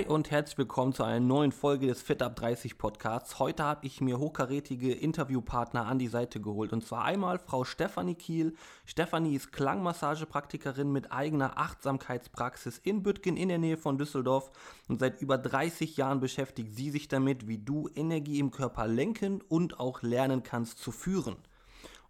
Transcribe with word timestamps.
Hi 0.00 0.06
und 0.06 0.30
herzlich 0.30 0.56
willkommen 0.56 0.94
zu 0.94 1.02
einer 1.04 1.20
neuen 1.20 1.52
Folge 1.52 1.86
des 1.86 2.00
Fit 2.00 2.22
Up 2.22 2.34
30 2.36 2.78
Podcasts. 2.78 3.38
Heute 3.38 3.64
habe 3.64 3.86
ich 3.86 4.00
mir 4.00 4.18
hochkarätige 4.18 4.94
Interviewpartner 4.94 5.84
an 5.84 5.98
die 5.98 6.08
Seite 6.08 6.40
geholt 6.40 6.72
und 6.72 6.82
zwar 6.82 7.04
einmal 7.04 7.38
Frau 7.38 7.64
Stefanie 7.64 8.14
Kiel. 8.14 8.54
Stefanie 8.86 9.34
ist 9.34 9.52
Klangmassagepraktikerin 9.52 10.90
mit 10.90 11.12
eigener 11.12 11.58
Achtsamkeitspraxis 11.58 12.78
in 12.78 13.02
Büttgen 13.02 13.36
in 13.36 13.50
der 13.50 13.58
Nähe 13.58 13.76
von 13.76 13.98
Düsseldorf 13.98 14.50
und 14.88 15.00
seit 15.00 15.20
über 15.20 15.36
30 15.36 15.98
Jahren 15.98 16.20
beschäftigt 16.20 16.74
sie 16.74 16.90
sich 16.90 17.08
damit, 17.08 17.46
wie 17.46 17.58
du 17.58 17.90
Energie 17.94 18.38
im 18.38 18.52
Körper 18.52 18.86
lenken 18.86 19.42
und 19.50 19.80
auch 19.80 20.00
lernen 20.00 20.42
kannst 20.42 20.78
zu 20.78 20.92
führen. 20.92 21.36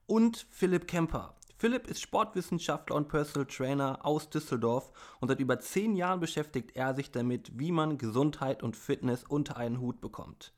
Und 0.06 0.46
Philipp 0.50 0.86
Kemper. 0.86 1.34
Philipp 1.60 1.88
ist 1.88 2.00
Sportwissenschaftler 2.00 2.96
und 2.96 3.08
Personal 3.08 3.44
Trainer 3.44 3.98
aus 4.02 4.30
Düsseldorf 4.30 4.90
und 5.20 5.28
seit 5.28 5.40
über 5.40 5.60
zehn 5.60 5.94
Jahren 5.94 6.18
beschäftigt 6.18 6.74
er 6.74 6.94
sich 6.94 7.10
damit, 7.10 7.50
wie 7.58 7.70
man 7.70 7.98
Gesundheit 7.98 8.62
und 8.62 8.76
Fitness 8.76 9.24
unter 9.24 9.58
einen 9.58 9.78
Hut 9.78 10.00
bekommt. 10.00 10.54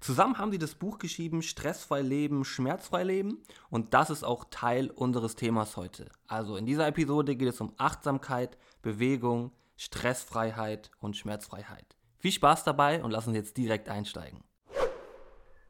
Zusammen 0.00 0.36
haben 0.36 0.50
sie 0.50 0.58
das 0.58 0.74
Buch 0.74 0.98
geschrieben 0.98 1.42
Stressfrei 1.42 2.02
Leben, 2.02 2.44
Schmerzfrei 2.44 3.04
Leben 3.04 3.40
und 3.70 3.94
das 3.94 4.10
ist 4.10 4.24
auch 4.24 4.46
Teil 4.50 4.90
unseres 4.90 5.36
Themas 5.36 5.76
heute. 5.76 6.10
Also 6.26 6.56
in 6.56 6.66
dieser 6.66 6.88
Episode 6.88 7.36
geht 7.36 7.48
es 7.48 7.60
um 7.60 7.72
Achtsamkeit, 7.76 8.58
Bewegung, 8.82 9.52
Stressfreiheit 9.76 10.90
und 10.98 11.16
Schmerzfreiheit. 11.16 11.96
Viel 12.18 12.32
Spaß 12.32 12.64
dabei 12.64 13.04
und 13.04 13.12
lass 13.12 13.28
uns 13.28 13.36
jetzt 13.36 13.56
direkt 13.56 13.88
einsteigen. 13.88 14.42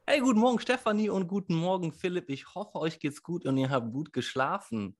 Hey, 0.09 0.21
guten 0.21 0.39
Morgen 0.39 0.57
Stefanie 0.57 1.09
und 1.09 1.27
guten 1.27 1.53
Morgen 1.53 1.91
Philipp. 1.91 2.29
Ich 2.29 2.55
hoffe, 2.55 2.79
euch 2.79 3.01
geht's 3.01 3.21
gut 3.21 3.45
und 3.45 3.57
ihr 3.57 3.69
habt 3.69 3.91
gut 3.91 4.13
geschlafen. 4.13 4.97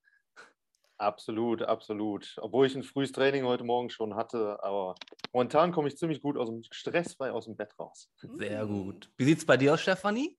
Absolut, 0.97 1.61
absolut. 1.61 2.35
Obwohl 2.41 2.67
ich 2.67 2.75
ein 2.75 2.83
frühes 2.83 3.13
Training 3.13 3.45
heute 3.45 3.63
Morgen 3.63 3.89
schon 3.89 4.15
hatte, 4.15 4.61
aber 4.61 4.95
momentan 5.31 5.71
komme 5.71 5.87
ich 5.87 5.97
ziemlich 5.97 6.21
gut 6.21 6.35
aus 6.35 6.49
dem 6.49 6.61
stressfrei 6.71 7.31
aus 7.31 7.45
dem 7.45 7.55
Bett 7.55 7.73
raus. 7.79 8.11
Sehr 8.17 8.65
mm. 8.65 8.67
gut. 8.67 9.09
Wie 9.15 9.23
sieht's 9.23 9.45
bei 9.45 9.55
dir 9.55 9.75
aus, 9.75 9.81
Stefanie? 9.81 10.37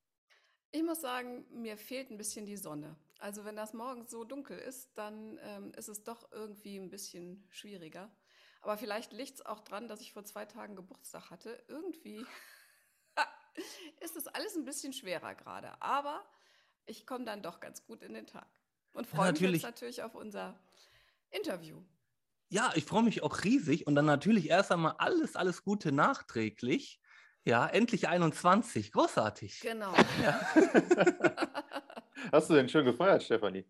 Ich 0.70 0.82
muss 0.82 1.00
sagen, 1.00 1.46
mir 1.50 1.78
fehlt 1.78 2.10
ein 2.10 2.18
bisschen 2.18 2.44
die 2.44 2.58
Sonne. 2.58 2.94
Also 3.20 3.46
wenn 3.46 3.56
das 3.56 3.72
morgens 3.72 4.10
so 4.10 4.22
dunkel 4.22 4.58
ist, 4.58 4.90
dann 4.98 5.38
ähm, 5.44 5.72
ist 5.78 5.88
es 5.88 6.04
doch 6.04 6.30
irgendwie 6.30 6.76
ein 6.76 6.90
bisschen 6.90 7.42
schwieriger. 7.48 8.14
Aber 8.60 8.76
vielleicht 8.76 9.14
liegt 9.14 9.36
es 9.36 9.46
auch 9.46 9.60
dran, 9.60 9.88
dass 9.88 10.02
ich 10.02 10.12
vor 10.12 10.24
zwei 10.24 10.44
Tagen 10.44 10.76
Geburtstag 10.76 11.30
hatte. 11.30 11.64
Irgendwie 11.68 12.26
ist 14.18 14.26
es 14.26 14.34
alles 14.34 14.56
ein 14.56 14.64
bisschen 14.64 14.92
schwerer 14.92 15.34
gerade. 15.34 15.80
Aber 15.80 16.22
ich 16.86 17.06
komme 17.06 17.24
dann 17.24 17.42
doch 17.42 17.60
ganz 17.60 17.84
gut 17.84 18.02
in 18.02 18.14
den 18.14 18.26
Tag 18.26 18.48
und 18.92 19.06
freue 19.06 19.26
ja, 19.26 19.32
mich 19.32 19.40
jetzt 19.40 19.62
natürlich 19.62 20.02
auf 20.02 20.14
unser 20.14 20.58
Interview. 21.30 21.82
Ja, 22.50 22.72
ich 22.74 22.84
freue 22.84 23.02
mich 23.02 23.22
auch 23.22 23.44
riesig 23.44 23.86
und 23.86 23.94
dann 23.94 24.06
natürlich 24.06 24.48
erst 24.48 24.72
einmal 24.72 24.94
alles, 24.98 25.36
alles 25.36 25.62
Gute 25.64 25.92
nachträglich. 25.92 27.00
Ja, 27.44 27.66
endlich 27.66 28.08
21, 28.08 28.92
großartig. 28.92 29.60
Genau. 29.60 29.94
Ja. 30.22 30.40
Hast 32.32 32.50
du 32.50 32.54
denn 32.54 32.68
schön 32.68 32.84
gefeiert, 32.84 33.22
Stefanie? 33.22 33.64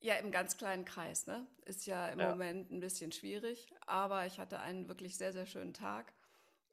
Ja, 0.00 0.14
im 0.16 0.32
ganz 0.32 0.56
kleinen 0.56 0.84
Kreis. 0.84 1.26
Ne? 1.26 1.46
Ist 1.64 1.86
ja 1.86 2.08
im 2.08 2.18
ja. 2.18 2.30
Moment 2.30 2.70
ein 2.70 2.80
bisschen 2.80 3.12
schwierig, 3.12 3.72
aber 3.86 4.26
ich 4.26 4.38
hatte 4.38 4.58
einen 4.60 4.88
wirklich 4.88 5.16
sehr, 5.16 5.32
sehr 5.32 5.46
schönen 5.46 5.72
Tag 5.72 6.12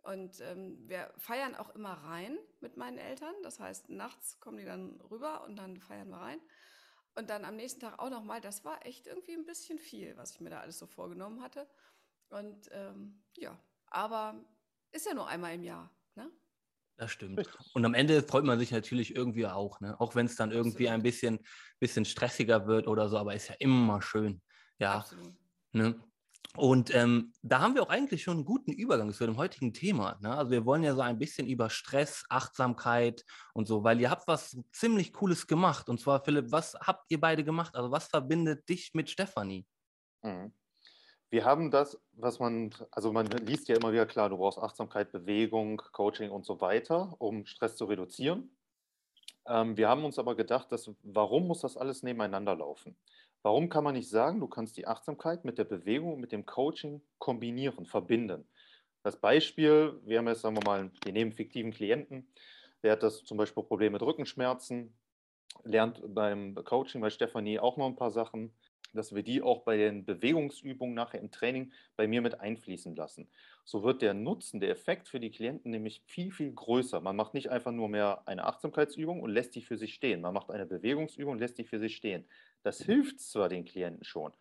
und 0.03 0.39
ähm, 0.42 0.78
wir 0.88 1.14
feiern 1.17 1.55
auch 1.55 1.69
immer 1.75 1.94
rein 1.94 2.38
mit 2.61 2.78
meinen 2.78 2.97
Eltern. 2.97 3.33
Das 3.43 3.60
heißt, 3.60 3.89
nachts 3.89 4.39
kommen 4.39 4.58
die 4.58 4.65
dann 4.65 4.99
rüber 5.11 5.43
und 5.45 5.55
dann 5.55 5.80
feiern 5.80 6.10
wir 6.10 6.17
rein. 6.17 6.39
Und 7.15 7.30
dann 7.30 7.43
am 7.43 7.55
nächsten 7.55 7.82
Tag 7.82 7.99
auch 7.99 8.09
nochmal. 8.09 8.39
Das 8.42 8.64
war 8.64 8.86
echt 8.86 9.08
irgendwie 9.08 9.33
ein 9.33 9.45
bisschen 9.45 9.77
viel, 9.77 10.15
was 10.15 10.32
ich 10.32 10.39
mir 10.39 10.49
da 10.49 10.61
alles 10.61 10.80
so 10.80 10.88
vorgenommen 10.88 11.42
hatte. 11.42 11.67
Und 12.30 12.70
ähm, 12.71 13.23
ja, 13.38 13.59
aber 13.88 14.45
ist 14.92 15.05
ja 15.05 15.14
nur 15.14 15.27
einmal 15.27 15.54
im 15.55 15.64
Jahr. 15.64 15.92
Ne? 16.15 16.32
Das 16.98 17.11
stimmt. 17.11 17.49
Und 17.73 17.86
am 17.86 17.93
Ende 17.93 18.23
freut 18.23 18.45
man 18.45 18.59
sich 18.59 18.71
natürlich 18.71 19.15
irgendwie 19.15 19.48
auch, 19.48 19.80
ne? 19.82 19.99
Auch 19.99 20.15
wenn 20.15 20.26
es 20.26 20.36
dann 20.36 20.52
irgendwie 20.52 20.88
Absolut. 20.88 20.93
ein 20.93 21.04
bisschen, 21.04 21.39
bisschen 21.80 22.05
stressiger 22.05 22.67
wird 22.67 22.88
oder 22.88 23.09
so, 23.09 23.17
aber 23.17 23.36
ist 23.36 23.49
ja 23.49 23.55
immer 23.59 24.02
schön. 24.02 24.42
Ja. 24.77 24.95
Absolut. 24.95 25.33
Ne? 25.71 26.02
Und 26.55 26.93
ähm, 26.95 27.32
da 27.43 27.60
haben 27.60 27.76
wir 27.76 27.83
auch 27.83 27.89
eigentlich 27.89 28.23
schon 28.23 28.37
einen 28.37 28.45
guten 28.45 28.71
Übergang 28.71 29.14
zu 29.14 29.26
dem 29.26 29.37
heutigen 29.37 29.71
Thema. 29.71 30.17
Ne? 30.20 30.36
Also 30.36 30.52
wir 30.52 30.65
wollen 30.65 30.83
ja 30.83 30.95
so 30.95 31.02
ein 31.02 31.20
bisschen 31.20 31.48
über 31.48 31.70
Stress, 31.70 32.26
Achtsamkeit 32.30 33.23
und 33.54 33.67
so, 33.67 33.83
weil 33.83 34.02
ihr 34.02 34.10
habt 34.10 34.27
was 34.27 34.58
ziemlich 34.71 35.14
Cooles 35.14 35.45
gemacht. 35.45 35.89
Und 35.89 35.99
zwar, 36.02 36.23
Philipp, 36.23 36.52
was 36.52 36.73
habt 36.76 37.05
ihr 37.09 37.20
beide 37.20 37.43
gemacht? 37.43 37.76
Also 37.76 37.92
was 37.92 38.08
verbindet 38.08 38.67
dich 38.67 38.92
mit 38.93 39.09
Stefanie? 39.09 39.67
Mhm. 40.23 40.52
Wir 41.30 41.45
haben 41.45 41.70
das, 41.70 42.02
was 42.14 42.39
man, 42.39 42.73
also 42.89 43.14
man 43.14 43.27
liest 43.27 43.67
ja 43.67 43.76
immer 43.76 43.92
wieder 43.92 44.08
klar, 44.08 44.30
du 44.30 44.38
brauchst 44.38 44.58
Achtsamkeit, 44.58 45.11
Bewegung, 45.11 45.80
Coaching 45.92 46.32
und 46.32 46.43
so 46.43 46.59
weiter, 46.59 47.14
um 47.20 47.45
Stress 47.45 47.77
zu 47.77 47.86
reduzieren. 47.86 48.58
Ähm, 49.48 49.77
wir 49.77 49.88
haben 49.88 50.04
uns 50.04 50.17
aber 50.17 50.36
gedacht, 50.36 50.71
dass, 50.71 50.92
warum 51.04 51.48
muss 51.48 51.61
das 51.61 51.77
alles 51.77 52.02
nebeneinander 52.02 52.55
laufen? 52.55 52.98
Warum 53.42 53.70
kann 53.70 53.86
man 53.86 53.95
nicht 53.95 54.10
sagen, 54.10 54.39
du 54.39 54.48
kannst 54.48 54.76
die 54.76 54.86
Achtsamkeit 54.88 55.45
mit 55.45 55.58
der 55.58 55.64
Bewegung 55.64 56.14
und 56.14 56.20
mit 56.20 56.32
dem 56.32 56.45
Coaching 56.45 57.02
kombinieren, 57.20 57.86
verbinden? 57.86 58.48
Das 59.02 59.16
Beispiel, 59.16 60.00
wir 60.04 60.17
haben 60.17 60.27
jetzt, 60.27 60.42
sagen 60.42 60.58
wir 60.58 60.66
mal, 60.66 60.92
wir 61.05 61.14
nehmen 61.14 61.32
fiktiven 61.32 61.72
Klienten, 61.72 62.27
der 62.83 62.94
hat 62.94 63.04
das 63.04 63.23
zum 63.23 63.38
Beispiel 63.38 63.64
Probleme 63.64 63.94
mit 63.94 64.02
Rückenschmerzen, 64.02 64.94
lernt 65.64 66.02
beim 66.14 66.55
Coaching 66.55 67.00
bei 67.00 67.10
Stefanie 67.10 67.60
auch 67.60 67.77
noch 67.77 67.88
ein 67.88 67.95
paar 67.95 68.11
Sachen, 68.11 68.54
dass 68.94 69.14
wir 69.14 69.23
die 69.23 69.42
auch 69.42 69.64
bei 69.64 69.77
den 69.77 70.04
Bewegungsübungen 70.04 70.95
nachher 70.95 71.20
im 71.20 71.32
Training 71.32 71.71
bei 71.95 72.08
mir 72.08 72.21
mit 72.21 72.39
einfließen 72.39 72.95
lassen. 72.95 73.30
So 73.64 73.83
wird 73.83 74.02
der 74.02 74.14
Nutzen, 74.14 74.60
der 74.60 74.71
Effekt 74.71 75.08
für 75.08 75.20
die 75.20 75.30
Klienten 75.30 75.71
nämlich 75.71 76.02
viel, 76.06 76.32
viel 76.32 76.52
größer. 76.52 77.00
Man 77.02 77.16
macht 77.16 77.33
nicht 77.33 77.50
einfach 77.50 77.71
nur 77.71 77.88
mehr 77.88 78.23
eine 78.27 78.45
Achtsamkeitsübung 78.45 79.21
und 79.21 79.30
lässt 79.30 79.56
die 79.56 79.61
für 79.61 79.77
sich 79.77 79.94
stehen. 79.94 80.21
Man 80.21 80.33
macht 80.33 80.50
eine 80.50 80.66
Bewegungsübung 80.66 81.33
und 81.33 81.39
lässt 81.39 81.58
die 81.58 81.66
für 81.66 81.80
sich 81.80 81.95
stehen. 81.95 82.26
Das 82.64 82.81
hilft 82.81 83.20
zwar 83.21 83.49
den 83.49 83.65
Klienten 83.65 84.03
schon, 84.03 84.33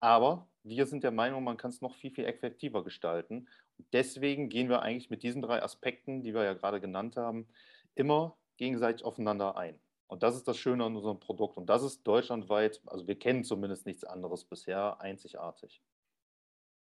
aber 0.00 0.48
wir 0.62 0.86
sind 0.86 1.02
der 1.04 1.10
Meinung, 1.10 1.44
man 1.44 1.56
kann 1.56 1.70
es 1.70 1.80
noch 1.80 1.94
viel, 1.94 2.10
viel 2.10 2.24
effektiver 2.26 2.84
gestalten. 2.84 3.48
Und 3.78 3.86
deswegen 3.92 4.48
gehen 4.48 4.68
wir 4.68 4.82
eigentlich 4.82 5.10
mit 5.10 5.22
diesen 5.22 5.42
drei 5.42 5.62
Aspekten, 5.62 6.22
die 6.22 6.34
wir 6.34 6.44
ja 6.44 6.54
gerade 6.54 6.80
genannt 6.80 7.16
haben, 7.16 7.48
immer 7.94 8.38
gegenseitig 8.56 9.04
aufeinander 9.04 9.56
ein. 9.56 9.80
Und 10.06 10.22
das 10.22 10.36
ist 10.36 10.46
das 10.46 10.58
Schöne 10.58 10.84
an 10.84 10.96
unserem 10.96 11.20
Produkt. 11.20 11.56
Und 11.56 11.66
das 11.66 11.82
ist 11.82 12.02
deutschlandweit, 12.06 12.82
also 12.86 13.06
wir 13.06 13.18
kennen 13.18 13.44
zumindest 13.44 13.86
nichts 13.86 14.04
anderes 14.04 14.44
bisher, 14.44 15.00
einzigartig. 15.00 15.82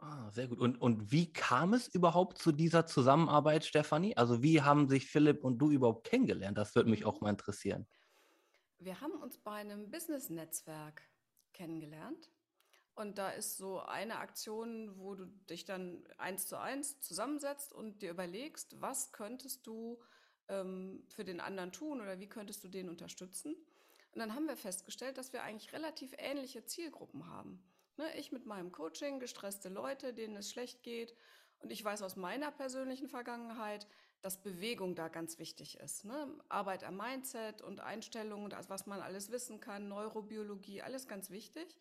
Ah, 0.01 0.31
sehr 0.31 0.47
gut. 0.47 0.61
Und, 0.61 0.81
und 0.81 1.11
wie 1.11 1.33
kam 1.33 1.75
es 1.75 1.89
überhaupt 1.89 2.39
zu 2.39 2.53
dieser 2.53 2.87
Zusammenarbeit, 2.87 3.65
Stefanie? 3.65 4.17
Also 4.17 4.43
wie 4.43 4.63
haben 4.63 4.89
sich 4.89 5.07
Philipp 5.07 5.43
und 5.45 5.59
du 5.59 5.71
überhaupt 5.71 6.07
kennengelernt? 6.07 6.57
Das 6.57 6.75
würde 6.77 6.89
mich 6.91 7.05
auch 7.05 7.21
mal 7.21 7.31
interessieren. 7.31 7.89
Wir 8.79 9.01
haben 9.01 9.21
uns 9.21 9.39
bei 9.39 9.53
einem 9.53 9.91
Business-Netzwerk 9.91 11.03
kennengelernt. 11.53 12.31
Und 12.95 13.19
da 13.19 13.31
ist 13.31 13.57
so 13.57 13.81
eine 13.81 14.19
Aktion, 14.19 14.99
wo 14.99 15.15
du 15.15 15.27
dich 15.49 15.65
dann 15.65 16.05
eins 16.17 16.47
zu 16.47 16.57
eins 16.57 17.01
zusammensetzt 17.01 17.73
und 17.73 18.03
dir 18.03 18.11
überlegst, 18.11 18.81
was 18.81 19.13
könntest 19.13 19.67
du 19.67 20.01
ähm, 20.49 21.05
für 21.09 21.25
den 21.25 21.41
anderen 21.41 21.71
tun 21.71 22.01
oder 22.01 22.19
wie 22.19 22.29
könntest 22.29 22.65
du 22.65 22.69
den 22.69 22.89
unterstützen. 22.89 23.55
Und 24.13 24.19
dann 24.19 24.35
haben 24.35 24.47
wir 24.47 24.57
festgestellt, 24.57 25.19
dass 25.19 25.33
wir 25.33 25.43
eigentlich 25.43 25.73
relativ 25.73 26.13
ähnliche 26.19 26.65
Zielgruppen 26.65 27.27
haben. 27.29 27.63
Ne, 27.99 28.17
ich 28.17 28.33
mit 28.33 28.47
meinem 28.47 28.73
Coaching, 28.73 29.21
gestresste 29.21 29.69
Leute, 29.69 30.13
denen 30.15 30.37
es 30.37 30.51
schlecht 30.51 30.83
geht. 30.83 31.15
Und 31.61 31.71
ich 31.71 31.85
weiß 31.85 32.03
aus 32.03 32.17
meiner 32.17 32.51
persönlichen 32.51 33.09
Vergangenheit, 33.09 33.87
dass 34.21 34.43
Bewegung 34.43 34.95
da 34.95 35.09
ganz 35.09 35.39
wichtig 35.39 35.79
ist. 35.79 36.05
Ne? 36.05 36.29
Arbeit 36.49 36.85
am 36.85 36.97
Mindset 36.97 37.63
und 37.63 37.81
Einstellungen, 37.81 38.51
das, 38.51 38.69
was 38.69 38.87
man 38.87 39.01
alles 39.01 39.31
wissen 39.31 39.61
kann, 39.61 39.89
Neurobiologie, 39.89 40.83
alles 40.83 41.07
ganz 41.07 41.31
wichtig. 41.31 41.77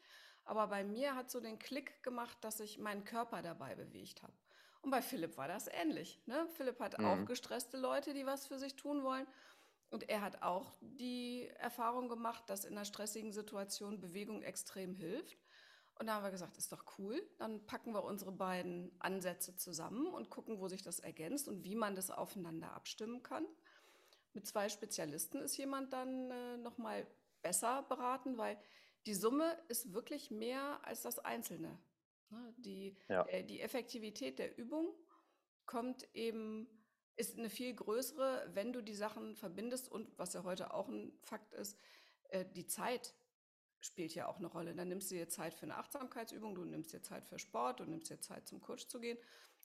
Aber 0.45 0.68
bei 0.68 0.84
mir 0.84 1.16
hat 1.16 1.30
so 1.30 1.39
den 1.39 1.60
Klick 1.60 2.01
gemacht, 2.04 2.38
dass 2.42 2.60
ich 2.60 2.80
meinen 2.80 3.04
Körper 3.04 3.42
dabei 3.42 3.75
bewegt 3.75 4.24
habe. 4.24 4.34
Und 4.81 4.92
bei 4.92 5.01
Philipp 5.01 5.38
war 5.38 5.48
das 5.48 5.68
ähnlich. 5.68 6.22
Ne? 6.25 6.48
Philipp 6.56 6.80
hat 6.80 6.98
mhm. 6.98 7.06
auch 7.06 7.25
gestresste 7.25 7.78
Leute, 7.78 8.13
die 8.13 8.25
was 8.25 8.48
für 8.48 8.60
sich 8.60 8.75
tun 8.75 9.04
wollen. 9.04 9.28
Und 9.90 10.10
er 10.10 10.22
hat 10.22 10.42
auch 10.42 10.74
die 10.81 11.48
Erfahrung 11.60 12.10
gemacht, 12.10 12.44
dass 12.50 12.66
in 12.66 12.74
einer 12.74 12.86
stressigen 12.86 13.31
Situation 13.31 14.00
Bewegung 14.00 14.44
extrem 14.44 14.94
hilft. 14.94 15.38
Und 15.99 16.07
da 16.07 16.15
haben 16.15 16.23
wir 16.23 16.31
gesagt, 16.31 16.57
ist 16.57 16.71
doch 16.71 16.83
cool. 16.97 17.21
Dann 17.38 17.65
packen 17.65 17.94
wir 17.94 18.03
unsere 18.03 18.31
beiden 18.31 18.91
Ansätze 18.99 19.55
zusammen 19.55 20.07
und 20.07 20.29
gucken, 20.29 20.59
wo 20.59 20.67
sich 20.67 20.83
das 20.83 20.99
ergänzt 20.99 21.47
und 21.47 21.63
wie 21.63 21.75
man 21.75 21.95
das 21.95 22.11
aufeinander 22.11 22.73
abstimmen 22.73 23.23
kann. 23.23 23.45
Mit 24.33 24.45
zwei 24.45 24.69
Spezialisten 24.69 25.41
ist 25.41 25.57
jemand 25.57 25.94
dann 25.94 26.29
äh, 26.29 26.57
nochmal 26.57 27.07
besser 27.41 27.83
beraten, 27.83 28.38
weil 28.38 28.57
die 29.07 29.15
Summe 29.15 29.57
ist 29.69 29.94
wirklich 29.94 30.29
mehr 30.29 30.79
als 30.83 31.01
das 31.01 31.17
Einzelne. 31.17 31.79
Ne? 32.29 32.53
Die, 32.57 32.95
ja. 33.07 33.25
äh, 33.27 33.44
die 33.44 33.61
Effektivität 33.61 34.38
der 34.38 34.57
Übung 34.57 34.94
kommt 35.65 36.07
eben, 36.13 36.67
ist 37.15 37.38
eine 37.38 37.49
viel 37.49 37.73
größere, 37.73 38.51
wenn 38.53 38.73
du 38.73 38.81
die 38.81 38.94
Sachen 38.94 39.35
verbindest 39.35 39.91
und 39.91 40.17
was 40.17 40.33
ja 40.33 40.44
heute 40.44 40.73
auch 40.73 40.88
ein 40.89 41.17
Fakt 41.23 41.53
ist, 41.53 41.77
äh, 42.29 42.45
die 42.45 42.67
Zeit 42.67 43.15
spielt 43.88 44.13
ja 44.16 44.28
auch 44.28 44.38
eine 44.38 44.48
Rolle. 44.48 44.75
Dann 44.75 44.88
nimmst 44.89 45.12
du 45.12 45.16
dir 45.16 45.30
Zeit 45.30 45.54
für 45.54 45.63
eine 45.63 45.78
Achtsamkeitsübung, 45.78 46.56
du 46.56 46.66
nimmst 46.66 46.94
dir 46.94 47.01
Zeit 47.01 47.25
für 47.25 47.39
Sport, 47.39 47.80
du 47.80 47.86
nimmst 47.86 48.10
dir 48.10 48.19
Zeit 48.19 48.48
zum 48.48 48.62
Coach 48.62 48.88
zu 48.88 49.00
gehen. 49.00 49.18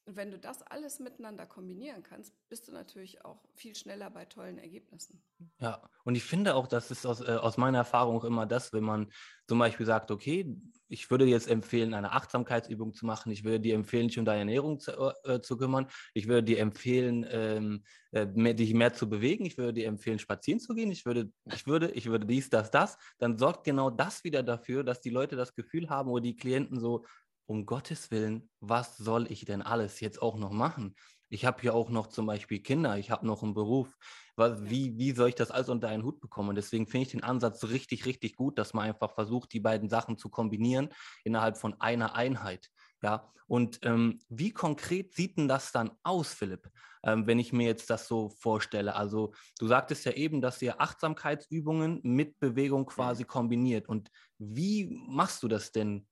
Und 0.04 0.16
wenn 0.16 0.32
du 0.32 0.38
das 0.38 0.62
alles 0.62 0.98
miteinander 0.98 1.46
kombinieren 1.46 2.02
kannst, 2.02 2.34
bist 2.48 2.66
du 2.66 2.72
natürlich 2.72 3.24
auch 3.24 3.44
viel 3.54 3.76
schneller 3.76 4.10
bei 4.10 4.24
tollen 4.24 4.58
Ergebnissen. 4.58 5.22
Ja, 5.60 5.88
und 6.04 6.16
ich 6.16 6.24
finde 6.24 6.56
auch, 6.56 6.66
das 6.66 6.90
ist 6.90 7.06
aus, 7.06 7.20
äh, 7.20 7.36
aus 7.36 7.56
meiner 7.56 7.78
Erfahrung 7.78 8.16
auch 8.16 8.24
immer 8.24 8.44
das, 8.44 8.72
wenn 8.72 8.82
man 8.82 9.12
zum 9.46 9.60
Beispiel 9.60 9.86
sagt, 9.86 10.10
okay, 10.10 10.56
ich 10.88 11.10
würde 11.10 11.24
jetzt 11.24 11.48
empfehlen, 11.48 11.94
eine 11.94 12.12
Achtsamkeitsübung 12.12 12.94
zu 12.94 13.06
machen, 13.06 13.30
ich 13.30 13.44
würde 13.44 13.60
dir 13.60 13.74
empfehlen, 13.74 14.08
dich 14.08 14.18
um 14.18 14.24
deine 14.24 14.40
Ernährung 14.40 14.80
zu, 14.80 14.92
äh, 15.24 15.40
zu 15.40 15.56
kümmern, 15.56 15.86
ich 16.14 16.26
würde 16.26 16.44
dir 16.44 16.58
empfehlen, 16.58 17.24
ähm, 17.28 17.84
äh, 18.10 18.26
mehr, 18.26 18.54
dich 18.54 18.74
mehr 18.74 18.92
zu 18.94 19.08
bewegen, 19.08 19.44
ich 19.46 19.56
würde 19.56 19.72
dir 19.72 19.86
empfehlen, 19.86 20.18
spazieren 20.18 20.58
zu 20.58 20.74
gehen, 20.74 20.90
ich 20.90 21.06
würde, 21.06 21.30
ich 21.52 21.66
würde, 21.66 21.90
ich 21.92 22.06
würde 22.06 22.26
dies, 22.26 22.50
das, 22.50 22.70
das, 22.70 22.98
dann 23.18 23.38
sorgt 23.38 23.64
genau 23.64 23.90
das 23.90 24.24
wieder 24.24 24.42
dafür, 24.42 24.84
dass 24.84 25.00
die 25.00 25.10
Leute 25.10 25.36
das 25.36 25.54
Gefühl 25.54 25.90
haben 25.90 26.10
oder 26.10 26.22
die 26.22 26.36
Klienten 26.36 26.80
so, 26.80 27.04
um 27.46 27.66
Gottes 27.66 28.10
Willen, 28.10 28.50
was 28.60 28.96
soll 28.96 29.30
ich 29.30 29.44
denn 29.44 29.62
alles 29.62 30.00
jetzt 30.00 30.20
auch 30.22 30.36
noch 30.36 30.52
machen? 30.52 30.94
Ich 31.28 31.44
habe 31.46 31.62
hier 31.62 31.74
auch 31.74 31.88
noch 31.88 32.08
zum 32.08 32.26
Beispiel 32.26 32.60
Kinder, 32.60 32.98
ich 32.98 33.10
habe 33.10 33.26
noch 33.26 33.42
einen 33.42 33.54
Beruf. 33.54 33.96
Was, 34.36 34.68
wie, 34.68 34.98
wie 34.98 35.12
soll 35.12 35.30
ich 35.30 35.34
das 35.34 35.50
alles 35.50 35.68
unter 35.68 35.88
einen 35.88 36.04
Hut 36.04 36.20
bekommen? 36.20 36.54
deswegen 36.54 36.86
finde 36.86 37.06
ich 37.06 37.12
den 37.12 37.24
Ansatz 37.24 37.64
richtig, 37.64 38.04
richtig 38.06 38.36
gut, 38.36 38.58
dass 38.58 38.74
man 38.74 38.84
einfach 38.84 39.14
versucht, 39.14 39.52
die 39.52 39.60
beiden 39.60 39.88
Sachen 39.88 40.18
zu 40.18 40.28
kombinieren 40.28 40.90
innerhalb 41.24 41.56
von 41.56 41.80
einer 41.80 42.14
Einheit. 42.14 42.68
Ja, 43.02 43.32
und 43.46 43.80
ähm, 43.82 44.18
wie 44.28 44.50
konkret 44.50 45.14
sieht 45.14 45.36
denn 45.36 45.48
das 45.48 45.72
dann 45.72 45.90
aus, 46.02 46.32
Philipp, 46.32 46.70
ähm, 47.02 47.26
wenn 47.26 47.38
ich 47.38 47.52
mir 47.52 47.66
jetzt 47.66 47.90
das 47.90 48.08
so 48.08 48.30
vorstelle? 48.30 48.94
Also, 48.94 49.34
du 49.58 49.66
sagtest 49.66 50.04
ja 50.04 50.12
eben, 50.12 50.40
dass 50.40 50.62
ihr 50.62 50.80
Achtsamkeitsübungen 50.80 52.00
mit 52.02 52.38
Bewegung 52.40 52.86
quasi 52.86 53.24
kombiniert. 53.24 53.88
Und 53.88 54.10
wie 54.38 54.88
machst 55.06 55.42
du 55.42 55.48
das 55.48 55.72
denn 55.72 56.06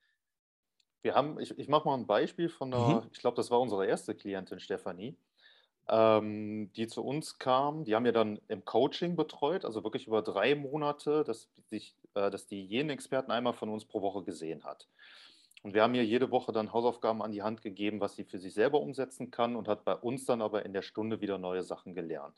wir 1.02 1.14
haben, 1.14 1.38
ich, 1.40 1.58
ich 1.58 1.68
mache 1.68 1.86
mal 1.86 1.94
ein 1.94 2.06
Beispiel 2.06 2.48
von 2.48 2.72
einer, 2.72 3.00
mhm. 3.02 3.10
ich 3.12 3.20
glaube, 3.20 3.36
das 3.36 3.50
war 3.50 3.60
unsere 3.60 3.86
erste 3.86 4.14
Klientin, 4.14 4.60
Stefanie, 4.60 5.16
ähm, 5.88 6.70
die 6.74 6.86
zu 6.86 7.04
uns 7.04 7.38
kam. 7.38 7.84
Die 7.84 7.94
haben 7.94 8.04
wir 8.04 8.12
dann 8.12 8.40
im 8.48 8.64
Coaching 8.64 9.16
betreut, 9.16 9.64
also 9.64 9.82
wirklich 9.82 10.06
über 10.06 10.22
drei 10.22 10.54
Monate, 10.54 11.24
dass, 11.24 11.48
sich, 11.70 11.94
äh, 12.14 12.30
dass 12.30 12.46
die 12.46 12.64
jeden 12.64 12.90
Experten 12.90 13.30
einmal 13.30 13.54
von 13.54 13.68
uns 13.68 13.84
pro 13.84 14.02
Woche 14.02 14.22
gesehen 14.22 14.64
hat. 14.64 14.88
Und 15.62 15.74
wir 15.74 15.82
haben 15.82 15.94
ihr 15.94 16.04
jede 16.04 16.30
Woche 16.30 16.52
dann 16.52 16.72
Hausaufgaben 16.72 17.22
an 17.22 17.32
die 17.32 17.42
Hand 17.42 17.60
gegeben, 17.60 18.00
was 18.00 18.16
sie 18.16 18.24
für 18.24 18.38
sich 18.38 18.54
selber 18.54 18.80
umsetzen 18.80 19.30
kann 19.30 19.56
und 19.56 19.68
hat 19.68 19.84
bei 19.84 19.94
uns 19.94 20.24
dann 20.24 20.40
aber 20.40 20.64
in 20.64 20.72
der 20.72 20.82
Stunde 20.82 21.20
wieder 21.20 21.36
neue 21.36 21.62
Sachen 21.62 21.94
gelernt. 21.94 22.34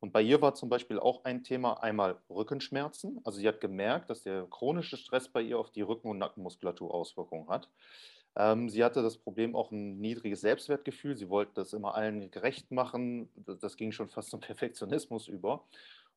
Und 0.00 0.12
bei 0.12 0.22
ihr 0.22 0.40
war 0.42 0.54
zum 0.54 0.68
Beispiel 0.68 0.98
auch 0.98 1.24
ein 1.24 1.42
Thema 1.42 1.82
einmal 1.82 2.20
Rückenschmerzen. 2.30 3.20
Also 3.24 3.38
sie 3.38 3.48
hat 3.48 3.60
gemerkt, 3.60 4.10
dass 4.10 4.22
der 4.22 4.46
chronische 4.46 4.96
Stress 4.96 5.28
bei 5.28 5.42
ihr 5.42 5.58
auf 5.58 5.70
die 5.70 5.82
Rücken- 5.82 6.08
und 6.08 6.18
Nackenmuskulatur 6.18 6.92
Auswirkungen 6.92 7.48
hat. 7.48 7.70
Ähm, 8.36 8.68
sie 8.68 8.84
hatte 8.84 9.02
das 9.02 9.18
Problem 9.18 9.54
auch 9.54 9.70
ein 9.70 10.00
niedriges 10.00 10.40
Selbstwertgefühl. 10.40 11.16
Sie 11.16 11.28
wollte 11.30 11.52
das 11.54 11.72
immer 11.72 11.94
allen 11.94 12.30
gerecht 12.30 12.70
machen. 12.70 13.30
Das, 13.36 13.76
ging 13.76 13.92
schon 13.92 14.08
fast 14.08 14.30
zum 14.30 14.40
Perfektionismus 14.40 15.28
über. 15.28 15.66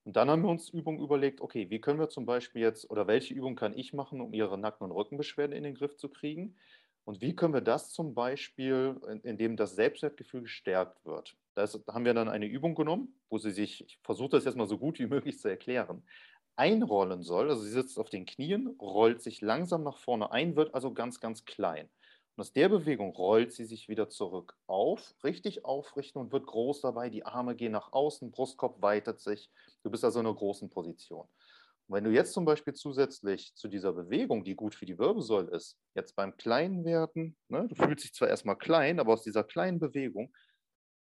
Und 0.03 0.15
dann 0.15 0.29
haben 0.29 0.41
wir 0.43 0.49
uns 0.49 0.69
Übungen 0.69 0.99
überlegt, 1.01 1.41
okay, 1.41 1.69
wie 1.69 1.81
können 1.81 1.99
wir 1.99 2.09
zum 2.09 2.25
Beispiel 2.25 2.61
jetzt 2.61 2.89
oder 2.89 3.07
welche 3.07 3.33
Übung 3.33 3.55
kann 3.55 3.77
ich 3.77 3.93
machen, 3.93 4.21
um 4.21 4.33
ihre 4.33 4.57
Nacken- 4.57 4.85
und 4.85 4.91
Rückenbeschwerden 4.91 5.55
in 5.55 5.63
den 5.63 5.75
Griff 5.75 5.97
zu 5.97 6.09
kriegen? 6.09 6.55
Und 7.07 7.21
wie 7.21 7.37
können 7.37 7.53
wir 7.53 7.61
das 7.61 7.93
zum 7.93 8.13
Beispiel, 8.15 8.99
indem 9.23 9.55
das 9.55 9.75
Selbstwertgefühl 9.75 10.41
gestärkt 10.41 11.05
wird? 11.05 11.37
Da 11.55 11.65
haben 11.87 12.03
wir 12.03 12.13
dann 12.13 12.27
eine 12.27 12.47
Übung 12.47 12.75
genommen, 12.75 13.17
wo 13.29 13.37
sie 13.37 13.51
sich, 13.51 13.85
ich 13.85 13.97
versuche 14.03 14.31
das 14.31 14.43
jetzt 14.43 14.57
mal 14.57 14.67
so 14.67 14.77
gut 14.77 14.99
wie 14.99 15.07
möglich 15.07 15.39
zu 15.39 15.47
erklären, 15.47 16.05
einrollen 16.57 17.23
soll. 17.23 17.49
Also 17.49 17.61
sie 17.61 17.71
sitzt 17.71 17.97
auf 17.97 18.09
den 18.09 18.25
Knien, 18.25 18.75
rollt 18.81 19.21
sich 19.21 19.39
langsam 19.39 19.83
nach 19.83 19.99
vorne 19.99 20.31
ein, 20.31 20.57
wird 20.57 20.75
also 20.75 20.93
ganz, 20.93 21.21
ganz 21.21 21.45
klein. 21.45 21.89
Und 22.35 22.41
aus 22.41 22.51
der 22.51 22.67
Bewegung 22.67 23.11
rollt 23.15 23.53
sie 23.53 23.63
sich 23.63 23.87
wieder 23.87 24.09
zurück 24.09 24.57
auf, 24.67 25.15
richtig 25.23 25.63
aufrichten 25.63 26.19
und 26.21 26.33
wird 26.33 26.45
groß 26.45 26.81
dabei. 26.81 27.09
Die 27.09 27.25
Arme 27.25 27.55
gehen 27.55 27.71
nach 27.71 27.93
außen, 27.93 28.31
Brustkorb 28.31 28.81
weitet 28.81 29.21
sich. 29.21 29.49
Du 29.81 29.89
bist 29.89 30.03
also 30.03 30.19
in 30.19 30.25
einer 30.25 30.35
großen 30.35 30.69
Position. 30.69 31.29
Wenn 31.89 32.03
du 32.03 32.11
jetzt 32.11 32.33
zum 32.33 32.45
Beispiel 32.45 32.73
zusätzlich 32.73 33.53
zu 33.55 33.67
dieser 33.69 33.93
Bewegung, 33.93 34.43
die 34.43 34.55
gut 34.55 34.75
für 34.75 34.85
die 34.85 34.97
Wirbelsäule 34.99 35.51
ist, 35.55 35.77
jetzt 35.95 36.15
beim 36.15 36.35
kleinen 36.35 36.83
werden, 36.85 37.37
ne, 37.47 37.67
du 37.69 37.75
fühlst 37.75 38.03
dich 38.03 38.13
zwar 38.13 38.27
erstmal 38.27 38.57
klein, 38.57 38.99
aber 38.99 39.13
aus 39.13 39.23
dieser 39.23 39.43
kleinen 39.45 39.79
Bewegung 39.79 40.33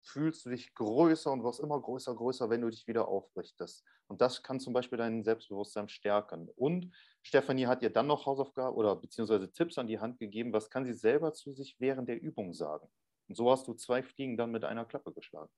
fühlst 0.02 0.44
du 0.44 0.50
dich 0.50 0.74
größer 0.74 1.32
und 1.32 1.42
wirst 1.44 1.60
immer 1.60 1.80
größer, 1.80 2.14
größer, 2.14 2.50
wenn 2.50 2.60
du 2.60 2.68
dich 2.68 2.86
wieder 2.86 3.08
aufrichtest. 3.08 3.84
Und 4.06 4.20
das 4.20 4.42
kann 4.42 4.60
zum 4.60 4.74
Beispiel 4.74 4.98
dein 4.98 5.24
Selbstbewusstsein 5.24 5.88
stärken. 5.88 6.50
Und 6.56 6.94
Stefanie 7.22 7.66
hat 7.66 7.82
ihr 7.82 7.90
dann 7.90 8.06
noch 8.06 8.26
Hausaufgaben 8.26 8.76
oder 8.76 8.96
beziehungsweise 8.96 9.50
Tipps 9.50 9.78
an 9.78 9.86
die 9.86 10.00
Hand 10.00 10.18
gegeben, 10.18 10.52
was 10.52 10.68
kann 10.70 10.84
sie 10.84 10.92
selber 10.92 11.32
zu 11.32 11.54
sich 11.54 11.76
während 11.80 12.08
der 12.08 12.20
Übung 12.20 12.52
sagen. 12.52 12.88
Und 13.28 13.36
so 13.36 13.50
hast 13.50 13.66
du 13.66 13.72
zwei 13.74 14.02
Fliegen 14.02 14.36
dann 14.36 14.50
mit 14.52 14.64
einer 14.64 14.84
Klappe 14.84 15.12
geschlagen. 15.14 15.50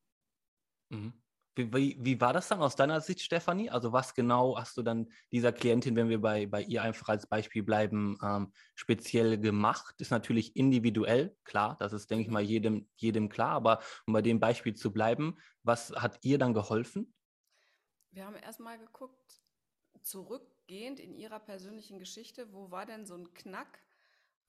Mhm. 0.90 1.25
Wie, 1.56 1.72
wie, 1.72 1.96
wie, 1.98 2.20
war 2.20 2.34
das 2.34 2.48
dann 2.48 2.60
aus 2.60 2.76
deiner 2.76 3.00
Sicht, 3.00 3.22
Stefanie? 3.22 3.70
Also 3.70 3.90
was 3.90 4.14
genau 4.14 4.58
hast 4.58 4.76
du 4.76 4.82
dann 4.82 5.08
dieser 5.32 5.52
Klientin, 5.52 5.96
wenn 5.96 6.10
wir 6.10 6.20
bei, 6.20 6.46
bei 6.46 6.60
ihr 6.60 6.82
einfach 6.82 7.08
als 7.08 7.26
Beispiel 7.26 7.62
bleiben, 7.62 8.18
ähm, 8.22 8.52
speziell 8.74 9.38
gemacht? 9.38 9.94
Ist 9.98 10.10
natürlich 10.10 10.54
individuell, 10.54 11.34
klar, 11.44 11.76
das 11.80 11.94
ist, 11.94 12.10
denke 12.10 12.24
ich 12.24 12.30
mal, 12.30 12.42
jedem, 12.42 12.86
jedem 12.96 13.30
klar, 13.30 13.52
aber 13.52 13.80
um 14.06 14.12
bei 14.12 14.20
dem 14.20 14.38
Beispiel 14.38 14.74
zu 14.74 14.92
bleiben, 14.92 15.38
was 15.62 15.92
hat 15.92 16.18
ihr 16.22 16.36
dann 16.36 16.52
geholfen? 16.52 17.14
Wir 18.10 18.26
haben 18.26 18.36
erstmal 18.36 18.78
geguckt, 18.78 19.40
zurückgehend 20.02 21.00
in 21.00 21.14
ihrer 21.14 21.40
persönlichen 21.40 21.98
Geschichte, 21.98 22.52
wo 22.52 22.70
war 22.70 22.84
denn 22.84 23.06
so 23.06 23.14
ein 23.14 23.32
Knack, 23.32 23.82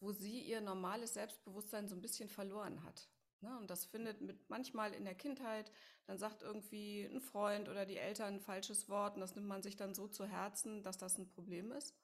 wo 0.02 0.12
sie 0.12 0.42
ihr 0.42 0.60
normales 0.60 1.14
Selbstbewusstsein 1.14 1.88
so 1.88 1.96
ein 1.96 2.02
bisschen 2.02 2.28
verloren 2.28 2.84
hat. 2.84 3.10
Ne? 3.42 3.58
Und 3.58 3.70
das 3.70 3.86
findet 3.86 4.22
mit 4.22 4.50
manchmal 4.50 4.94
in 4.94 5.06
der 5.06 5.16
Kindheit, 5.16 5.72
dann 6.06 6.18
sagt 6.18 6.42
irgendwie 6.44 7.04
ein 7.04 7.22
Freund 7.22 7.70
oder 7.70 7.86
die 7.86 7.98
Eltern 7.98 8.36
ein 8.36 8.40
falsches 8.40 8.90
Wort 8.90 9.16
und 9.16 9.22
das 9.22 9.36
nimmt 9.36 9.48
man 9.48 9.64
sich 9.64 9.76
dann 9.76 9.94
so 9.94 10.08
zu 10.08 10.26
Herzen, 10.26 10.84
dass 10.84 10.98
das 10.98 11.18
ein 11.18 11.28
Problem 11.28 11.72
ist. 11.72 11.96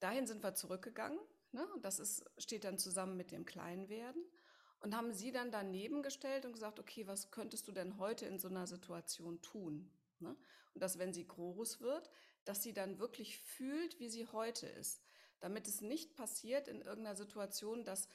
Dahin 0.00 0.26
sind 0.26 0.42
wir 0.42 0.54
zurückgegangen. 0.54 1.18
Ne? 1.52 1.66
Und 1.74 1.84
das 1.84 1.98
ist, 2.00 2.24
steht 2.38 2.64
dann 2.64 2.78
zusammen 2.78 3.16
mit 3.16 3.30
dem 3.30 3.44
Kleinwerden. 3.44 4.24
Und 4.80 4.96
haben 4.96 5.12
sie 5.12 5.30
dann 5.30 5.52
daneben 5.52 6.02
gestellt 6.02 6.44
und 6.44 6.54
gesagt, 6.54 6.80
okay, 6.80 7.06
was 7.06 7.30
könntest 7.30 7.68
du 7.68 7.72
denn 7.72 7.98
heute 7.98 8.26
in 8.26 8.40
so 8.40 8.48
einer 8.48 8.66
Situation 8.66 9.40
tun? 9.40 9.88
Ne? 10.18 10.36
Und 10.74 10.82
dass, 10.82 10.98
wenn 10.98 11.12
sie 11.12 11.26
groß 11.26 11.80
wird, 11.80 12.10
dass 12.44 12.64
sie 12.64 12.72
dann 12.72 12.98
wirklich 12.98 13.38
fühlt, 13.38 14.00
wie 14.00 14.08
sie 14.08 14.26
heute 14.26 14.66
ist. 14.66 15.04
Damit 15.38 15.68
es 15.68 15.82
nicht 15.82 16.16
passiert 16.16 16.66
in 16.66 16.82
irgendeiner 16.82 17.16
Situation, 17.16 17.84
dass 17.84 18.08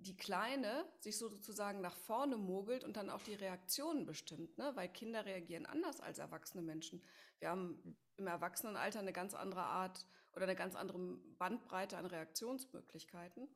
die 0.00 0.16
Kleine 0.16 0.86
sich 0.98 1.18
sozusagen 1.18 1.80
nach 1.80 1.96
vorne 1.96 2.36
mogelt 2.36 2.84
und 2.84 2.96
dann 2.96 3.10
auch 3.10 3.22
die 3.22 3.34
Reaktionen 3.34 4.06
bestimmt, 4.06 4.56
ne? 4.56 4.72
weil 4.74 4.88
Kinder 4.88 5.26
reagieren 5.26 5.66
anders 5.66 6.00
als 6.00 6.18
erwachsene 6.18 6.62
Menschen. 6.62 7.02
Wir 7.38 7.50
haben 7.50 7.96
im 8.16 8.26
Erwachsenenalter 8.26 9.00
eine 9.00 9.12
ganz 9.12 9.34
andere 9.34 9.62
Art 9.62 10.06
oder 10.32 10.44
eine 10.44 10.56
ganz 10.56 10.74
andere 10.74 10.98
Bandbreite 11.38 11.98
an 11.98 12.06
Reaktionsmöglichkeiten. 12.06 13.48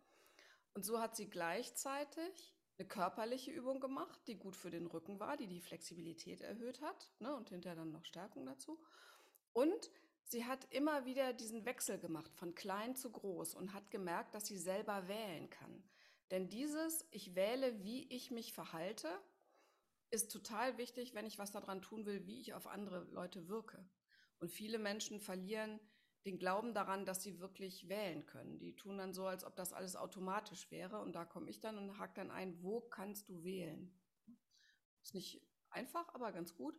Und 0.74 0.84
so 0.84 1.00
hat 1.00 1.16
sie 1.16 1.30
gleichzeitig 1.30 2.54
eine 2.78 2.88
körperliche 2.88 3.50
Übung 3.50 3.80
gemacht, 3.80 4.20
die 4.26 4.36
gut 4.36 4.56
für 4.56 4.70
den 4.70 4.86
Rücken 4.86 5.20
war, 5.20 5.36
die 5.36 5.46
die 5.46 5.60
Flexibilität 5.60 6.42
erhöht 6.42 6.82
hat 6.82 7.10
ne? 7.20 7.34
und 7.34 7.48
hinterher 7.48 7.76
dann 7.76 7.92
noch 7.92 8.04
Stärkung 8.04 8.44
dazu. 8.44 8.78
Und 9.52 9.90
sie 10.24 10.44
hat 10.44 10.66
immer 10.70 11.06
wieder 11.06 11.32
diesen 11.32 11.64
Wechsel 11.64 11.98
gemacht 11.98 12.34
von 12.34 12.54
klein 12.54 12.96
zu 12.96 13.10
groß 13.10 13.54
und 13.54 13.72
hat 13.72 13.90
gemerkt, 13.90 14.34
dass 14.34 14.46
sie 14.46 14.58
selber 14.58 15.08
wählen 15.08 15.48
kann. 15.48 15.84
Denn 16.30 16.48
dieses, 16.48 17.06
ich 17.10 17.34
wähle, 17.34 17.82
wie 17.82 18.08
ich 18.08 18.30
mich 18.30 18.52
verhalte, 18.52 19.08
ist 20.10 20.30
total 20.30 20.78
wichtig, 20.78 21.14
wenn 21.14 21.26
ich 21.26 21.38
was 21.38 21.52
daran 21.52 21.82
tun 21.82 22.06
will, 22.06 22.26
wie 22.26 22.40
ich 22.40 22.54
auf 22.54 22.66
andere 22.66 23.04
Leute 23.10 23.48
wirke. 23.48 23.88
Und 24.38 24.50
viele 24.50 24.78
Menschen 24.78 25.20
verlieren 25.20 25.80
den 26.24 26.38
Glauben 26.38 26.72
daran, 26.72 27.04
dass 27.04 27.22
sie 27.22 27.38
wirklich 27.38 27.88
wählen 27.88 28.24
können. 28.24 28.58
Die 28.58 28.74
tun 28.74 28.96
dann 28.96 29.12
so, 29.12 29.26
als 29.26 29.44
ob 29.44 29.56
das 29.56 29.72
alles 29.72 29.96
automatisch 29.96 30.70
wäre. 30.70 31.00
Und 31.00 31.14
da 31.14 31.24
komme 31.24 31.50
ich 31.50 31.60
dann 31.60 31.76
und 31.76 31.98
hake 31.98 32.14
dann 32.14 32.30
ein, 32.30 32.62
wo 32.62 32.80
kannst 32.80 33.28
du 33.28 33.44
wählen? 33.44 33.92
Ist 35.02 35.14
nicht 35.14 35.46
einfach, 35.70 36.14
aber 36.14 36.32
ganz 36.32 36.54
gut. 36.54 36.78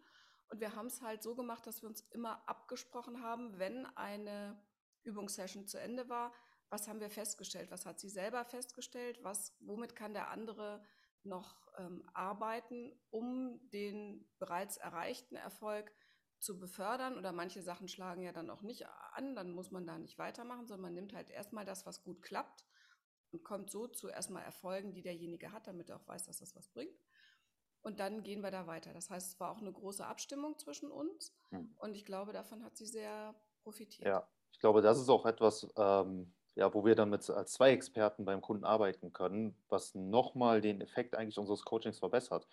Und 0.49 0.59
wir 0.59 0.75
haben 0.75 0.87
es 0.87 1.01
halt 1.01 1.21
so 1.21 1.35
gemacht, 1.35 1.67
dass 1.67 1.81
wir 1.81 1.89
uns 1.89 2.01
immer 2.11 2.47
abgesprochen 2.47 3.21
haben, 3.21 3.59
wenn 3.59 3.85
eine 3.85 4.59
Übungssession 5.03 5.67
zu 5.67 5.79
Ende 5.79 6.09
war, 6.09 6.33
was 6.69 6.87
haben 6.87 6.99
wir 6.99 7.09
festgestellt, 7.09 7.71
was 7.71 7.85
hat 7.85 7.99
sie 7.99 8.09
selber 8.09 8.43
festgestellt, 8.45 9.19
was, 9.23 9.55
womit 9.59 9.95
kann 9.95 10.13
der 10.13 10.29
andere 10.29 10.83
noch 11.23 11.67
ähm, 11.77 12.07
arbeiten, 12.13 12.93
um 13.09 13.59
den 13.71 14.27
bereits 14.37 14.77
erreichten 14.77 15.35
Erfolg 15.35 15.91
zu 16.39 16.59
befördern 16.59 17.17
oder 17.17 17.31
manche 17.31 17.61
Sachen 17.61 17.87
schlagen 17.87 18.21
ja 18.21 18.31
dann 18.31 18.49
auch 18.49 18.61
nicht 18.61 18.85
an, 19.13 19.35
dann 19.35 19.51
muss 19.51 19.71
man 19.71 19.87
da 19.87 19.97
nicht 19.97 20.17
weitermachen, 20.17 20.67
sondern 20.67 20.83
man 20.83 20.93
nimmt 20.93 21.13
halt 21.13 21.29
erstmal 21.29 21.65
das, 21.65 21.85
was 21.85 22.03
gut 22.03 22.21
klappt 22.21 22.65
und 23.31 23.43
kommt 23.43 23.71
so 23.71 23.87
zu 23.87 24.09
erstmal 24.09 24.43
Erfolgen, 24.43 24.93
die 24.93 25.01
derjenige 25.01 25.51
hat, 25.51 25.67
damit 25.67 25.89
er 25.89 25.97
auch 25.97 26.07
weiß, 26.07 26.25
dass 26.25 26.39
das 26.39 26.55
was 26.55 26.69
bringt. 26.69 26.97
Und 27.81 27.99
dann 27.99 28.23
gehen 28.23 28.41
wir 28.41 28.51
da 28.51 28.67
weiter. 28.67 28.93
Das 28.93 29.09
heißt, 29.09 29.33
es 29.33 29.39
war 29.39 29.51
auch 29.51 29.59
eine 29.59 29.71
große 29.71 30.05
Abstimmung 30.05 30.57
zwischen 30.57 30.91
uns 30.91 31.35
hm. 31.49 31.73
und 31.77 31.95
ich 31.95 32.05
glaube, 32.05 32.33
davon 32.33 32.63
hat 32.63 32.75
sie 32.77 32.87
sehr 32.87 33.35
profitiert. 33.63 34.07
Ja, 34.07 34.29
ich 34.51 34.59
glaube, 34.59 34.81
das 34.81 34.99
ist 34.99 35.09
auch 35.09 35.25
etwas, 35.25 35.67
ähm, 35.77 36.33
ja, 36.55 36.73
wo 36.73 36.85
wir 36.85 36.95
dann 36.95 37.09
mit, 37.09 37.29
als 37.29 37.53
zwei 37.53 37.71
Experten 37.71 38.25
beim 38.25 38.41
Kunden 38.41 38.63
arbeiten 38.63 39.13
können, 39.13 39.55
was 39.69 39.93
nochmal 39.95 40.61
den 40.61 40.81
Effekt 40.81 41.15
eigentlich 41.15 41.37
unseres 41.37 41.63
Coachings 41.63 41.99
verbessert. 41.99 42.47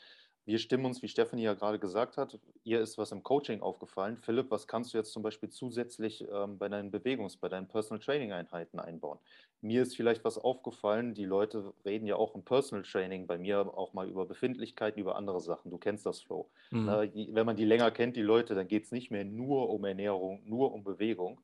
Wir 0.44 0.58
stimmen 0.58 0.86
uns, 0.86 1.02
wie 1.02 1.08
Stephanie 1.08 1.44
ja 1.44 1.54
gerade 1.54 1.78
gesagt 1.78 2.16
hat, 2.16 2.40
ihr 2.64 2.80
ist 2.80 2.98
was 2.98 3.12
im 3.12 3.22
Coaching 3.22 3.62
aufgefallen. 3.62 4.16
Philipp, 4.16 4.50
was 4.50 4.66
kannst 4.66 4.92
du 4.92 4.98
jetzt 4.98 5.12
zum 5.12 5.22
Beispiel 5.22 5.50
zusätzlich 5.50 6.26
ähm, 6.32 6.58
bei 6.58 6.68
deinen 6.68 6.90
Bewegungs-, 6.90 7.38
bei 7.38 7.48
deinen 7.48 7.68
Personal 7.68 8.00
Training 8.00 8.32
Einheiten 8.32 8.80
einbauen? 8.80 9.20
Mir 9.60 9.82
ist 9.82 9.94
vielleicht 9.94 10.24
was 10.24 10.38
aufgefallen, 10.38 11.14
die 11.14 11.24
Leute 11.24 11.72
reden 11.84 12.06
ja 12.06 12.16
auch 12.16 12.34
im 12.34 12.44
Personal 12.44 12.82
Training 12.82 13.28
bei 13.28 13.38
mir 13.38 13.60
auch 13.60 13.92
mal 13.92 14.08
über 14.08 14.26
Befindlichkeiten, 14.26 15.00
über 15.00 15.14
andere 15.14 15.40
Sachen. 15.40 15.70
Du 15.70 15.78
kennst 15.78 16.06
das 16.06 16.20
Flow. 16.20 16.50
Mhm. 16.72 16.84
Na, 16.86 17.02
wenn 17.02 17.46
man 17.46 17.54
die 17.54 17.64
länger 17.64 17.92
kennt, 17.92 18.16
die 18.16 18.22
Leute, 18.22 18.56
dann 18.56 18.66
geht 18.66 18.82
es 18.84 18.90
nicht 18.90 19.12
mehr 19.12 19.24
nur 19.24 19.70
um 19.70 19.84
Ernährung, 19.84 20.42
nur 20.44 20.72
um 20.72 20.82
Bewegung. 20.82 21.40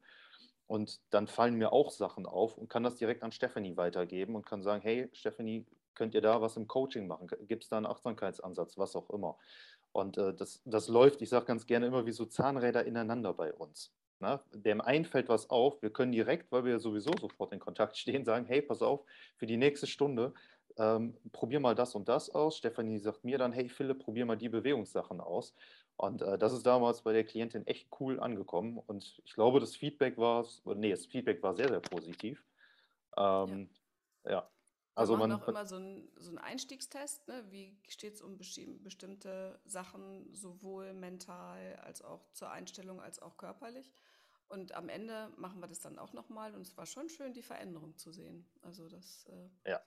Und 0.68 1.00
dann 1.10 1.26
fallen 1.26 1.54
mir 1.54 1.72
auch 1.72 1.90
Sachen 1.90 2.26
auf 2.26 2.56
und 2.56 2.68
kann 2.68 2.82
das 2.82 2.96
direkt 2.96 3.22
an 3.22 3.32
Stephanie 3.32 3.76
weitergeben 3.76 4.36
und 4.36 4.46
kann 4.46 4.62
sagen, 4.62 4.82
hey 4.82 5.08
Stephanie, 5.12 5.66
könnt 5.94 6.14
ihr 6.14 6.20
da 6.20 6.40
was 6.40 6.56
im 6.56 6.68
Coaching 6.68 7.06
machen? 7.06 7.28
Gibt 7.48 7.64
es 7.64 7.70
da 7.70 7.78
einen 7.78 7.86
Achtsamkeitsansatz, 7.86 8.78
was 8.78 8.94
auch 8.94 9.08
immer? 9.10 9.36
Und 9.92 10.18
äh, 10.18 10.34
das, 10.34 10.60
das 10.66 10.88
läuft, 10.88 11.22
ich 11.22 11.30
sage 11.30 11.46
ganz 11.46 11.66
gerne 11.66 11.86
immer 11.86 12.04
wie 12.06 12.12
so 12.12 12.26
Zahnräder 12.26 12.84
ineinander 12.84 13.32
bei 13.32 13.52
uns. 13.52 13.92
Na, 14.20 14.36
ne? 14.52 14.60
dem 14.60 14.80
einen 14.80 15.04
fällt 15.04 15.28
was 15.28 15.48
auf, 15.48 15.80
wir 15.80 15.90
können 15.90 16.12
direkt, 16.12 16.52
weil 16.52 16.64
wir 16.64 16.80
sowieso 16.80 17.12
sofort 17.18 17.52
in 17.52 17.60
Kontakt 17.60 17.96
stehen, 17.98 18.24
sagen, 18.24 18.44
hey, 18.46 18.60
pass 18.60 18.82
auf, 18.82 19.00
für 19.36 19.46
die 19.46 19.56
nächste 19.56 19.86
Stunde 19.86 20.34
ähm, 20.76 21.16
probier 21.32 21.60
mal 21.60 21.74
das 21.74 21.94
und 21.94 22.08
das 22.08 22.30
aus. 22.30 22.56
Stefanie 22.56 22.98
sagt 22.98 23.24
mir 23.24 23.38
dann, 23.38 23.52
hey 23.52 23.68
Philipp, 23.68 23.98
probier 24.00 24.26
mal 24.26 24.36
die 24.36 24.48
Bewegungssachen 24.48 25.20
aus. 25.20 25.54
Und 25.98 26.22
äh, 26.22 26.38
das 26.38 26.52
ist 26.52 26.64
damals 26.64 27.02
bei 27.02 27.12
der 27.12 27.24
Klientin 27.24 27.66
echt 27.66 27.88
cool 27.98 28.20
angekommen. 28.20 28.78
Und 28.78 29.20
ich 29.24 29.34
glaube, 29.34 29.58
das 29.58 29.74
Feedback 29.74 30.16
war, 30.16 30.46
nee, 30.64 30.90
das 30.90 31.06
Feedback 31.06 31.42
war 31.42 31.54
sehr, 31.54 31.68
sehr 31.68 31.80
positiv. 31.80 32.44
Ähm, 33.16 33.68
ja. 34.24 34.30
ja. 34.30 34.50
Also 34.94 35.14
wir 35.14 35.26
machen 35.26 35.42
auch 35.42 35.48
immer 35.48 35.66
so 35.66 35.76
einen 35.76 36.08
so 36.16 36.36
Einstiegstest, 36.36 37.26
ne? 37.26 37.44
wie 37.50 37.76
steht 37.88 38.14
es 38.14 38.22
um 38.22 38.38
bestimmte 38.38 39.60
Sachen, 39.64 40.32
sowohl 40.34 40.92
mental 40.92 41.76
als 41.84 42.02
auch 42.02 42.30
zur 42.32 42.50
Einstellung, 42.50 43.00
als 43.00 43.20
auch 43.20 43.36
körperlich. 43.36 43.92
Und 44.46 44.72
am 44.72 44.88
Ende 44.88 45.32
machen 45.36 45.60
wir 45.60 45.68
das 45.68 45.80
dann 45.80 45.98
auch 45.98 46.12
nochmal 46.12 46.54
und 46.54 46.62
es 46.62 46.76
war 46.76 46.86
schon 46.86 47.08
schön, 47.08 47.32
die 47.32 47.42
Veränderung 47.42 47.96
zu 47.96 48.12
sehen. 48.12 48.48
Also 48.62 48.88
das. 48.88 49.26
Äh, 49.26 49.70
ja. 49.70 49.80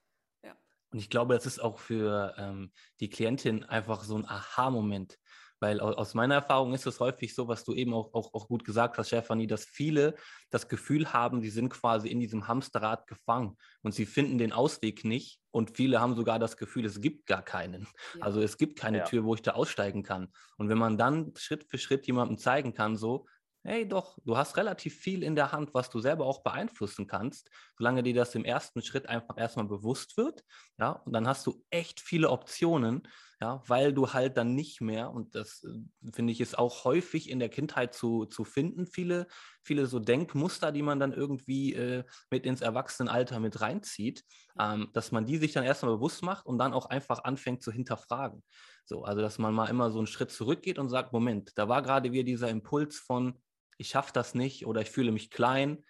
ja. 0.44 0.56
Und 0.92 1.00
ich 1.00 1.10
glaube, 1.10 1.34
das 1.34 1.46
ist 1.46 1.60
auch 1.60 1.80
für 1.80 2.36
ähm, 2.38 2.72
die 3.00 3.10
Klientin 3.10 3.64
einfach 3.64 4.04
so 4.04 4.16
ein 4.16 4.28
Aha-Moment. 4.28 5.18
Weil 5.62 5.80
aus 5.80 6.16
meiner 6.16 6.34
Erfahrung 6.34 6.74
ist 6.74 6.88
es 6.88 7.00
häufig 7.00 7.36
so, 7.36 7.48
was 7.48 7.64
du 7.64 7.76
eben 7.76 7.94
auch, 7.94 8.16
auch, 8.16 8.34
auch 8.34 8.48
gut 8.48 8.66
gesagt 8.66 8.98
hast, 8.98 9.10
Stefanie, 9.10 9.46
dass 9.46 9.64
viele 9.64 10.16
das 10.50 10.68
Gefühl 10.68 11.14
haben, 11.14 11.40
sie 11.40 11.52
sind 11.52 11.70
quasi 11.70 12.10
in 12.10 12.20
diesem 12.20 12.48
Hamsterrad 12.48 13.06
gefangen 13.06 13.58
und 13.84 13.94
sie 13.94 14.08
finden 14.08 14.40
den 14.40 14.54
Ausweg 14.54 15.06
nicht. 15.06 15.40
Und 15.52 15.78
viele 15.78 16.02
haben 16.02 16.16
sogar 16.16 16.40
das 16.40 16.58
Gefühl, 16.58 16.86
es 16.86 17.00
gibt 17.00 17.28
gar 17.28 17.44
keinen. 17.44 17.88
Ja. 18.16 18.22
Also 18.22 18.42
es 18.42 18.58
gibt 18.58 18.80
keine 18.80 19.00
ja. 19.00 19.04
Tür, 19.04 19.24
wo 19.24 19.36
ich 19.36 19.44
da 19.44 19.52
aussteigen 19.52 20.02
kann. 20.02 20.34
Und 20.58 20.70
wenn 20.70 20.80
man 20.80 20.98
dann 20.98 21.32
Schritt 21.38 21.64
für 21.70 21.78
Schritt 21.78 22.08
jemandem 22.08 22.40
zeigen 22.40 22.74
kann, 22.74 22.98
so, 22.98 23.28
hey 23.64 23.88
doch, 23.88 24.18
du 24.26 24.38
hast 24.38 24.58
relativ 24.58 24.96
viel 25.00 25.24
in 25.24 25.36
der 25.36 25.52
Hand, 25.52 25.74
was 25.74 25.90
du 25.90 26.00
selber 26.00 26.26
auch 26.26 26.44
beeinflussen 26.44 27.08
kannst, 27.08 27.50
solange 27.78 28.04
dir 28.04 28.14
das 28.14 28.34
im 28.36 28.44
ersten 28.46 28.82
Schritt 28.82 29.08
einfach 29.08 29.38
erstmal 29.38 29.68
bewusst 29.68 30.18
wird. 30.18 30.44
Ja, 30.80 30.92
und 30.92 31.14
dann 31.14 31.28
hast 31.28 31.46
du 31.46 31.64
echt 31.70 32.00
viele 32.00 32.30
Optionen, 32.32 33.08
ja, 33.40 33.62
weil 33.68 33.94
du 33.94 34.14
halt 34.14 34.38
dann 34.38 34.56
nicht 34.56 34.82
mehr, 34.82 35.12
und 35.12 35.36
das 35.36 35.64
äh, 35.64 36.12
finde 36.14 36.32
ich 36.32 36.42
ist 36.42 36.58
auch 36.58 36.86
häufig 36.86 37.30
in 37.30 37.40
der 37.40 37.50
Kindheit 37.50 37.94
zu, 37.94 38.26
zu 38.26 38.44
finden, 38.46 38.86
viele, 38.86 39.28
viele 39.64 39.86
so 39.88 40.00
Denkmuster, 40.00 40.72
die 40.72 40.84
man 40.84 41.00
dann 41.00 41.14
irgendwie 41.14 41.74
äh, 41.74 42.04
mit 42.30 42.46
ins 42.46 42.62
Erwachsenenalter 42.62 43.40
mit 43.40 43.62
reinzieht, 43.62 44.24
ähm, 44.60 44.90
dass 44.94 45.12
man 45.12 45.26
die 45.26 45.38
sich 45.38 45.54
dann 45.54 45.64
erstmal 45.64 45.96
bewusst 45.96 46.24
macht 46.24 46.46
und 46.46 46.58
dann 46.58 46.74
auch 46.74 46.88
einfach 46.88 47.24
anfängt 47.24 47.64
zu 47.64 47.72
hinterfragen. 47.72 48.44
So, 48.86 49.04
also 49.04 49.22
dass 49.22 49.38
man 49.38 49.54
mal 49.54 49.68
immer 49.70 49.92
so 49.92 50.00
einen 50.00 50.08
Schritt 50.08 50.32
zurückgeht 50.32 50.78
und 50.80 50.90
sagt, 50.90 51.14
Moment, 51.14 51.52
da 51.56 51.70
war 51.70 51.82
gerade 51.82 52.12
wieder 52.12 52.24
dieser 52.24 52.50
Impuls 52.50 53.00
von, 53.00 53.42
ich 53.82 53.90
schaffe 53.90 54.14
das 54.14 54.36
nicht 54.36 54.68
oder 54.68 54.82
ich 54.82 54.92
fühle 54.92 55.12
mich 55.12 55.32
klein. 55.32 55.84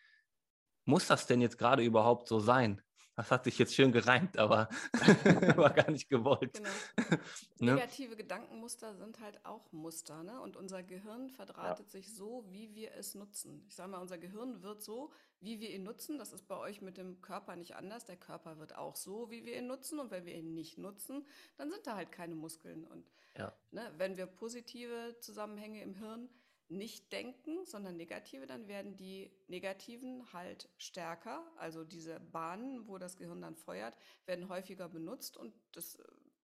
Muss 0.85 1.07
das 1.07 1.27
denn 1.27 1.41
jetzt 1.41 1.57
gerade 1.57 1.83
überhaupt 1.83 2.27
so 2.27 2.39
sein? 2.39 2.81
Das 3.17 3.29
hat 3.29 3.43
sich 3.43 3.59
jetzt 3.59 3.75
schön 3.75 3.91
gereimt, 3.91 4.37
aber 4.37 4.69
war 5.57 5.71
gar 5.71 5.91
nicht 5.91 6.07
gewollt. 6.07 6.53
Genau. 6.53 6.69
ne? 7.59 7.75
Negative 7.75 8.15
Gedankenmuster 8.15 8.95
sind 8.95 9.19
halt 9.19 9.45
auch 9.45 9.73
Muster. 9.73 10.23
Ne? 10.23 10.39
Und 10.39 10.55
unser 10.55 10.81
Gehirn 10.81 11.29
verdrahtet 11.29 11.87
ja. 11.87 11.91
sich 11.91 12.15
so, 12.15 12.45
wie 12.49 12.73
wir 12.73 12.93
es 12.93 13.13
nutzen. 13.13 13.65
Ich 13.67 13.75
sage 13.75 13.91
mal, 13.91 13.99
unser 13.99 14.17
Gehirn 14.17 14.63
wird 14.63 14.81
so, 14.81 15.11
wie 15.41 15.59
wir 15.59 15.69
ihn 15.69 15.83
nutzen. 15.83 16.17
Das 16.17 16.31
ist 16.31 16.47
bei 16.47 16.57
euch 16.57 16.81
mit 16.81 16.97
dem 16.97 17.21
Körper 17.21 17.57
nicht 17.57 17.75
anders. 17.75 18.05
Der 18.05 18.17
Körper 18.17 18.57
wird 18.57 18.73
auch 18.77 18.95
so, 18.95 19.29
wie 19.29 19.43
wir 19.43 19.57
ihn 19.57 19.67
nutzen. 19.67 19.99
Und 19.99 20.11
wenn 20.11 20.25
wir 20.25 20.33
ihn 20.33 20.53
nicht 20.53 20.77
nutzen, 20.77 21.27
dann 21.57 21.69
sind 21.69 21.85
da 21.85 21.97
halt 21.97 22.13
keine 22.13 22.35
Muskeln. 22.35 22.85
Und 22.85 23.05
ja. 23.37 23.53
ne, 23.71 23.91
wenn 23.97 24.15
wir 24.15 24.27
positive 24.27 25.17
Zusammenhänge 25.19 25.83
im 25.83 25.95
Hirn 25.95 26.29
nicht 26.71 27.11
denken, 27.11 27.65
sondern 27.65 27.97
negative, 27.97 28.47
dann 28.47 28.67
werden 28.67 28.95
die 28.95 29.31
negativen 29.47 30.31
halt 30.31 30.69
stärker. 30.77 31.45
Also 31.57 31.83
diese 31.83 32.19
Bahnen, 32.19 32.87
wo 32.87 32.97
das 32.97 33.17
Gehirn 33.17 33.41
dann 33.41 33.57
feuert, 33.57 33.97
werden 34.25 34.47
häufiger 34.47 34.87
benutzt 34.87 35.37
und 35.37 35.53
das 35.73 35.95
äh, 35.95 36.03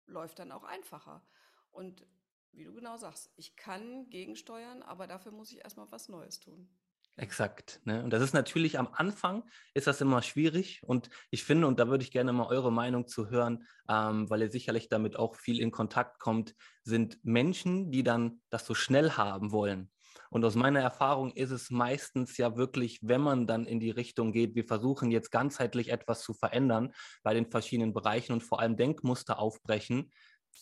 läuft 0.07 0.39
dann 0.39 0.53
auch 0.53 0.65
einfacher. 0.65 1.27
Und 1.71 2.07
wie 2.53 2.65
du 2.65 2.73
genau 2.73 2.97
sagst, 2.97 3.33
ich 3.37 3.57
kann 3.57 4.09
gegensteuern, 4.11 4.83
aber 4.83 5.07
dafür 5.07 5.33
muss 5.33 5.51
ich 5.51 5.65
erstmal 5.65 5.91
was 5.91 6.09
Neues 6.09 6.39
tun. 6.39 6.69
Exakt. 7.17 7.81
Ne? 7.85 8.03
Und 8.03 8.11
das 8.11 8.23
ist 8.23 8.33
natürlich 8.33 8.79
am 8.79 8.89
Anfang 8.93 9.43
ist 9.75 9.87
das 9.87 10.01
immer 10.01 10.23
schwierig. 10.23 10.83
Und 10.85 11.11
ich 11.31 11.45
finde, 11.45 11.67
und 11.67 11.79
da 11.79 11.89
würde 11.89 12.05
ich 12.05 12.11
gerne 12.11 12.33
mal 12.33 12.47
eure 12.47 12.73
Meinung 12.73 13.07
zu 13.07 13.29
hören, 13.29 13.67
ähm, 13.89 14.31
weil 14.31 14.41
ihr 14.41 14.51
sicherlich 14.51 14.89
damit 14.89 15.17
auch 15.17 15.37
viel 15.37 15.61
in 15.61 15.73
Kontakt 15.73 16.21
kommt, 16.21 16.55
sind 16.85 17.23
Menschen, 17.23 17.91
die 17.91 18.03
dann 18.03 18.41
das 18.49 18.65
so 18.65 18.75
schnell 18.75 19.13
haben 19.13 19.53
wollen. 19.53 19.91
Und 20.31 20.45
aus 20.45 20.55
meiner 20.55 20.81
Erfahrung 20.81 21.33
ist 21.33 21.51
es 21.51 21.71
meistens 21.71 22.37
ja 22.37 22.57
wirklich, 22.57 22.99
wenn 23.03 23.21
man 23.21 23.47
dann 23.47 23.67
in 23.67 23.81
die 23.81 23.91
Richtung 23.91 24.33
geht, 24.33 24.55
wir 24.55 24.65
versuchen 24.65 25.11
jetzt 25.11 25.31
ganzheitlich 25.31 25.91
etwas 25.91 26.23
zu 26.23 26.35
verändern 26.35 26.93
bei 27.23 27.35
den 27.35 27.51
verschiedenen 27.51 27.93
Bereichen 27.93 28.33
und 28.33 28.43
vor 28.43 28.61
allem 28.61 28.77
Denkmuster 28.77 29.39
aufbrechen, 29.39 30.11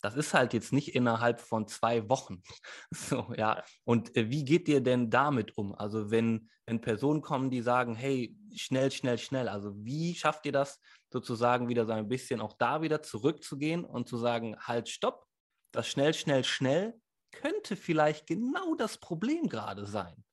das 0.01 0.15
ist 0.15 0.33
halt 0.33 0.53
jetzt 0.53 0.73
nicht 0.73 0.95
innerhalb 0.95 1.41
von 1.41 1.67
zwei 1.67 2.07
Wochen. 2.09 2.41
So, 2.91 3.33
ja. 3.35 3.63
Und 3.83 4.15
äh, 4.15 4.29
wie 4.29 4.43
geht 4.43 4.67
ihr 4.67 4.81
denn 4.81 5.09
damit 5.09 5.57
um? 5.57 5.75
Also, 5.75 6.11
wenn, 6.11 6.49
wenn 6.65 6.81
Personen 6.81 7.21
kommen, 7.21 7.49
die 7.49 7.61
sagen, 7.61 7.95
hey, 7.95 8.35
schnell, 8.55 8.91
schnell, 8.91 9.17
schnell. 9.17 9.47
Also, 9.47 9.73
wie 9.75 10.15
schafft 10.15 10.45
ihr 10.45 10.51
das 10.51 10.79
sozusagen 11.09 11.67
wieder 11.67 11.85
so 11.85 11.93
ein 11.93 12.07
bisschen 12.07 12.41
auch 12.41 12.53
da 12.57 12.81
wieder 12.81 13.01
zurückzugehen 13.01 13.83
und 13.83 14.07
zu 14.07 14.17
sagen, 14.17 14.55
halt, 14.59 14.89
stopp, 14.89 15.25
das 15.71 15.87
schnell, 15.87 16.13
schnell, 16.13 16.43
schnell 16.43 17.00
könnte 17.31 17.75
vielleicht 17.75 18.27
genau 18.27 18.75
das 18.75 18.97
Problem 18.97 19.49
gerade 19.49 19.85
sein. 19.85 20.23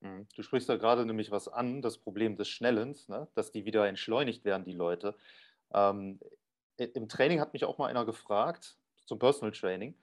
Mhm. 0.00 0.26
Du 0.34 0.42
sprichst 0.42 0.68
da 0.68 0.76
gerade 0.76 1.04
nämlich 1.04 1.30
was 1.30 1.48
an, 1.48 1.82
das 1.82 1.98
Problem 1.98 2.36
des 2.36 2.48
Schnellens, 2.48 3.08
ne? 3.08 3.28
dass 3.34 3.50
die 3.50 3.64
wieder 3.64 3.86
entschleunigt 3.86 4.44
werden, 4.44 4.64
die 4.64 4.72
Leute. 4.72 5.16
Ähm, 5.72 6.20
Im 6.76 7.08
Training 7.08 7.40
hat 7.40 7.52
mich 7.52 7.64
auch 7.64 7.78
mal 7.78 7.88
einer 7.88 8.04
gefragt, 8.04 8.76
zum 9.04 9.18
Personal 9.18 9.52
Training, 9.52 9.94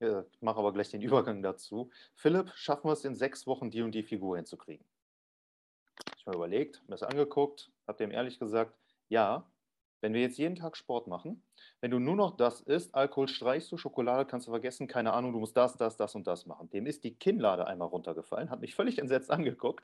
ich 0.00 0.42
mache 0.42 0.58
aber 0.58 0.72
gleich 0.72 0.90
den 0.90 1.02
Übergang 1.02 1.42
dazu. 1.42 1.90
Philipp, 2.14 2.52
schaffen 2.54 2.88
wir 2.88 2.92
es 2.92 3.04
in 3.04 3.14
sechs 3.14 3.46
Wochen, 3.46 3.70
die 3.70 3.82
und 3.82 3.92
die 3.92 4.02
Figur 4.02 4.36
hinzukriegen? 4.36 4.84
Ich 6.16 6.26
habe 6.26 6.36
mir 6.36 6.44
überlegt, 6.44 6.82
mir 6.82 6.96
das 6.96 7.02
angeguckt, 7.02 7.70
habe 7.86 7.98
dem 7.98 8.10
ehrlich 8.10 8.38
gesagt, 8.38 8.74
ja, 9.08 9.46
wenn 10.04 10.12
wir 10.12 10.20
jetzt 10.20 10.36
jeden 10.36 10.54
Tag 10.54 10.76
Sport 10.76 11.06
machen, 11.06 11.42
wenn 11.80 11.90
du 11.90 11.98
nur 11.98 12.14
noch 12.14 12.36
das 12.36 12.60
isst, 12.60 12.94
Alkohol 12.94 13.26
streichst 13.26 13.72
du, 13.72 13.78
Schokolade 13.78 14.26
kannst 14.26 14.46
du 14.46 14.50
vergessen, 14.50 14.86
keine 14.86 15.14
Ahnung, 15.14 15.32
du 15.32 15.38
musst 15.38 15.56
das, 15.56 15.78
das, 15.78 15.96
das 15.96 16.14
und 16.14 16.26
das 16.26 16.44
machen. 16.44 16.68
Dem 16.68 16.84
ist 16.84 17.04
die 17.04 17.14
Kinnlade 17.14 17.66
einmal 17.66 17.88
runtergefallen, 17.88 18.50
hat 18.50 18.60
mich 18.60 18.74
völlig 18.74 18.98
entsetzt 18.98 19.30
angeguckt. 19.30 19.82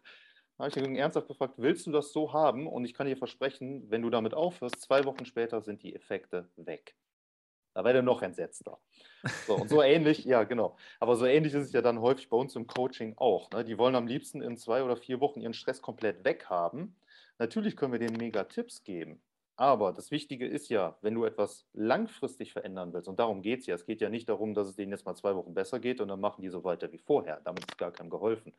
Da 0.59 0.65
habe 0.65 0.69
ich 0.69 0.77
ihn 0.77 0.95
ernsthaft 0.95 1.27
gefragt, 1.27 1.55
willst 1.57 1.87
du 1.87 1.91
das 1.91 2.13
so 2.13 2.35
haben? 2.35 2.67
Und 2.67 2.85
ich 2.85 2.93
kann 2.93 3.07
dir 3.07 3.17
versprechen, 3.17 3.91
wenn 3.91 4.03
du 4.03 4.11
damit 4.11 4.35
aufhörst, 4.35 4.83
zwei 4.83 5.07
Wochen 5.07 5.25
später 5.25 5.63
sind 5.63 5.83
die 5.83 5.95
Effekte 5.95 6.51
weg. 6.57 6.95
Da 7.73 7.83
wäre 7.83 7.97
er 7.97 8.03
noch 8.03 8.21
entsetzter. 8.21 8.79
So, 9.47 9.55
und 9.55 9.71
so 9.71 9.81
ähnlich, 9.83 10.27
ja, 10.27 10.45
genau. 10.45 10.77
Aber 10.99 11.17
so 11.17 11.25
ähnlich 11.25 11.55
ist 11.55 11.69
es 11.69 11.73
ja 11.73 11.81
dann 11.81 11.99
häufig 11.99 12.29
bei 12.29 12.37
uns 12.37 12.55
im 12.57 12.67
Coaching 12.67 13.15
auch. 13.17 13.51
Ne? 13.53 13.65
Die 13.65 13.79
wollen 13.79 13.95
am 13.95 14.07
liebsten 14.07 14.43
in 14.43 14.59
zwei 14.59 14.83
oder 14.83 14.99
vier 14.99 15.19
Wochen 15.21 15.41
ihren 15.41 15.55
Stress 15.55 15.81
komplett 15.81 16.27
weghaben. 16.27 16.95
Natürlich 17.39 17.75
können 17.75 17.93
wir 17.93 17.99
denen 17.99 18.19
mega 18.19 18.45
Tipps 18.45 18.85
geben. 18.85 19.23
Aber 19.61 19.93
das 19.93 20.11
Wichtige 20.11 20.47
ist 20.47 20.71
ja, 20.71 20.97
wenn 21.03 21.13
du 21.15 21.27
etwas 21.27 21.69
langfristig 21.75 22.55
verändern 22.55 22.95
willst, 22.95 23.09
und 23.09 23.21
darum 23.21 23.43
geht 23.43 23.61
es 23.61 23.67
ja, 23.67 23.75
es 23.75 23.85
geht 23.85 24.01
ja 24.01 24.09
nicht 24.09 24.27
darum, 24.27 24.55
dass 24.55 24.67
es 24.67 24.75
denen 24.75 24.91
jetzt 24.91 25.05
mal 25.05 25.15
zwei 25.15 25.37
Wochen 25.37 25.53
besser 25.53 25.81
geht 25.81 26.01
und 26.01 26.09
dann 26.09 26.19
machen 26.19 26.41
die 26.41 26.49
so 26.49 26.65
weiter 26.65 26.91
wie 26.93 26.99
vorher. 26.99 27.43
Damit 27.45 27.65
ist 27.65 27.77
gar 27.77 27.93
keinem 27.93 28.09
geholfen. 28.09 28.55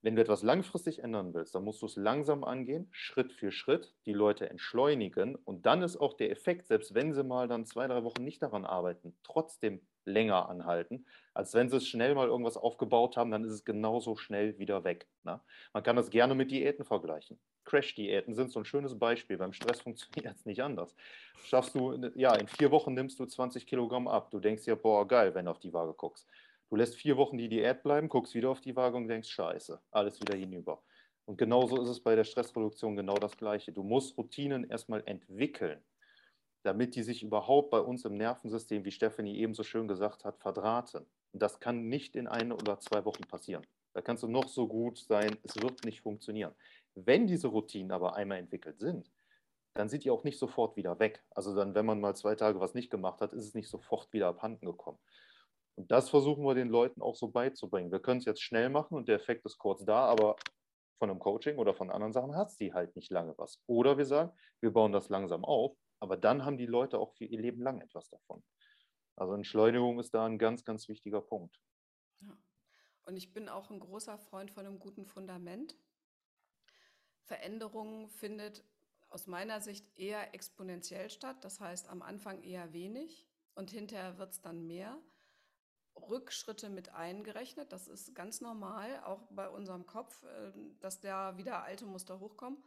Wenn 0.00 0.14
du 0.14 0.22
etwas 0.22 0.44
langfristig 0.44 1.02
ändern 1.02 1.34
willst, 1.34 1.56
dann 1.56 1.64
musst 1.64 1.82
du 1.82 1.86
es 1.86 1.96
langsam 1.96 2.44
angehen, 2.44 2.86
Schritt 2.92 3.32
für 3.32 3.50
Schritt, 3.50 3.92
die 4.06 4.12
Leute 4.12 4.48
entschleunigen 4.48 5.34
und 5.34 5.66
dann 5.66 5.82
ist 5.82 5.96
auch 5.96 6.14
der 6.14 6.30
Effekt, 6.30 6.68
selbst 6.68 6.94
wenn 6.94 7.12
sie 7.12 7.24
mal 7.24 7.48
dann 7.48 7.66
zwei, 7.66 7.88
drei 7.88 8.04
Wochen 8.04 8.22
nicht 8.22 8.40
daran 8.42 8.64
arbeiten, 8.64 9.16
trotzdem 9.24 9.80
länger 10.10 10.48
anhalten, 10.48 11.06
als 11.34 11.54
wenn 11.54 11.68
sie 11.70 11.76
es 11.76 11.88
schnell 11.88 12.14
mal 12.14 12.28
irgendwas 12.28 12.56
aufgebaut 12.56 13.16
haben, 13.16 13.30
dann 13.30 13.44
ist 13.44 13.52
es 13.52 13.64
genauso 13.64 14.16
schnell 14.16 14.58
wieder 14.58 14.84
weg. 14.84 15.06
Ne? 15.22 15.40
Man 15.72 15.82
kann 15.82 15.96
das 15.96 16.10
gerne 16.10 16.34
mit 16.34 16.50
Diäten 16.50 16.84
vergleichen. 16.84 17.38
Crash-Diäten 17.64 18.34
sind 18.34 18.50
so 18.50 18.58
ein 18.60 18.64
schönes 18.64 18.98
Beispiel. 18.98 19.38
Beim 19.38 19.52
Stress 19.52 19.80
funktioniert 19.82 20.36
es 20.36 20.44
nicht 20.44 20.62
anders. 20.62 20.94
Schaffst 21.44 21.74
du, 21.74 22.10
ja, 22.14 22.34
in 22.34 22.48
vier 22.48 22.70
Wochen 22.70 22.94
nimmst 22.94 23.18
du 23.20 23.26
20 23.26 23.66
Kilogramm 23.66 24.08
ab. 24.08 24.30
Du 24.30 24.40
denkst 24.40 24.64
dir, 24.64 24.76
boah, 24.76 25.06
geil, 25.06 25.34
wenn 25.34 25.44
du 25.44 25.50
auf 25.50 25.60
die 25.60 25.72
Waage 25.72 25.94
guckst. 25.94 26.28
Du 26.68 26.76
lässt 26.76 26.96
vier 26.96 27.16
Wochen 27.16 27.36
die 27.36 27.48
Diät 27.48 27.82
bleiben, 27.82 28.08
guckst 28.08 28.34
wieder 28.34 28.50
auf 28.50 28.60
die 28.60 28.76
Waage 28.76 28.96
und 28.96 29.08
denkst, 29.08 29.28
scheiße, 29.28 29.80
alles 29.90 30.20
wieder 30.20 30.36
hinüber. 30.36 30.82
Und 31.24 31.36
genauso 31.36 31.80
ist 31.80 31.88
es 31.88 32.00
bei 32.00 32.14
der 32.14 32.24
Stressreduktion 32.24 32.96
genau 32.96 33.14
das 33.14 33.36
Gleiche. 33.36 33.72
Du 33.72 33.82
musst 33.82 34.16
Routinen 34.16 34.68
erstmal 34.68 35.02
entwickeln, 35.06 35.80
damit 36.62 36.94
die 36.94 37.02
sich 37.02 37.22
überhaupt 37.22 37.70
bei 37.70 37.80
uns 37.80 38.04
im 38.04 38.16
Nervensystem, 38.16 38.84
wie 38.84 38.90
Stephanie 38.90 39.38
eben 39.38 39.54
so 39.54 39.62
schön 39.62 39.88
gesagt 39.88 40.24
hat, 40.24 40.38
verdrahten. 40.38 41.06
Und 41.32 41.42
das 41.42 41.60
kann 41.60 41.88
nicht 41.88 42.16
in 42.16 42.26
ein 42.26 42.52
oder 42.52 42.80
zwei 42.80 43.04
Wochen 43.04 43.22
passieren. 43.22 43.66
Da 43.92 44.02
kannst 44.02 44.22
du 44.22 44.28
noch 44.28 44.48
so 44.48 44.68
gut 44.68 44.98
sein, 44.98 45.36
es 45.42 45.60
wird 45.60 45.84
nicht 45.84 46.02
funktionieren. 46.02 46.54
Wenn 46.94 47.26
diese 47.26 47.48
Routinen 47.48 47.92
aber 47.92 48.14
einmal 48.16 48.38
entwickelt 48.38 48.78
sind, 48.78 49.10
dann 49.74 49.88
sind 49.88 50.04
die 50.04 50.10
auch 50.10 50.24
nicht 50.24 50.38
sofort 50.38 50.76
wieder 50.76 50.98
weg. 50.98 51.22
Also 51.30 51.54
dann, 51.54 51.74
wenn 51.74 51.86
man 51.86 52.00
mal 52.00 52.14
zwei 52.14 52.34
Tage 52.34 52.60
was 52.60 52.74
nicht 52.74 52.90
gemacht 52.90 53.20
hat, 53.20 53.32
ist 53.32 53.46
es 53.46 53.54
nicht 53.54 53.68
sofort 53.68 54.12
wieder 54.12 54.28
abhanden 54.28 54.66
gekommen. 54.66 54.98
Und 55.76 55.90
das 55.90 56.10
versuchen 56.10 56.44
wir 56.44 56.54
den 56.54 56.68
Leuten 56.68 57.00
auch 57.00 57.14
so 57.14 57.28
beizubringen. 57.28 57.92
Wir 57.92 58.00
können 58.00 58.18
es 58.18 58.26
jetzt 58.26 58.42
schnell 58.42 58.68
machen 58.68 58.94
und 58.94 59.08
der 59.08 59.16
Effekt 59.16 59.46
ist 59.46 59.58
kurz 59.58 59.84
da, 59.84 60.04
aber 60.06 60.36
von 60.98 61.08
einem 61.08 61.18
Coaching 61.18 61.56
oder 61.56 61.74
von 61.74 61.90
anderen 61.90 62.12
Sachen 62.12 62.36
hat 62.36 62.50
sie 62.50 62.74
halt 62.74 62.94
nicht 62.96 63.10
lange 63.10 63.34
was. 63.38 63.62
Oder 63.66 63.96
wir 63.96 64.04
sagen, 64.04 64.32
wir 64.60 64.72
bauen 64.72 64.92
das 64.92 65.08
langsam 65.08 65.44
auf, 65.44 65.74
aber 66.00 66.16
dann 66.16 66.44
haben 66.44 66.58
die 66.58 66.66
Leute 66.66 66.98
auch 66.98 67.12
für 67.12 67.24
ihr 67.24 67.40
Leben 67.40 67.62
lang 67.62 67.80
etwas 67.80 68.08
davon. 68.08 68.42
Also 69.16 69.34
Entschleunigung 69.34 70.00
ist 70.00 70.14
da 70.14 70.24
ein 70.24 70.38
ganz, 70.38 70.64
ganz 70.64 70.88
wichtiger 70.88 71.20
Punkt. 71.20 71.60
Ja. 72.20 72.36
Und 73.02 73.16
ich 73.16 73.32
bin 73.32 73.48
auch 73.48 73.70
ein 73.70 73.80
großer 73.80 74.18
Freund 74.18 74.50
von 74.50 74.66
einem 74.66 74.78
guten 74.78 75.06
Fundament. 75.06 75.76
Veränderung 77.24 78.08
findet 78.08 78.64
aus 79.10 79.26
meiner 79.26 79.60
Sicht 79.60 79.86
eher 79.98 80.34
exponentiell 80.34 81.10
statt, 81.10 81.44
das 81.44 81.60
heißt 81.60 81.88
am 81.88 82.02
Anfang 82.02 82.42
eher 82.42 82.72
wenig 82.72 83.28
und 83.54 83.70
hinterher 83.70 84.18
wird 84.18 84.32
es 84.32 84.40
dann 84.40 84.66
mehr. 84.66 84.98
Rückschritte 85.96 86.70
mit 86.70 86.94
eingerechnet. 86.94 87.72
Das 87.72 87.88
ist 87.88 88.14
ganz 88.14 88.40
normal, 88.40 89.02
auch 89.04 89.26
bei 89.30 89.48
unserem 89.48 89.86
Kopf, 89.86 90.22
äh, 90.22 90.52
dass 90.80 91.00
da 91.00 91.36
wieder 91.36 91.62
alte 91.62 91.84
Muster 91.84 92.20
hochkommen. 92.20 92.62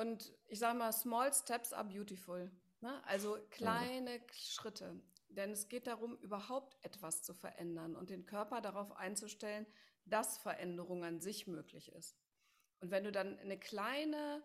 Und 0.00 0.32
ich 0.46 0.58
sage 0.58 0.78
mal, 0.78 0.92
small 0.94 1.30
steps 1.34 1.74
are 1.74 1.84
beautiful. 1.84 2.50
Ne? 2.80 3.04
Also 3.04 3.36
kleine 3.50 4.16
ja. 4.16 4.22
Schritte. 4.32 4.98
Denn 5.28 5.50
es 5.50 5.68
geht 5.68 5.86
darum, 5.86 6.16
überhaupt 6.20 6.82
etwas 6.82 7.22
zu 7.22 7.34
verändern 7.34 7.94
und 7.94 8.08
den 8.08 8.24
Körper 8.24 8.62
darauf 8.62 8.96
einzustellen, 8.96 9.66
dass 10.06 10.38
Veränderung 10.38 11.04
an 11.04 11.20
sich 11.20 11.46
möglich 11.46 11.92
ist. 11.92 12.16
Und 12.80 12.90
wenn 12.90 13.04
du 13.04 13.12
dann 13.12 13.38
eine 13.40 13.58
kleine, 13.58 14.42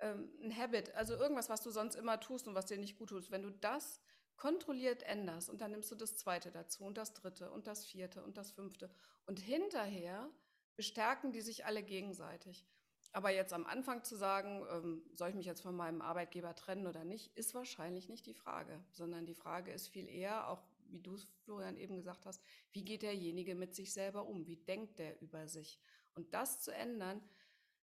ähm, 0.00 0.32
ein 0.42 0.56
Habit, 0.56 0.92
also 0.96 1.14
irgendwas, 1.14 1.48
was 1.48 1.62
du 1.62 1.70
sonst 1.70 1.94
immer 1.94 2.18
tust 2.18 2.48
und 2.48 2.56
was 2.56 2.66
dir 2.66 2.76
nicht 2.76 2.98
gut 2.98 3.10
tut, 3.10 3.30
wenn 3.30 3.44
du 3.44 3.50
das 3.50 4.00
kontrolliert 4.36 5.04
änderst 5.04 5.48
und 5.48 5.60
dann 5.60 5.70
nimmst 5.70 5.92
du 5.92 5.94
das 5.94 6.16
zweite 6.16 6.50
dazu 6.50 6.82
und 6.82 6.98
das 6.98 7.14
dritte 7.14 7.52
und 7.52 7.68
das 7.68 7.86
vierte 7.86 8.24
und 8.24 8.36
das 8.36 8.50
fünfte 8.50 8.92
und 9.26 9.38
hinterher 9.38 10.28
bestärken 10.74 11.30
die 11.30 11.40
sich 11.40 11.64
alle 11.66 11.84
gegenseitig. 11.84 12.66
Aber 13.12 13.30
jetzt 13.30 13.52
am 13.52 13.66
Anfang 13.66 14.04
zu 14.04 14.16
sagen, 14.16 14.64
ähm, 14.70 15.02
soll 15.12 15.28
ich 15.28 15.34
mich 15.34 15.46
jetzt 15.46 15.60
von 15.60 15.76
meinem 15.76 16.00
Arbeitgeber 16.00 16.54
trennen 16.54 16.86
oder 16.86 17.04
nicht, 17.04 17.36
ist 17.36 17.54
wahrscheinlich 17.54 18.08
nicht 18.08 18.26
die 18.26 18.34
Frage, 18.34 18.82
sondern 18.90 19.26
die 19.26 19.34
Frage 19.34 19.70
ist 19.70 19.88
viel 19.88 20.08
eher, 20.08 20.48
auch 20.48 20.62
wie 20.88 21.00
du 21.00 21.14
es, 21.14 21.24
Florian, 21.44 21.76
eben 21.76 21.96
gesagt 21.96 22.26
hast, 22.26 22.42
wie 22.72 22.84
geht 22.84 23.02
derjenige 23.02 23.54
mit 23.54 23.74
sich 23.74 23.92
selber 23.92 24.26
um? 24.26 24.46
Wie 24.46 24.56
denkt 24.56 24.98
der 24.98 25.20
über 25.20 25.46
sich? 25.48 25.78
Und 26.14 26.32
das 26.32 26.60
zu 26.60 26.70
ändern, 26.70 27.22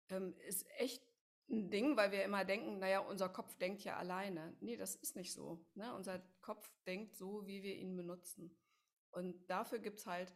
ähm, 0.09 0.35
ist 0.47 0.67
echt 0.79 1.03
ein 1.51 1.71
Ding, 1.71 1.97
weil 1.97 2.13
wir 2.13 2.25
immer 2.25 2.45
denken, 2.45 2.79
naja, 2.79 3.01
unser 3.01 3.29
Kopf 3.29 3.57
denkt 3.57 3.83
ja 3.85 3.97
alleine. 3.97 4.57
Nee, 4.61 4.77
das 4.77 4.97
ist 4.97 5.17
nicht 5.17 5.33
so. 5.33 5.65
Ne? 5.75 5.95
Unser 5.95 6.21
Kopf 6.43 6.71
denkt 6.87 7.17
so, 7.17 7.47
wie 7.47 7.63
wir 7.63 7.75
ihn 7.75 7.97
benutzen. 7.97 8.57
Und 9.11 9.47
dafür 9.49 9.79
gibt 9.79 9.99
es 9.99 10.07
halt 10.07 10.33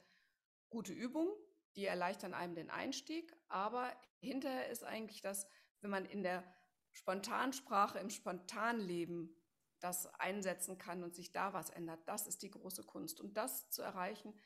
gute 0.70 0.92
Übungen, 0.92 1.32
die 1.76 1.86
erleichtern 1.86 2.34
einem 2.34 2.54
den 2.54 2.70
Einstieg. 2.70 3.34
Aber 3.48 3.90
hinterher 4.20 4.68
ist 4.68 4.84
eigentlich 4.84 5.20
das, 5.20 5.46
wenn 5.80 5.90
man 5.90 6.04
in 6.04 6.22
der 6.22 6.44
Spontansprache, 6.92 7.98
im 7.98 8.10
Spontanleben 8.10 9.34
das 9.80 10.06
einsetzen 10.14 10.78
kann 10.78 11.02
und 11.02 11.14
sich 11.14 11.32
da 11.32 11.52
was 11.52 11.70
ändert, 11.70 12.06
das 12.06 12.26
ist 12.26 12.42
die 12.42 12.50
große 12.50 12.84
Kunst. 12.84 13.20
Und 13.20 13.36
das 13.36 13.68
zu 13.70 13.82
erreichen, 13.82 14.38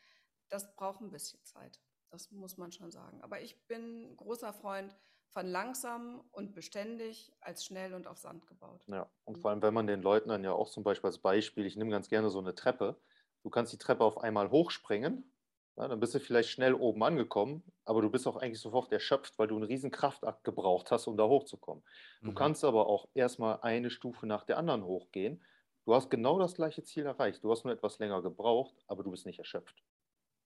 das 0.48 0.74
braucht 0.76 1.00
ein 1.00 1.10
bisschen 1.10 1.44
Zeit. 1.44 1.80
Das 2.10 2.30
muss 2.30 2.56
man 2.56 2.72
schon 2.72 2.90
sagen. 2.90 3.20
Aber 3.22 3.40
ich 3.40 3.66
bin 3.66 4.16
großer 4.16 4.52
Freund 4.52 4.96
von 5.28 5.46
langsam 5.46 6.22
und 6.30 6.54
beständig 6.54 7.32
als 7.40 7.64
schnell 7.64 7.92
und 7.92 8.06
auf 8.06 8.16
Sand 8.16 8.46
gebaut. 8.46 8.84
Ja, 8.86 9.10
und 9.24 9.36
mhm. 9.36 9.40
vor 9.40 9.50
allem, 9.50 9.62
wenn 9.62 9.74
man 9.74 9.86
den 9.86 10.00
Leuten 10.00 10.30
dann 10.30 10.44
ja 10.44 10.52
auch 10.52 10.70
zum 10.70 10.84
Beispiel 10.84 11.08
als 11.08 11.18
Beispiel, 11.18 11.66
ich 11.66 11.76
nehme 11.76 11.90
ganz 11.90 12.08
gerne 12.08 12.30
so 12.30 12.38
eine 12.38 12.54
Treppe, 12.54 12.98
du 13.42 13.50
kannst 13.50 13.72
die 13.72 13.78
Treppe 13.78 14.04
auf 14.04 14.18
einmal 14.18 14.50
hochspringen, 14.50 15.30
ja, 15.76 15.88
dann 15.88 16.00
bist 16.00 16.14
du 16.14 16.20
vielleicht 16.20 16.48
schnell 16.48 16.72
oben 16.72 17.02
angekommen, 17.02 17.62
aber 17.84 18.00
du 18.00 18.10
bist 18.10 18.26
auch 18.26 18.36
eigentlich 18.36 18.60
sofort 18.60 18.90
erschöpft, 18.92 19.38
weil 19.38 19.46
du 19.46 19.56
einen 19.56 19.64
riesen 19.64 19.90
Kraftakt 19.90 20.42
gebraucht 20.42 20.90
hast, 20.90 21.06
um 21.06 21.16
da 21.16 21.24
hochzukommen. 21.24 21.84
Du 22.22 22.30
mhm. 22.30 22.34
kannst 22.34 22.64
aber 22.64 22.86
auch 22.86 23.08
erstmal 23.14 23.60
eine 23.60 23.90
Stufe 23.90 24.26
nach 24.26 24.44
der 24.44 24.56
anderen 24.56 24.84
hochgehen. 24.84 25.42
Du 25.84 25.94
hast 25.94 26.10
genau 26.10 26.38
das 26.38 26.54
gleiche 26.54 26.82
Ziel 26.82 27.04
erreicht. 27.04 27.44
Du 27.44 27.50
hast 27.50 27.64
nur 27.64 27.74
etwas 27.74 27.98
länger 27.98 28.22
gebraucht, 28.22 28.74
aber 28.86 29.04
du 29.04 29.10
bist 29.10 29.26
nicht 29.26 29.38
erschöpft. 29.38 29.84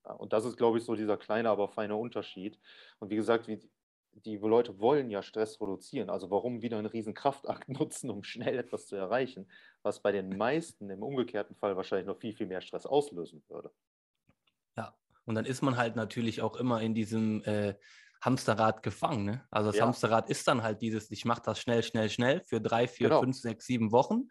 Ja, 0.04 0.12
und 0.14 0.32
das 0.32 0.44
ist, 0.44 0.56
glaube 0.56 0.78
ich, 0.78 0.84
so 0.84 0.96
dieser 0.96 1.16
kleine, 1.16 1.48
aber 1.48 1.68
feine 1.68 1.96
Unterschied. 1.96 2.58
Und 2.98 3.10
wie 3.10 3.16
gesagt, 3.16 3.46
wie, 3.46 3.60
die 4.12 4.36
Leute 4.36 4.80
wollen 4.80 5.10
ja 5.10 5.22
Stress 5.22 5.60
reduzieren. 5.60 6.10
Also 6.10 6.30
warum 6.30 6.60
wieder 6.62 6.78
einen 6.78 6.86
riesen 6.86 7.14
Kraftakt 7.14 7.68
nutzen, 7.68 8.10
um 8.10 8.24
schnell 8.24 8.58
etwas 8.58 8.86
zu 8.86 8.96
erreichen, 8.96 9.48
was 9.82 10.02
bei 10.02 10.10
den 10.10 10.36
meisten 10.36 10.90
im 10.90 11.04
umgekehrten 11.04 11.54
Fall 11.54 11.76
wahrscheinlich 11.76 12.08
noch 12.08 12.18
viel, 12.18 12.34
viel 12.34 12.46
mehr 12.46 12.60
Stress 12.60 12.84
auslösen 12.84 13.44
würde. 13.48 13.70
Und 15.30 15.36
dann 15.36 15.44
ist 15.44 15.62
man 15.62 15.76
halt 15.76 15.94
natürlich 15.94 16.42
auch 16.42 16.56
immer 16.56 16.80
in 16.82 16.92
diesem 16.92 17.44
äh, 17.44 17.74
Hamsterrad 18.20 18.82
gefangen. 18.82 19.24
Ne? 19.24 19.46
Also 19.52 19.68
das 19.68 19.76
ja. 19.76 19.86
Hamsterrad 19.86 20.28
ist 20.28 20.48
dann 20.48 20.64
halt 20.64 20.82
dieses, 20.82 21.08
ich 21.12 21.24
mache 21.24 21.40
das 21.44 21.60
schnell, 21.60 21.84
schnell, 21.84 22.10
schnell 22.10 22.40
für 22.40 22.60
drei, 22.60 22.88
vier, 22.88 23.10
genau. 23.10 23.20
fünf, 23.20 23.36
sechs, 23.36 23.64
sieben 23.64 23.92
Wochen 23.92 24.28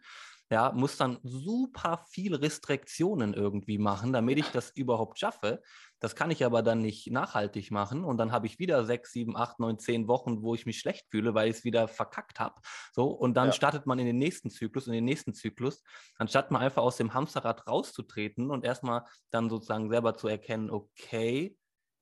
ja, 0.50 0.72
muss 0.72 0.96
dann 0.96 1.18
super 1.22 2.04
viel 2.08 2.34
Restriktionen 2.34 3.34
irgendwie 3.34 3.78
machen, 3.78 4.12
damit 4.12 4.36
ich 4.38 4.48
das 4.48 4.70
überhaupt 4.70 5.20
schaffe. 5.20 5.62
Das 6.00 6.16
kann 6.16 6.32
ich 6.32 6.44
aber 6.44 6.62
dann 6.62 6.80
nicht 6.82 7.10
nachhaltig 7.10 7.70
machen 7.70 8.02
und 8.02 8.18
dann 8.18 8.32
habe 8.32 8.48
ich 8.48 8.58
wieder 8.58 8.84
sechs, 8.84 9.12
sieben, 9.12 9.36
acht, 9.36 9.60
neun, 9.60 9.78
zehn 9.78 10.08
Wochen, 10.08 10.42
wo 10.42 10.56
ich 10.56 10.66
mich 10.66 10.80
schlecht 10.80 11.06
fühle, 11.08 11.34
weil 11.34 11.50
ich 11.50 11.58
es 11.58 11.64
wieder 11.64 11.86
verkackt 11.86 12.40
habe. 12.40 12.60
So 12.92 13.06
und 13.06 13.34
dann 13.34 13.48
ja. 13.48 13.52
startet 13.52 13.86
man 13.86 14.00
in 14.00 14.06
den 14.06 14.18
nächsten 14.18 14.50
Zyklus, 14.50 14.88
in 14.88 14.92
den 14.92 15.04
nächsten 15.04 15.34
Zyklus, 15.34 15.84
anstatt 16.16 16.50
mal 16.50 16.58
einfach 16.58 16.82
aus 16.82 16.96
dem 16.96 17.14
Hamsterrad 17.14 17.68
rauszutreten 17.68 18.50
und 18.50 18.64
erstmal 18.64 19.04
dann 19.30 19.50
sozusagen 19.50 19.88
selber 19.88 20.16
zu 20.16 20.26
erkennen, 20.26 20.70
okay, 20.70 21.56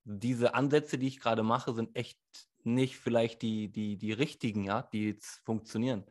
diese 0.05 0.55
Ansätze, 0.55 0.97
die 0.97 1.09
ich 1.09 1.21
gerade 1.21 1.43
mache, 1.43 1.75
sind 1.75 1.95
echt 1.95 2.19
nicht 2.65 2.97
vielleicht 2.97 3.43
die, 3.43 3.71
die, 3.71 3.99
die 3.99 4.13
richtigen, 4.13 4.65
ja, 4.65 4.83
die 4.83 5.09
jetzt 5.09 5.43
funktionieren. 5.45 6.05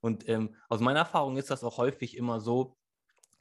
Und 0.00 0.28
ähm, 0.28 0.54
aus 0.68 0.80
meiner 0.80 1.00
Erfahrung 1.00 1.36
ist 1.36 1.50
das 1.50 1.64
auch 1.64 1.78
häufig 1.78 2.16
immer 2.16 2.40
so, 2.40 2.76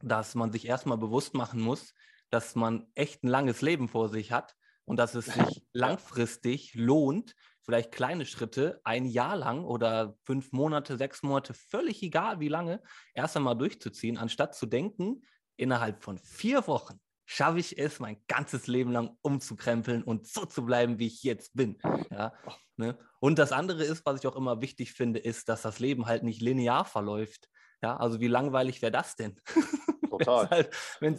dass 0.02 0.36
man 0.36 0.52
sich 0.52 0.68
erstmal 0.68 0.98
bewusst 0.98 1.34
machen 1.34 1.62
muss, 1.62 1.94
dass 2.30 2.56
man 2.56 2.88
echt 2.94 3.24
ein 3.24 3.30
langes 3.30 3.62
Leben 3.62 3.88
vor 3.88 4.10
sich 4.10 4.32
hat 4.32 4.56
und 4.86 4.98
dass 4.98 5.16
es 5.16 5.26
sich 5.26 5.66
langfristig 5.74 6.74
lohnt, 6.76 7.36
vielleicht 7.62 7.92
kleine 7.92 8.26
Schritte 8.26 8.80
ein 8.84 9.06
Jahr 9.06 9.36
lang 9.36 9.66
oder 9.66 10.16
fünf 10.24 10.52
Monate, 10.52 10.98
sechs 10.98 11.24
Monate, 11.24 11.54
völlig 11.54 12.02
egal 12.02 12.40
wie 12.40 12.48
lange, 12.48 12.82
erst 13.14 13.36
einmal 13.36 13.58
durchzuziehen, 13.58 14.18
anstatt 14.18 14.56
zu 14.56 14.66
denken, 14.66 15.24
innerhalb 15.58 16.04
von 16.04 16.18
vier 16.18 16.66
Wochen 16.68 17.00
schaffe 17.26 17.60
ich 17.60 17.78
es, 17.78 18.00
mein 18.00 18.24
ganzes 18.28 18.68
Leben 18.68 18.92
lang 18.92 19.18
umzukrempeln 19.22 20.04
und 20.04 20.28
so 20.28 20.46
zu 20.46 20.66
bleiben, 20.66 20.98
wie 20.98 21.08
ich 21.08 21.24
jetzt 21.24 21.56
bin. 21.56 21.78
Ja, 22.10 22.34
ne? 22.78 22.98
Und 23.20 23.40
das 23.40 23.52
andere 23.52 23.84
ist, 23.84 24.06
was 24.06 24.20
ich 24.20 24.28
auch 24.28 24.36
immer 24.36 24.62
wichtig 24.62 24.94
finde, 24.94 25.20
ist, 25.20 25.50
dass 25.50 25.64
das 25.64 25.80
Leben 25.80 26.06
halt 26.06 26.24
nicht 26.24 26.42
linear 26.42 26.86
verläuft. 26.86 27.50
Ja, 27.82 27.98
also 27.98 28.20
wie 28.20 28.28
langweilig 28.28 28.82
wäre 28.82 28.92
das 28.92 29.16
denn? 29.16 29.40
Total. 30.10 30.50
halt, 30.50 30.76
wenn 31.00 31.14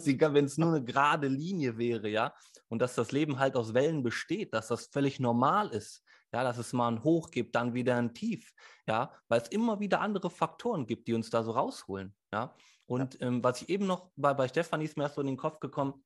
es 0.45 0.57
nur 0.57 0.69
eine 0.69 0.83
gerade 0.83 1.27
Linie 1.27 1.77
wäre, 1.77 2.09
ja, 2.09 2.33
und 2.67 2.81
dass 2.81 2.95
das 2.95 3.11
Leben 3.11 3.39
halt 3.39 3.55
aus 3.55 3.73
Wellen 3.73 4.03
besteht, 4.03 4.53
dass 4.53 4.67
das 4.67 4.87
völlig 4.87 5.19
normal 5.19 5.69
ist, 5.69 6.03
ja, 6.33 6.43
dass 6.43 6.57
es 6.57 6.73
mal 6.73 6.89
ein 6.89 7.03
Hoch 7.03 7.31
gibt, 7.31 7.55
dann 7.55 7.73
wieder 7.73 7.95
ein 7.95 8.13
Tief, 8.13 8.51
ja, 8.87 9.11
weil 9.27 9.41
es 9.41 9.47
immer 9.49 9.79
wieder 9.79 10.01
andere 10.01 10.29
Faktoren 10.29 10.85
gibt, 10.85 11.07
die 11.07 11.13
uns 11.13 11.29
da 11.29 11.43
so 11.43 11.51
rausholen, 11.51 12.15
ja. 12.33 12.55
Und 12.85 13.19
ja. 13.19 13.27
ähm, 13.27 13.43
was 13.43 13.61
ich 13.61 13.69
eben 13.69 13.85
noch 13.85 14.11
bei, 14.15 14.33
bei 14.33 14.47
Stefanie 14.47 14.85
ist 14.85 14.97
mir 14.97 15.03
erst 15.03 15.15
so 15.15 15.21
in 15.21 15.27
den 15.27 15.37
Kopf 15.37 15.59
gekommen, 15.59 16.03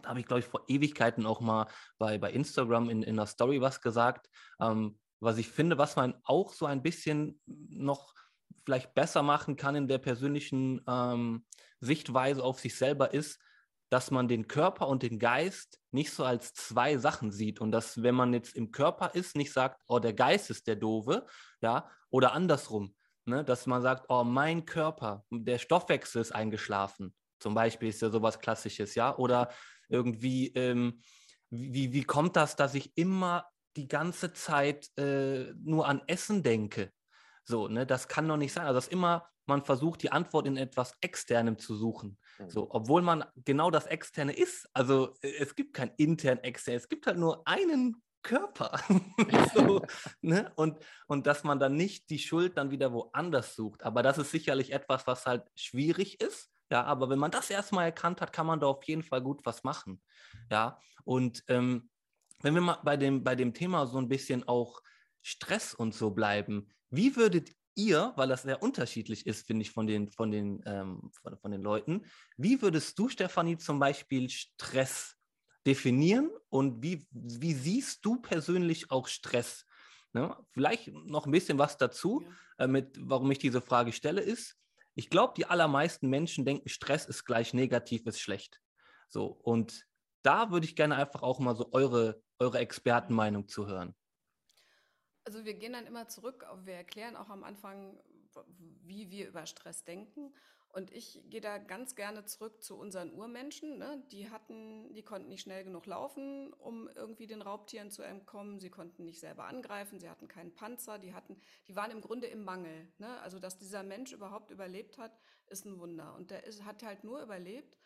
da 0.00 0.10
habe 0.10 0.20
ich, 0.20 0.26
glaube 0.26 0.40
ich, 0.40 0.46
vor 0.46 0.64
Ewigkeiten 0.68 1.26
auch 1.26 1.40
mal 1.40 1.66
bei, 1.98 2.18
bei 2.18 2.32
Instagram 2.32 2.88
in, 2.88 3.02
in 3.02 3.16
der 3.16 3.26
Story 3.26 3.60
was 3.60 3.80
gesagt, 3.80 4.28
ähm, 4.60 4.98
was 5.20 5.38
ich 5.38 5.48
finde, 5.48 5.78
was 5.78 5.96
man 5.96 6.14
auch 6.24 6.52
so 6.52 6.66
ein 6.66 6.82
bisschen 6.82 7.40
noch 7.46 8.14
vielleicht 8.64 8.94
besser 8.94 9.22
machen 9.22 9.56
kann 9.56 9.74
in 9.74 9.88
der 9.88 9.98
persönlichen 9.98 10.80
ähm, 10.88 11.44
Sichtweise 11.80 12.42
auf 12.42 12.60
sich 12.60 12.76
selber 12.76 13.12
ist, 13.12 13.40
dass 13.92 14.10
man 14.10 14.26
den 14.26 14.48
Körper 14.48 14.88
und 14.88 15.02
den 15.02 15.18
Geist 15.18 15.78
nicht 15.90 16.12
so 16.12 16.24
als 16.24 16.54
zwei 16.54 16.96
Sachen 16.96 17.30
sieht 17.30 17.60
und 17.60 17.72
dass, 17.72 18.02
wenn 18.02 18.14
man 18.14 18.32
jetzt 18.32 18.56
im 18.56 18.72
Körper 18.72 19.14
ist, 19.14 19.36
nicht 19.36 19.52
sagt, 19.52 19.82
oh, 19.86 19.98
der 19.98 20.14
Geist 20.14 20.48
ist 20.48 20.66
der 20.66 20.76
Doofe, 20.76 21.26
ja, 21.60 21.90
oder 22.08 22.32
andersrum, 22.32 22.94
ne, 23.26 23.44
dass 23.44 23.66
man 23.66 23.82
sagt, 23.82 24.06
oh, 24.08 24.24
mein 24.24 24.64
Körper, 24.64 25.24
der 25.30 25.58
Stoffwechsel 25.58 26.22
ist 26.22 26.32
eingeschlafen, 26.32 27.14
zum 27.38 27.54
Beispiel 27.54 27.90
ist 27.90 28.00
ja 28.00 28.08
sowas 28.08 28.38
Klassisches, 28.38 28.94
ja, 28.94 29.14
oder 29.16 29.50
irgendwie, 29.92 30.48
ähm, 30.48 31.02
wie, 31.50 31.92
wie 31.92 32.04
kommt 32.04 32.36
das, 32.36 32.56
dass 32.56 32.74
ich 32.74 32.96
immer 32.96 33.46
die 33.76 33.88
ganze 33.88 34.32
Zeit 34.32 34.90
äh, 34.98 35.52
nur 35.62 35.86
an 35.86 36.02
Essen 36.06 36.42
denke? 36.42 36.92
So, 37.44 37.68
ne, 37.68 37.86
das 37.86 38.08
kann 38.08 38.28
doch 38.28 38.36
nicht 38.36 38.52
sein. 38.52 38.66
Also, 38.66 38.74
dass 38.74 38.88
immer 38.88 39.28
man 39.46 39.64
versucht, 39.64 40.02
die 40.02 40.12
Antwort 40.12 40.46
in 40.46 40.56
etwas 40.56 40.94
Externem 41.00 41.58
zu 41.58 41.74
suchen. 41.74 42.18
Mhm. 42.38 42.50
So, 42.50 42.68
obwohl 42.70 43.02
man 43.02 43.24
genau 43.44 43.70
das 43.70 43.86
Externe 43.86 44.32
ist. 44.32 44.68
Also 44.72 45.14
äh, 45.22 45.34
es 45.38 45.54
gibt 45.54 45.74
kein 45.74 45.92
intern 45.96 46.38
extern, 46.38 46.74
es 46.74 46.88
gibt 46.88 47.06
halt 47.06 47.18
nur 47.18 47.46
einen 47.46 48.02
Körper. 48.22 48.78
so, 49.54 49.82
ne? 50.20 50.52
und, 50.54 50.78
und 51.08 51.26
dass 51.26 51.42
man 51.42 51.58
dann 51.58 51.74
nicht 51.74 52.08
die 52.10 52.20
Schuld 52.20 52.56
dann 52.56 52.70
wieder 52.70 52.92
woanders 52.92 53.56
sucht. 53.56 53.82
Aber 53.82 54.02
das 54.02 54.18
ist 54.18 54.30
sicherlich 54.30 54.72
etwas, 54.72 55.06
was 55.06 55.26
halt 55.26 55.50
schwierig 55.56 56.20
ist. 56.20 56.51
Ja, 56.72 56.84
aber 56.84 57.10
wenn 57.10 57.18
man 57.18 57.30
das 57.30 57.50
erstmal 57.50 57.84
erkannt 57.84 58.22
hat, 58.22 58.32
kann 58.32 58.46
man 58.46 58.58
da 58.58 58.66
auf 58.66 58.82
jeden 58.84 59.02
Fall 59.02 59.20
gut 59.20 59.44
was 59.44 59.62
machen. 59.62 60.00
Ja, 60.50 60.80
und 61.04 61.44
ähm, 61.48 61.90
wenn 62.40 62.54
wir 62.54 62.62
mal 62.62 62.78
bei 62.82 62.96
dem, 62.96 63.22
bei 63.22 63.34
dem 63.34 63.52
Thema 63.52 63.86
so 63.86 63.98
ein 63.98 64.08
bisschen 64.08 64.48
auch 64.48 64.80
Stress 65.20 65.74
und 65.74 65.94
so 65.94 66.12
bleiben, 66.12 66.70
wie 66.88 67.14
würdet 67.14 67.50
ihr, 67.74 68.14
weil 68.16 68.28
das 68.28 68.44
sehr 68.44 68.62
unterschiedlich 68.62 69.26
ist, 69.26 69.46
finde 69.46 69.60
ich, 69.64 69.70
von 69.70 69.86
den, 69.86 70.08
von, 70.08 70.30
den, 70.30 70.62
ähm, 70.64 71.10
von, 71.12 71.36
von, 71.36 71.50
den 71.50 71.60
Leuten, 71.60 72.06
wie 72.38 72.62
würdest 72.62 72.98
du, 72.98 73.10
Stefanie, 73.10 73.58
zum 73.58 73.78
Beispiel 73.78 74.30
Stress 74.30 75.18
definieren 75.66 76.30
und 76.48 76.82
wie, 76.82 77.06
wie 77.10 77.52
siehst 77.52 78.02
du 78.02 78.16
persönlich 78.16 78.90
auch 78.90 79.08
Stress? 79.08 79.66
Ne? 80.14 80.34
Vielleicht 80.52 80.88
noch 80.88 81.26
ein 81.26 81.32
bisschen 81.32 81.58
was 81.58 81.76
dazu, 81.76 82.24
ja. 82.58 82.64
äh, 82.64 82.68
mit, 82.68 82.96
warum 82.98 83.30
ich 83.30 83.38
diese 83.38 83.60
Frage 83.60 83.92
stelle, 83.92 84.22
ist, 84.22 84.56
ich 84.94 85.10
glaube, 85.10 85.34
die 85.36 85.46
allermeisten 85.46 86.08
Menschen 86.08 86.44
denken, 86.44 86.68
Stress 86.68 87.06
ist 87.06 87.24
gleich 87.24 87.54
negativ, 87.54 88.06
ist 88.06 88.20
schlecht. 88.20 88.60
So, 89.08 89.26
und 89.26 89.86
da 90.22 90.50
würde 90.50 90.66
ich 90.66 90.76
gerne 90.76 90.96
einfach 90.96 91.22
auch 91.22 91.38
mal 91.38 91.56
so 91.56 91.72
eure, 91.72 92.22
eure 92.38 92.58
Expertenmeinung 92.58 93.48
zu 93.48 93.66
hören. 93.66 93.94
Also 95.24 95.44
wir 95.44 95.54
gehen 95.54 95.72
dann 95.72 95.86
immer 95.86 96.08
zurück, 96.08 96.44
wir 96.64 96.74
erklären 96.74 97.16
auch 97.16 97.28
am 97.28 97.44
Anfang, 97.44 98.00
wie 98.82 99.10
wir 99.10 99.28
über 99.28 99.46
Stress 99.46 99.84
denken. 99.84 100.34
Und 100.72 100.90
ich 100.90 101.22
gehe 101.28 101.42
da 101.42 101.58
ganz 101.58 101.94
gerne 101.96 102.24
zurück 102.24 102.62
zu 102.62 102.78
unseren 102.78 103.12
Urmenschen. 103.12 103.76
Ne? 103.76 104.02
Die 104.10 104.30
hatten, 104.30 104.94
die 104.94 105.02
konnten 105.02 105.28
nicht 105.28 105.42
schnell 105.42 105.64
genug 105.64 105.84
laufen, 105.84 106.50
um 106.54 106.88
irgendwie 106.88 107.26
den 107.26 107.42
Raubtieren 107.42 107.90
zu 107.90 108.02
entkommen. 108.02 108.58
Sie 108.58 108.70
konnten 108.70 109.04
nicht 109.04 109.20
selber 109.20 109.44
angreifen. 109.44 110.00
Sie 110.00 110.08
hatten 110.08 110.28
keinen 110.28 110.54
Panzer. 110.54 110.98
Die 110.98 111.12
hatten, 111.12 111.38
die 111.68 111.76
waren 111.76 111.90
im 111.90 112.00
Grunde 112.00 112.26
im 112.26 112.42
Mangel. 112.42 112.90
Ne? 112.96 113.20
Also 113.20 113.38
dass 113.38 113.58
dieser 113.58 113.82
Mensch 113.82 114.12
überhaupt 114.12 114.50
überlebt 114.50 114.96
hat, 114.96 115.12
ist 115.48 115.66
ein 115.66 115.78
Wunder. 115.78 116.14
Und 116.14 116.30
der 116.30 116.44
ist, 116.44 116.64
hat 116.64 116.82
halt 116.82 117.04
nur 117.04 117.20
überlebt, 117.20 117.76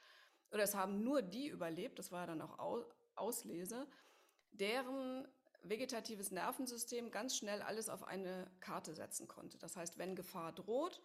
oder 0.53 0.63
es 0.63 0.77
haben 0.77 1.03
nur 1.03 1.23
die 1.23 1.49
überlebt. 1.49 1.99
Das 1.99 2.13
war 2.13 2.29
dann 2.29 2.41
auch 2.41 2.85
Auslese, 3.17 3.89
deren 4.53 5.27
vegetatives 5.69 6.31
Nervensystem 6.31 7.11
ganz 7.11 7.37
schnell 7.37 7.63
alles 7.63 7.89
auf 7.89 8.05
eine 8.05 8.49
Karte 8.61 8.95
setzen 8.95 9.27
konnte. 9.27 9.59
Das 9.59 9.77
heißt, 9.77 9.99
wenn 9.99 10.15
Gefahr 10.15 10.53
droht, 10.53 11.03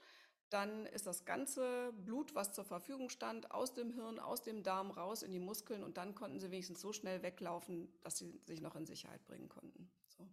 dann 0.52 0.86
ist 0.86 1.08
das 1.08 1.26
ganze 1.26 1.94
Blut, 1.94 2.36
was 2.36 2.54
zur 2.54 2.66
Verfügung 2.66 3.10
stand, 3.10 3.52
aus 3.52 3.74
dem 3.74 3.90
Hirn, 3.90 4.20
aus 4.20 4.42
dem 4.42 4.64
Darm 4.64 4.92
raus 4.92 5.24
in 5.24 5.32
die 5.32 5.40
Muskeln 5.40 5.84
und 5.84 5.98
dann 5.98 6.14
konnten 6.14 6.40
sie 6.40 6.52
wenigstens 6.52 6.82
so 6.82 6.92
schnell 6.92 7.24
weglaufen, 7.24 7.88
dass 8.04 8.18
sie 8.18 8.40
sich 8.46 8.62
noch 8.62 8.76
in 8.76 8.86
Sicherheit 8.86 9.26
bringen 9.26 9.48
konnten. 9.48 9.90
So. 10.10 10.28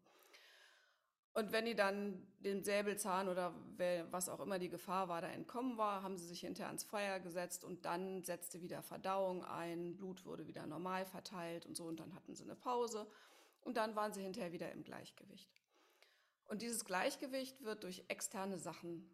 Und 1.34 1.52
wenn 1.52 1.66
die 1.66 1.76
dann 1.76 2.26
dem 2.40 2.64
Säbelzahn 2.64 3.28
oder 3.28 3.54
was 4.10 4.28
auch 4.28 4.40
immer 4.40 4.58
die 4.58 4.68
Gefahr 4.68 5.08
war, 5.08 5.20
da 5.20 5.28
entkommen 5.28 5.78
war, 5.78 6.02
haben 6.02 6.16
sie 6.16 6.26
sich 6.26 6.40
hinterher 6.40 6.66
ans 6.66 6.82
Feuer 6.82 7.20
gesetzt 7.20 7.62
und 7.62 7.84
dann 7.84 8.24
setzte 8.24 8.60
wieder 8.60 8.82
Verdauung 8.82 9.44
ein, 9.44 9.96
Blut 9.96 10.26
wurde 10.26 10.48
wieder 10.48 10.66
normal 10.66 11.04
verteilt 11.04 11.64
und 11.64 11.76
so 11.76 11.84
und 11.84 12.00
dann 12.00 12.12
hatten 12.16 12.34
sie 12.34 12.42
eine 12.42 12.56
Pause 12.56 13.06
und 13.60 13.76
dann 13.76 13.94
waren 13.94 14.12
sie 14.12 14.22
hinterher 14.22 14.50
wieder 14.50 14.72
im 14.72 14.82
Gleichgewicht. 14.82 15.48
Und 16.48 16.62
dieses 16.62 16.84
Gleichgewicht 16.84 17.62
wird 17.62 17.84
durch 17.84 18.04
externe 18.08 18.58
Sachen, 18.58 19.08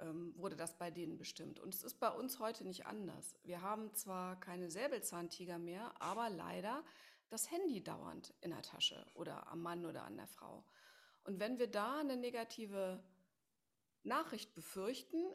ähm, 0.00 0.34
wurde 0.36 0.56
das 0.56 0.76
bei 0.76 0.90
denen 0.90 1.16
bestimmt. 1.16 1.58
Und 1.58 1.74
es 1.74 1.82
ist 1.82 2.00
bei 2.00 2.10
uns 2.10 2.38
heute 2.38 2.64
nicht 2.64 2.86
anders. 2.86 3.36
Wir 3.44 3.62
haben 3.62 3.92
zwar 3.94 4.38
keine 4.38 4.70
Säbelzahntiger 4.70 5.58
mehr, 5.58 5.92
aber 6.00 6.28
leider 6.30 6.84
das 7.28 7.50
Handy 7.50 7.82
dauernd 7.82 8.34
in 8.40 8.50
der 8.50 8.62
Tasche 8.62 9.06
oder 9.14 9.46
am 9.48 9.62
Mann 9.62 9.86
oder 9.86 10.04
an 10.04 10.16
der 10.16 10.26
Frau. 10.26 10.64
Und 11.24 11.38
wenn 11.38 11.58
wir 11.58 11.68
da 11.68 12.00
eine 12.00 12.16
negative 12.16 13.02
Nachricht 14.02 14.54
befürchten, 14.54 15.32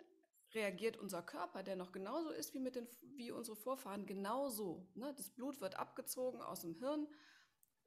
reagiert 0.53 0.97
unser 0.97 1.21
Körper, 1.21 1.63
der 1.63 1.75
noch 1.75 1.91
genauso 1.91 2.29
ist 2.29 2.53
wie, 2.53 2.59
mit 2.59 2.75
den, 2.75 2.87
wie 3.15 3.31
unsere 3.31 3.55
Vorfahren, 3.55 4.05
genauso. 4.05 4.87
Ne? 4.95 5.13
Das 5.15 5.29
Blut 5.29 5.61
wird 5.61 5.75
abgezogen 5.75 6.41
aus 6.41 6.61
dem 6.61 6.75
Hirn 6.75 7.07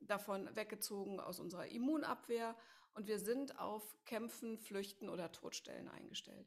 davon 0.01 0.55
weggezogen 0.55 1.21
aus 1.21 1.41
unserer 1.41 1.67
Immunabwehr 1.67 2.57
und 2.95 3.07
wir 3.07 3.19
sind 3.19 3.59
auf 3.59 3.97
Kämpfen, 4.05 4.59
Flüchten 4.59 5.09
oder 5.09 5.33
Todstellen 5.33 5.89
eingestellt. 5.89 6.47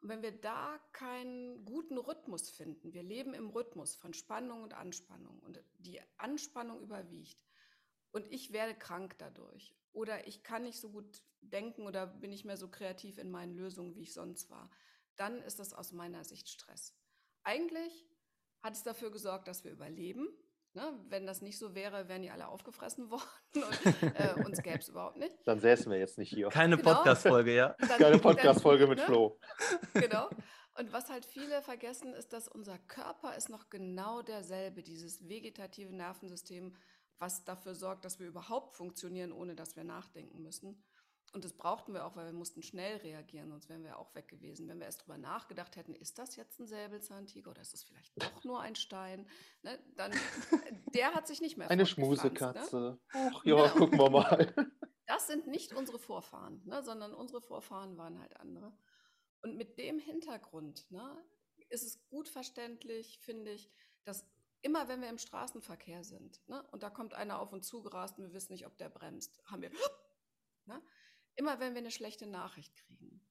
Wenn 0.00 0.22
wir 0.22 0.32
da 0.32 0.78
keinen 0.92 1.64
guten 1.64 1.98
Rhythmus 1.98 2.50
finden, 2.50 2.92
wir 2.92 3.02
leben 3.02 3.34
im 3.34 3.50
Rhythmus 3.50 3.96
von 3.96 4.14
Spannung 4.14 4.62
und 4.62 4.74
Anspannung 4.74 5.40
und 5.40 5.60
die 5.78 6.00
Anspannung 6.16 6.80
überwiegt 6.80 7.44
und 8.12 8.30
ich 8.32 8.52
werde 8.52 8.74
krank 8.74 9.16
dadurch 9.18 9.74
oder 9.92 10.26
ich 10.28 10.44
kann 10.44 10.62
nicht 10.62 10.80
so 10.80 10.90
gut 10.90 11.22
denken 11.40 11.86
oder 11.86 12.06
bin 12.06 12.30
nicht 12.30 12.44
mehr 12.44 12.56
so 12.56 12.68
kreativ 12.68 13.18
in 13.18 13.30
meinen 13.30 13.54
Lösungen, 13.54 13.96
wie 13.96 14.02
ich 14.02 14.12
sonst 14.12 14.50
war, 14.50 14.70
dann 15.16 15.42
ist 15.42 15.58
das 15.58 15.72
aus 15.72 15.92
meiner 15.92 16.24
Sicht 16.24 16.48
Stress. 16.48 16.94
Eigentlich 17.42 18.06
hat 18.60 18.74
es 18.74 18.82
dafür 18.82 19.10
gesorgt, 19.10 19.48
dass 19.48 19.64
wir 19.64 19.72
überleben, 19.72 20.28
Ne? 20.74 20.92
Wenn 21.08 21.26
das 21.26 21.40
nicht 21.40 21.58
so 21.58 21.74
wäre, 21.74 22.08
wären 22.08 22.22
die 22.22 22.30
alle 22.30 22.48
aufgefressen 22.48 23.10
worden 23.10 23.22
und 23.54 24.02
äh, 24.14 24.34
uns 24.44 24.62
gäbe 24.62 24.78
es 24.78 24.88
überhaupt 24.88 25.16
nicht. 25.16 25.34
Dann 25.44 25.60
säßen 25.60 25.90
wir 25.90 25.98
jetzt 25.98 26.18
nicht 26.18 26.30
hier. 26.30 26.48
Keine 26.48 26.76
genau. 26.76 26.94
Podcast-Folge, 26.94 27.54
ja. 27.54 27.74
Dann, 27.78 27.98
Keine 27.98 28.18
Podcast-Folge 28.18 28.86
mit 28.88 28.98
ne? 28.98 29.04
Flo. 29.04 29.38
Genau. 29.94 30.28
Und 30.78 30.92
was 30.92 31.10
halt 31.10 31.24
viele 31.24 31.60
vergessen, 31.62 32.12
ist, 32.14 32.32
dass 32.32 32.46
unser 32.46 32.78
Körper 32.78 33.36
ist 33.36 33.48
noch 33.48 33.68
genau 33.68 34.22
derselbe, 34.22 34.82
dieses 34.82 35.28
vegetative 35.28 35.92
Nervensystem, 35.92 36.76
was 37.18 37.44
dafür 37.44 37.74
sorgt, 37.74 38.04
dass 38.04 38.20
wir 38.20 38.28
überhaupt 38.28 38.74
funktionieren, 38.74 39.32
ohne 39.32 39.56
dass 39.56 39.74
wir 39.74 39.82
nachdenken 39.82 40.40
müssen. 40.40 40.84
Und 41.32 41.44
das 41.44 41.52
brauchten 41.52 41.92
wir 41.92 42.06
auch, 42.06 42.16
weil 42.16 42.26
wir 42.26 42.32
mussten 42.32 42.62
schnell 42.62 42.96
reagieren, 42.98 43.50
sonst 43.50 43.68
wären 43.68 43.84
wir 43.84 43.98
auch 43.98 44.14
weg 44.14 44.28
gewesen. 44.28 44.66
Wenn 44.68 44.78
wir 44.78 44.86
erst 44.86 45.02
drüber 45.02 45.18
nachgedacht 45.18 45.76
hätten, 45.76 45.94
ist 45.94 46.18
das 46.18 46.36
jetzt 46.36 46.58
ein 46.58 46.66
Säbelzahntiger 46.66 47.50
oder 47.50 47.60
ist 47.60 47.74
das 47.74 47.82
vielleicht 47.82 48.20
doch 48.22 48.44
nur 48.44 48.60
ein 48.60 48.74
Stein, 48.74 49.28
ne, 49.62 49.78
dann 49.96 50.12
der 50.94 51.14
hat 51.14 51.26
sich 51.26 51.40
nicht 51.40 51.56
mehr 51.58 51.70
Eine 51.70 51.82
ne? 51.82 51.86
Schmusekatze. 51.86 52.76
Ne? 52.80 52.98
Ach 53.12 53.44
ja, 53.44 53.56
genau. 53.56 53.74
gucken 53.74 53.98
wir 53.98 54.10
mal. 54.10 54.54
Das 55.08 55.26
sind 55.26 55.46
nicht 55.46 55.72
unsere 55.72 55.98
Vorfahren, 55.98 56.60
ne, 56.66 56.82
sondern 56.82 57.14
unsere 57.14 57.40
Vorfahren 57.40 57.96
waren 57.96 58.20
halt 58.20 58.36
andere. 58.36 58.76
Und 59.40 59.56
mit 59.56 59.78
dem 59.78 59.98
Hintergrund 59.98 60.90
ne, 60.90 61.16
ist 61.70 61.82
es 61.82 62.06
gut 62.10 62.28
verständlich, 62.28 63.18
finde 63.20 63.52
ich, 63.52 63.70
dass 64.04 64.26
immer 64.60 64.86
wenn 64.88 65.00
wir 65.00 65.08
im 65.08 65.16
Straßenverkehr 65.16 66.04
sind 66.04 66.46
ne, 66.48 66.62
und 66.72 66.82
da 66.82 66.90
kommt 66.90 67.14
einer 67.14 67.40
auf 67.40 67.54
uns 67.54 67.68
zugerast 67.68 68.18
und 68.18 68.24
wir 68.24 68.34
wissen 68.34 68.52
nicht, 68.52 68.66
ob 68.66 68.76
der 68.76 68.90
bremst, 68.90 69.40
haben 69.46 69.62
wir 69.62 69.70
ne, 70.66 70.82
Immer 71.38 71.60
wenn 71.60 71.74
wir 71.74 71.78
eine 71.78 71.92
schlechte 71.92 72.26
Nachricht 72.26 72.74
kriegen. 72.74 73.24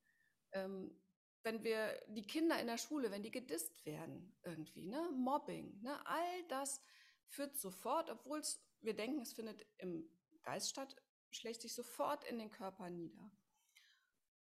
Ähm, 0.54 0.98
wenn 1.44 1.64
wir 1.64 2.02
die 2.08 2.26
Kinder 2.26 2.58
in 2.58 2.68
der 2.68 2.78
Schule, 2.78 3.12
wenn 3.12 3.22
die 3.22 3.32
gedisst 3.32 3.86
werden 3.86 4.34
irgendwie, 4.44 4.88
ne? 4.88 5.10
Mobbing, 5.12 5.82
ne? 5.82 6.06
all 6.08 6.44
das 6.48 6.82
führt 7.28 7.58
sofort, 7.58 8.10
obwohl 8.10 8.42
wir 8.80 8.96
denken, 8.96 9.22
es 9.22 9.34
findet 9.34 9.68
im 9.78 10.10
Geist 10.42 10.70
statt, 10.70 10.96
schlägt 11.32 11.62
sich 11.62 11.76
sofort 11.76 12.24
in 12.24 12.40
den 12.40 12.50
Körper 12.50 12.90
nieder. 12.90 13.30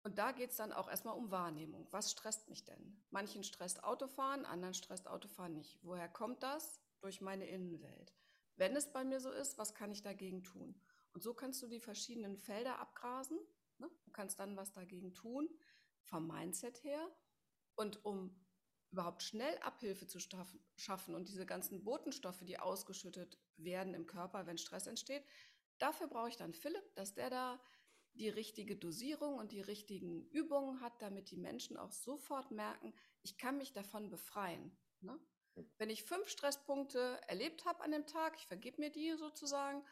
Und 0.02 0.18
da 0.18 0.32
geht 0.32 0.50
es 0.50 0.58
dann 0.58 0.74
auch 0.74 0.90
erstmal 0.90 1.16
um 1.16 1.30
Wahrnehmung. 1.30 1.88
Was 1.92 2.10
stresst 2.10 2.50
mich 2.50 2.66
denn? 2.66 3.04
Manchen 3.12 3.44
stresst 3.44 3.84
Autofahren, 3.84 4.46
anderen 4.46 4.74
stresst 4.74 5.08
Autofahren 5.08 5.54
nicht. 5.54 5.78
Woher 5.84 6.10
kommt 6.10 6.42
das? 6.42 6.82
Durch 7.02 7.22
meine 7.22 7.48
Innenwelt. 7.48 8.16
Wenn 8.56 8.76
es 8.76 8.92
bei 8.92 9.04
mir 9.04 9.20
so 9.20 9.32
ist, 9.32 9.60
was 9.60 9.76
kann 9.76 9.92
ich 9.92 10.02
dagegen 10.02 10.44
tun? 10.44 10.82
Und 11.14 11.22
so 11.22 11.34
kannst 11.34 11.62
du 11.62 11.68
die 11.68 11.80
verschiedenen 11.80 12.38
Felder 12.38 12.80
abgrasen. 12.80 13.38
Du 14.12 14.14
kannst 14.14 14.42
dann 14.42 14.58
was 14.58 14.74
dagegen 14.74 15.14
tun, 15.14 15.48
vom 16.04 16.28
Mindset 16.28 16.84
her. 16.84 17.10
Und 17.76 18.04
um 18.04 18.36
überhaupt 18.92 19.24
schnell 19.24 19.58
Abhilfe 19.60 20.06
zu 20.06 20.20
schaffen 20.76 21.16
und 21.16 21.30
diese 21.30 21.46
ganzen 21.46 21.86
Botenstoffe, 21.86 22.42
die 22.42 22.60
ausgeschüttet 22.60 23.40
werden 23.56 23.94
im 23.94 24.08
Körper, 24.08 24.46
wenn 24.46 24.58
Stress 24.58 24.86
entsteht, 24.86 25.24
dafür 25.78 26.08
brauche 26.08 26.28
ich 26.28 26.36
dann 26.36 26.54
Philipp, 26.54 26.94
dass 26.96 27.14
der 27.14 27.30
da 27.30 27.62
die 28.16 28.28
richtige 28.28 28.76
Dosierung 28.76 29.36
und 29.36 29.54
die 29.54 29.62
richtigen 29.62 30.28
Übungen 30.32 30.82
hat, 30.82 31.02
damit 31.02 31.32
die 31.32 31.38
Menschen 31.38 31.78
auch 31.78 31.94
sofort 31.94 32.52
merken, 32.52 32.94
ich 33.22 33.38
kann 33.38 33.58
mich 33.58 33.72
davon 33.72 34.10
befreien. 34.10 34.78
Ne? 35.00 35.18
Wenn 35.78 35.90
ich 35.90 36.04
fünf 36.04 36.28
Stresspunkte 36.28 37.22
erlebt 37.30 37.64
habe 37.64 37.82
an 37.82 37.92
dem 37.92 38.06
Tag, 38.08 38.36
ich 38.36 38.46
vergebe 38.48 38.82
mir 38.82 38.92
die 38.92 39.16
sozusagen, 39.16 39.86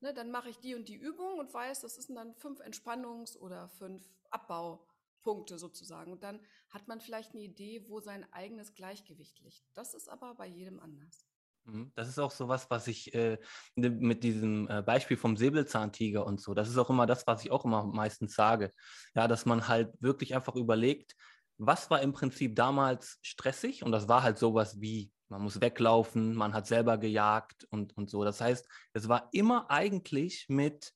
ne, 0.00 0.14
dann 0.14 0.30
mache 0.30 0.50
ich 0.50 0.58
die 0.58 0.74
und 0.74 0.88
die 0.88 0.96
Übung 0.96 1.38
und 1.38 1.52
weiß, 1.52 1.80
das 1.80 1.96
sind 1.96 2.16
dann 2.16 2.34
fünf 2.34 2.60
Entspannungs- 2.60 3.36
oder 3.36 3.68
fünf 3.68 4.02
Abbaupunkte 4.30 5.58
sozusagen. 5.58 6.12
Und 6.12 6.22
dann 6.22 6.40
hat 6.70 6.88
man 6.88 7.00
vielleicht 7.00 7.32
eine 7.32 7.42
Idee, 7.42 7.84
wo 7.88 8.00
sein 8.00 8.30
eigenes 8.32 8.74
Gleichgewicht 8.74 9.40
liegt. 9.40 9.62
Das 9.74 9.94
ist 9.94 10.08
aber 10.08 10.34
bei 10.34 10.46
jedem 10.46 10.80
anders. 10.80 11.26
Mhm. 11.64 11.92
Das 11.94 12.08
ist 12.08 12.18
auch 12.18 12.30
so 12.30 12.48
was, 12.48 12.70
was 12.70 12.86
ich 12.86 13.14
äh, 13.14 13.38
ne, 13.76 13.90
mit 13.90 14.24
diesem 14.24 14.68
äh, 14.68 14.82
Beispiel 14.82 15.16
vom 15.16 15.36
Säbelzahntiger 15.36 16.24
und 16.24 16.40
so, 16.40 16.54
das 16.54 16.68
ist 16.68 16.78
auch 16.78 16.90
immer 16.90 17.06
das, 17.06 17.26
was 17.26 17.44
ich 17.44 17.50
auch 17.50 17.64
immer 17.64 17.84
meistens 17.84 18.34
sage. 18.34 18.72
Ja, 19.14 19.28
dass 19.28 19.46
man 19.46 19.68
halt 19.68 19.92
wirklich 20.00 20.34
einfach 20.34 20.54
überlegt, 20.54 21.14
was 21.58 21.90
war 21.90 22.00
im 22.00 22.12
Prinzip 22.12 22.54
damals 22.56 23.18
stressig? 23.22 23.82
Und 23.82 23.92
das 23.92 24.08
war 24.08 24.22
halt 24.22 24.38
sowas 24.38 24.80
wie, 24.80 25.10
man 25.28 25.42
muss 25.42 25.60
weglaufen, 25.60 26.34
man 26.34 26.54
hat 26.54 26.66
selber 26.66 26.98
gejagt 26.98 27.66
und, 27.70 27.96
und 27.96 28.10
so. 28.10 28.24
Das 28.24 28.40
heißt, 28.40 28.66
es 28.92 29.08
war 29.08 29.28
immer 29.32 29.70
eigentlich 29.70 30.46
mit 30.48 30.94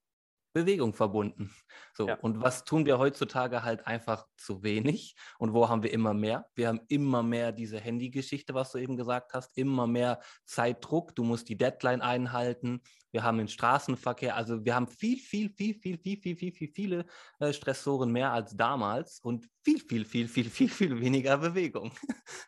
Bewegung 0.52 0.92
verbunden. 0.92 1.54
So, 1.94 2.08
ja. 2.08 2.14
und 2.16 2.40
was 2.40 2.64
tun 2.64 2.86
wir 2.86 2.98
heutzutage 2.98 3.62
halt 3.62 3.86
einfach 3.86 4.26
zu 4.36 4.62
wenig? 4.62 5.14
Und 5.38 5.52
wo 5.52 5.68
haben 5.68 5.82
wir 5.82 5.92
immer 5.92 6.14
mehr? 6.14 6.46
Wir 6.54 6.68
haben 6.68 6.80
immer 6.88 7.22
mehr 7.22 7.52
diese 7.52 7.80
Handy-Geschichte, 7.80 8.54
was 8.54 8.72
du 8.72 8.78
eben 8.78 8.96
gesagt 8.96 9.32
hast, 9.34 9.56
immer 9.56 9.86
mehr 9.86 10.20
Zeitdruck. 10.44 11.14
Du 11.14 11.24
musst 11.24 11.48
die 11.48 11.56
Deadline 11.56 12.02
einhalten. 12.02 12.82
Wir 13.10 13.22
haben 13.22 13.38
den 13.38 13.48
Straßenverkehr, 13.48 14.36
also 14.36 14.64
wir 14.64 14.74
haben 14.74 14.88
viel, 14.88 15.18
viel, 15.18 15.50
viel, 15.50 15.74
viel, 15.74 15.98
viel, 15.98 16.18
viel, 16.18 16.36
viel, 16.36 16.52
viel, 16.52 16.68
viele 16.74 17.06
äh, 17.40 17.52
Stressoren 17.52 18.10
mehr 18.10 18.32
als 18.32 18.56
damals 18.56 19.20
und 19.20 19.46
viel, 19.62 19.80
viel, 19.80 20.06
viel, 20.06 20.28
viel, 20.28 20.48
viel, 20.48 20.70
viel 20.70 20.98
weniger 20.98 21.36
Bewegung. 21.36 21.92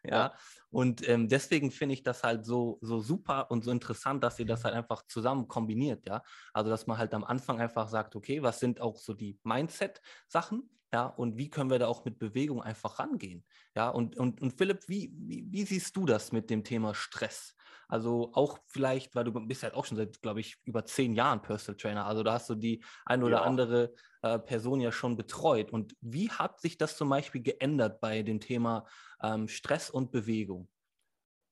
ja? 0.05 0.17
ja. 0.17 0.35
Und 0.75 1.09
ähm, 1.09 1.29
deswegen 1.29 1.71
finde 1.71 1.95
ich 1.95 2.03
das 2.03 2.23
halt 2.25 2.45
so, 2.45 2.79
so 2.83 3.01
super 3.01 3.51
und 3.51 3.65
so 3.65 3.71
interessant, 3.71 4.25
dass 4.25 4.39
ihr 4.39 4.47
das 4.47 4.65
halt 4.65 4.75
einfach 4.75 5.07
zusammen 5.07 5.47
kombiniert, 5.49 6.07
ja. 6.07 6.23
Also, 6.53 6.71
dass 6.71 6.87
man 6.87 6.99
halt 6.99 7.15
am 7.15 7.25
Anfang 7.25 7.61
einfach 7.61 7.89
sagt, 7.89 8.17
okay, 8.17 8.43
was 8.43 8.61
sind 8.61 8.81
auch 8.81 8.97
so 8.99 9.15
die 9.15 9.39
Mindset-Sachen, 9.45 10.69
ja, 10.93 11.07
und 11.07 11.37
wie 11.39 11.51
können 11.51 11.71
wir 11.71 11.79
da 11.79 11.87
auch 11.89 12.05
mit 12.05 12.19
Bewegung 12.19 12.63
einfach 12.63 12.99
rangehen? 12.99 13.45
Ja, 13.77 13.89
und, 13.89 14.17
und, 14.17 14.41
und 14.41 14.53
Philipp, 14.57 14.89
wie, 14.89 15.13
wie, 15.17 15.47
wie 15.51 15.65
siehst 15.65 15.97
du 15.97 16.07
das 16.07 16.33
mit 16.33 16.51
dem 16.51 16.65
Thema 16.65 16.95
Stress? 16.95 17.57
Also 17.95 18.33
auch 18.33 18.59
vielleicht, 18.67 19.15
weil 19.15 19.23
du 19.23 19.31
bist 19.47 19.63
halt 19.63 19.75
auch 19.75 19.85
schon 19.85 19.97
seit, 19.97 20.21
glaube 20.21 20.41
ich, 20.41 20.57
über 20.65 20.85
zehn 20.85 21.15
Jahren 21.15 21.41
Personal 21.43 21.77
Trainer. 21.77 22.07
Also 22.07 22.25
da 22.25 22.33
hast 22.33 22.51
du 22.51 22.57
die 22.57 22.83
ein 23.07 23.23
oder 23.23 23.37
ja. 23.37 23.43
andere 23.45 23.95
äh, 24.23 24.37
Person 24.37 24.81
ja 24.81 24.91
schon 24.91 25.17
betreut. 25.17 25.71
Und 25.71 25.95
wie 26.01 26.29
hat 26.29 26.61
sich 26.61 26.77
das 26.77 26.97
zum 26.97 27.09
Beispiel 27.09 27.41
geändert 27.41 28.01
bei 28.01 28.25
dem 28.25 28.41
Thema 28.41 28.85
ähm, 29.23 29.47
Stress 29.47 29.91
und 29.91 30.11
Bewegung? 30.11 30.69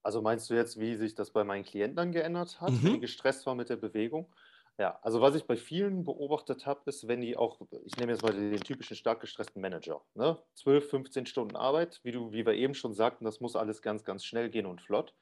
Also 0.03 0.21
meinst 0.21 0.51
du 0.51 0.55
jetzt, 0.55 0.81
wie 0.81 0.97
sich 0.97 1.15
das 1.15 1.31
bei 1.31 1.45
meinen 1.45 1.63
Klienten 1.63 1.95
dann 1.95 2.11
geändert 2.11 2.61
hat, 2.61 2.71
mhm. 2.71 2.83
wenn 2.83 2.93
die 2.95 3.01
gestresst 3.03 3.47
war 3.47 3.55
mit 3.55 3.69
der 3.69 3.77
Bewegung? 3.77 4.35
Ja, 4.81 4.99
also 5.03 5.21
was 5.21 5.37
ich 5.37 5.45
bei 5.45 5.57
vielen 5.57 6.03
beobachtet 6.03 6.67
habe, 6.67 6.81
ist, 6.87 7.07
wenn 7.07 7.21
die 7.21 7.37
auch, 7.37 7.61
ich 7.85 7.95
nehme 7.99 8.11
jetzt 8.11 8.25
mal 8.25 8.33
den 8.33 8.59
typischen 8.59 8.97
stark 8.97 9.21
gestressten 9.21 9.63
Manager, 9.63 10.03
ne? 10.15 10.43
12, 10.55 10.91
15 10.91 11.27
Stunden 11.27 11.55
Arbeit, 11.55 12.01
wie, 12.03 12.11
du, 12.11 12.33
wie 12.33 12.45
wir 12.45 12.55
eben 12.55 12.75
schon 12.75 12.95
sagten, 12.95 13.25
das 13.25 13.39
muss 13.39 13.55
alles 13.55 13.81
ganz, 13.81 14.03
ganz 14.03 14.25
schnell 14.25 14.51
gehen 14.51 14.67
und 14.67 14.81
flott. 14.81 15.15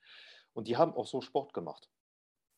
Und 0.53 0.69
die 0.69 0.77
haben 0.77 0.95
auch 0.95 1.07
so 1.07 1.21
Sport 1.21 1.53
gemacht. 1.53 1.89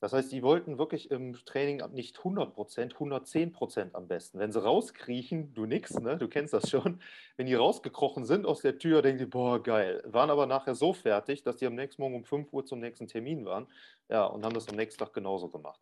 Das 0.03 0.13
heißt, 0.13 0.33
die 0.33 0.43
wollten 0.43 0.79
wirklich 0.79 1.13
im 1.13 1.33
Training 1.45 1.81
nicht 1.93 2.19
100 2.19 2.53
Prozent, 2.55 2.95
110 2.95 3.53
Prozent 3.53 3.95
am 3.95 4.09
besten. 4.09 4.41
Wenn 4.41 4.51
sie 4.51 4.61
rauskriechen, 4.61 5.55
du 5.55 5.65
nix, 5.65 5.95
ne? 5.95 6.19
du 6.19 6.27
kennst 6.27 6.53
das 6.53 6.69
schon. 6.69 7.01
Wenn 7.37 7.47
die 7.47 7.55
rausgekrochen 7.55 8.25
sind 8.25 8.45
aus 8.45 8.63
der 8.63 8.79
Tür, 8.79 9.01
denken 9.01 9.19
die, 9.21 9.27
boah, 9.27 9.63
geil. 9.63 10.03
Waren 10.05 10.31
aber 10.31 10.47
nachher 10.47 10.75
so 10.75 10.93
fertig, 10.93 11.45
dass 11.45 11.59
die 11.59 11.67
am 11.67 11.77
nächsten 11.77 12.03
Morgen 12.03 12.17
um 12.17 12.25
5 12.25 12.53
Uhr 12.53 12.67
zum 12.67 12.81
nächsten 12.81 13.07
Termin 13.07 13.45
waren. 13.45 13.69
Ja, 14.09 14.25
und 14.25 14.45
haben 14.45 14.55
das 14.55 14.69
am 14.69 14.75
nächsten 14.75 14.99
Tag 14.99 15.13
genauso 15.13 15.49
gemacht. 15.49 15.81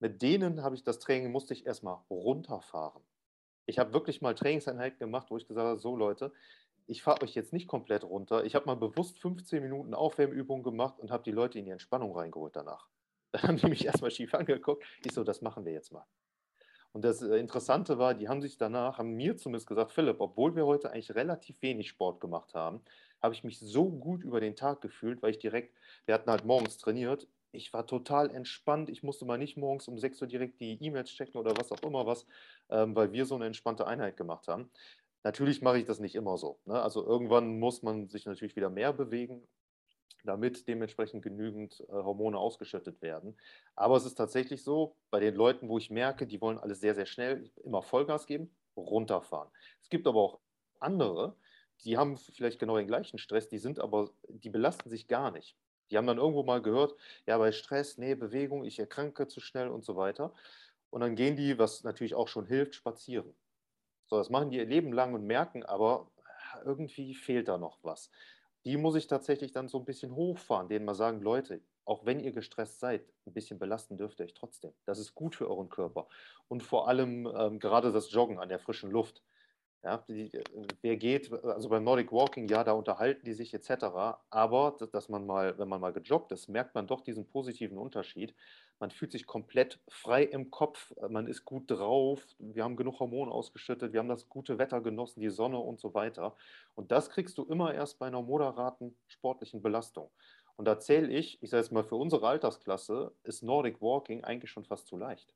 Mit 0.00 0.20
denen 0.20 0.62
habe 0.62 0.74
ich 0.74 0.82
das 0.82 0.98
Training, 0.98 1.32
musste 1.32 1.54
ich 1.54 1.64
erstmal 1.64 1.98
runterfahren. 2.10 3.02
Ich 3.64 3.78
habe 3.78 3.94
wirklich 3.94 4.20
mal 4.20 4.34
Trainingseinheiten 4.34 4.98
gemacht, 4.98 5.30
wo 5.30 5.38
ich 5.38 5.46
gesagt 5.46 5.66
habe, 5.66 5.78
so 5.78 5.96
Leute, 5.96 6.30
ich 6.90 7.02
fahre 7.02 7.22
euch 7.22 7.34
jetzt 7.34 7.52
nicht 7.52 7.68
komplett 7.68 8.02
runter. 8.02 8.44
Ich 8.44 8.56
habe 8.56 8.66
mal 8.66 8.74
bewusst 8.74 9.20
15 9.20 9.62
Minuten 9.62 9.94
Aufwärmübungen 9.94 10.64
gemacht 10.64 10.98
und 10.98 11.12
habe 11.12 11.22
die 11.22 11.30
Leute 11.30 11.60
in 11.60 11.64
die 11.64 11.70
Entspannung 11.70 12.16
reingeholt 12.16 12.56
danach. 12.56 12.88
Dann 13.32 13.42
haben 13.42 13.56
die 13.58 13.68
mich 13.68 13.86
erstmal 13.86 14.10
schief 14.10 14.34
angeguckt. 14.34 14.84
Ich 15.04 15.12
so, 15.12 15.22
das 15.22 15.40
machen 15.40 15.64
wir 15.64 15.72
jetzt 15.72 15.92
mal. 15.92 16.04
Und 16.92 17.04
das 17.04 17.22
äh, 17.22 17.36
Interessante 17.36 17.98
war, 17.98 18.14
die 18.14 18.28
haben 18.28 18.42
sich 18.42 18.58
danach, 18.58 18.98
haben 18.98 19.14
mir 19.14 19.36
zumindest 19.36 19.68
gesagt, 19.68 19.92
Philipp, 19.92 20.20
obwohl 20.20 20.56
wir 20.56 20.66
heute 20.66 20.90
eigentlich 20.90 21.14
relativ 21.14 21.62
wenig 21.62 21.88
Sport 21.88 22.20
gemacht 22.20 22.54
haben, 22.54 22.82
habe 23.22 23.34
ich 23.34 23.44
mich 23.44 23.60
so 23.60 23.88
gut 23.88 24.24
über 24.24 24.40
den 24.40 24.56
Tag 24.56 24.80
gefühlt, 24.80 25.22
weil 25.22 25.30
ich 25.30 25.38
direkt, 25.38 25.72
wir 26.06 26.14
hatten 26.14 26.28
halt 26.28 26.44
morgens 26.44 26.78
trainiert, 26.78 27.28
ich 27.52 27.72
war 27.72 27.86
total 27.86 28.30
entspannt. 28.30 28.90
Ich 28.90 29.02
musste 29.02 29.24
mal 29.24 29.38
nicht 29.38 29.56
morgens 29.56 29.88
um 29.88 29.98
6 29.98 30.22
Uhr 30.22 30.28
direkt 30.28 30.60
die 30.60 30.78
E-Mails 30.80 31.10
checken 31.10 31.40
oder 31.40 31.56
was 31.56 31.72
auch 31.72 31.82
immer 31.82 32.06
was, 32.06 32.26
ähm, 32.68 32.94
weil 32.94 33.12
wir 33.12 33.26
so 33.26 33.34
eine 33.34 33.46
entspannte 33.46 33.86
Einheit 33.86 34.16
gemacht 34.16 34.46
haben. 34.46 34.70
Natürlich 35.22 35.60
mache 35.62 35.78
ich 35.78 35.84
das 35.84 36.00
nicht 36.00 36.14
immer 36.14 36.38
so. 36.38 36.60
Ne? 36.64 36.80
Also 36.80 37.04
irgendwann 37.04 37.58
muss 37.58 37.82
man 37.82 38.08
sich 38.08 38.26
natürlich 38.26 38.56
wieder 38.56 38.70
mehr 38.70 38.92
bewegen, 38.92 39.46
damit 40.24 40.66
dementsprechend 40.68 41.22
genügend 41.22 41.80
äh, 41.80 41.92
Hormone 41.92 42.38
ausgeschüttet 42.38 43.02
werden. 43.02 43.36
Aber 43.74 43.96
es 43.96 44.06
ist 44.06 44.14
tatsächlich 44.14 44.62
so, 44.62 44.96
bei 45.10 45.20
den 45.20 45.34
Leuten, 45.34 45.68
wo 45.68 45.78
ich 45.78 45.90
merke, 45.90 46.26
die 46.26 46.40
wollen 46.40 46.58
alles 46.58 46.80
sehr, 46.80 46.94
sehr 46.94 47.06
schnell, 47.06 47.50
immer 47.64 47.82
Vollgas 47.82 48.26
geben, 48.26 48.54
runterfahren. 48.76 49.50
Es 49.82 49.90
gibt 49.90 50.06
aber 50.06 50.20
auch 50.20 50.40
andere, 50.78 51.36
die 51.84 51.96
haben 51.96 52.16
vielleicht 52.16 52.58
genau 52.58 52.76
den 52.76 52.86
gleichen 52.86 53.18
Stress, 53.18 53.48
die 53.48 53.58
sind 53.58 53.78
aber, 53.78 54.10
die 54.28 54.50
belasten 54.50 54.90
sich 54.90 55.08
gar 55.08 55.30
nicht. 55.30 55.56
Die 55.90 55.96
haben 55.96 56.06
dann 56.06 56.18
irgendwo 56.18 56.42
mal 56.44 56.62
gehört, 56.62 56.94
ja, 57.26 57.36
bei 57.38 57.52
Stress, 57.52 57.98
nee, 57.98 58.14
Bewegung, 58.14 58.64
ich 58.64 58.78
erkranke 58.78 59.26
zu 59.26 59.40
schnell 59.40 59.68
und 59.68 59.84
so 59.84 59.96
weiter. 59.96 60.32
Und 60.90 61.00
dann 61.00 61.16
gehen 61.16 61.36
die, 61.36 61.58
was 61.58 61.82
natürlich 61.84 62.14
auch 62.14 62.28
schon 62.28 62.46
hilft, 62.46 62.74
spazieren. 62.74 63.34
So, 64.10 64.16
das 64.18 64.28
machen 64.28 64.50
die 64.50 64.56
ihr 64.56 64.66
Leben 64.66 64.92
lang 64.92 65.14
und 65.14 65.24
merken 65.24 65.64
aber, 65.64 66.10
irgendwie 66.64 67.14
fehlt 67.14 67.46
da 67.46 67.58
noch 67.58 67.78
was. 67.82 68.10
Die 68.64 68.76
muss 68.76 68.96
ich 68.96 69.06
tatsächlich 69.06 69.52
dann 69.52 69.68
so 69.68 69.78
ein 69.78 69.84
bisschen 69.84 70.14
hochfahren, 70.16 70.68
denen 70.68 70.84
mal 70.84 70.94
sagen, 70.94 71.22
Leute, 71.22 71.62
auch 71.84 72.04
wenn 72.04 72.18
ihr 72.20 72.32
gestresst 72.32 72.80
seid, 72.80 73.02
ein 73.24 73.32
bisschen 73.32 73.58
belasten 73.60 73.96
dürft 73.96 74.18
ihr 74.18 74.24
euch 74.24 74.34
trotzdem. 74.34 74.72
Das 74.84 74.98
ist 74.98 75.14
gut 75.14 75.36
für 75.36 75.48
euren 75.48 75.68
Körper. 75.68 76.08
Und 76.48 76.62
vor 76.64 76.88
allem 76.88 77.26
ähm, 77.34 77.60
gerade 77.60 77.92
das 77.92 78.10
Joggen 78.12 78.38
an 78.38 78.48
der 78.48 78.58
frischen 78.58 78.90
Luft. 78.90 79.22
Ja, 79.82 80.04
die, 80.08 80.32
äh, 80.34 80.44
wer 80.82 80.96
geht, 80.96 81.32
also 81.32 81.68
beim 81.68 81.84
Nordic 81.84 82.12
Walking, 82.12 82.48
ja, 82.48 82.64
da 82.64 82.72
unterhalten 82.72 83.24
die 83.24 83.32
sich 83.32 83.54
etc. 83.54 84.18
Aber 84.28 84.76
dass 84.92 85.08
man 85.08 85.24
mal, 85.24 85.56
wenn 85.58 85.68
man 85.68 85.80
mal 85.80 85.92
gejoggt 85.92 86.32
ist, 86.32 86.48
merkt 86.48 86.74
man 86.74 86.86
doch 86.86 87.00
diesen 87.00 87.28
positiven 87.28 87.78
Unterschied. 87.78 88.34
Man 88.80 88.90
fühlt 88.90 89.12
sich 89.12 89.26
komplett 89.26 89.78
frei 89.88 90.24
im 90.24 90.50
Kopf, 90.50 90.94
man 91.10 91.26
ist 91.26 91.44
gut 91.44 91.70
drauf, 91.70 92.26
wir 92.38 92.64
haben 92.64 92.76
genug 92.76 92.98
Hormone 92.98 93.30
ausgeschüttet, 93.30 93.92
wir 93.92 94.00
haben 94.00 94.08
das 94.08 94.30
gute 94.30 94.58
Wetter 94.58 94.80
genossen, 94.80 95.20
die 95.20 95.28
Sonne 95.28 95.58
und 95.58 95.78
so 95.78 95.92
weiter. 95.92 96.34
Und 96.74 96.90
das 96.90 97.10
kriegst 97.10 97.36
du 97.36 97.44
immer 97.44 97.74
erst 97.74 97.98
bei 97.98 98.06
einer 98.06 98.22
moderaten 98.22 98.96
sportlichen 99.06 99.60
Belastung. 99.60 100.10
Und 100.56 100.64
da 100.64 100.78
zähle 100.78 101.08
ich, 101.08 101.42
ich 101.42 101.50
sage 101.50 101.62
jetzt 101.62 101.72
mal, 101.72 101.84
für 101.84 101.96
unsere 101.96 102.26
Altersklasse 102.26 103.14
ist 103.22 103.42
Nordic 103.42 103.82
Walking 103.82 104.24
eigentlich 104.24 104.50
schon 104.50 104.64
fast 104.64 104.86
zu 104.86 104.96
leicht. 104.96 105.34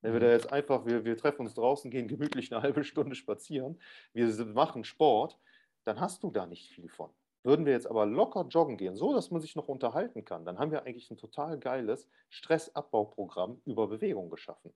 Wenn 0.00 0.12
wir 0.12 0.20
da 0.20 0.32
jetzt 0.32 0.52
einfach, 0.52 0.84
wir, 0.84 1.04
wir 1.04 1.16
treffen 1.16 1.42
uns 1.42 1.54
draußen, 1.54 1.88
gehen 1.88 2.08
gemütlich 2.08 2.52
eine 2.52 2.62
halbe 2.64 2.82
Stunde 2.82 3.14
spazieren, 3.14 3.80
wir 4.12 4.26
machen 4.46 4.82
Sport, 4.82 5.38
dann 5.84 6.00
hast 6.00 6.24
du 6.24 6.32
da 6.32 6.46
nicht 6.46 6.68
viel 6.68 6.88
von. 6.88 7.10
Würden 7.44 7.66
wir 7.66 7.72
jetzt 7.72 7.88
aber 7.88 8.06
locker 8.06 8.46
joggen 8.48 8.76
gehen, 8.76 8.94
so 8.96 9.12
dass 9.12 9.30
man 9.30 9.40
sich 9.40 9.56
noch 9.56 9.68
unterhalten 9.68 10.24
kann, 10.24 10.44
dann 10.44 10.58
haben 10.58 10.70
wir 10.70 10.84
eigentlich 10.84 11.10
ein 11.10 11.16
total 11.16 11.58
geiles 11.58 12.08
Stressabbauprogramm 12.30 13.60
über 13.64 13.88
Bewegung 13.88 14.30
geschaffen. 14.30 14.72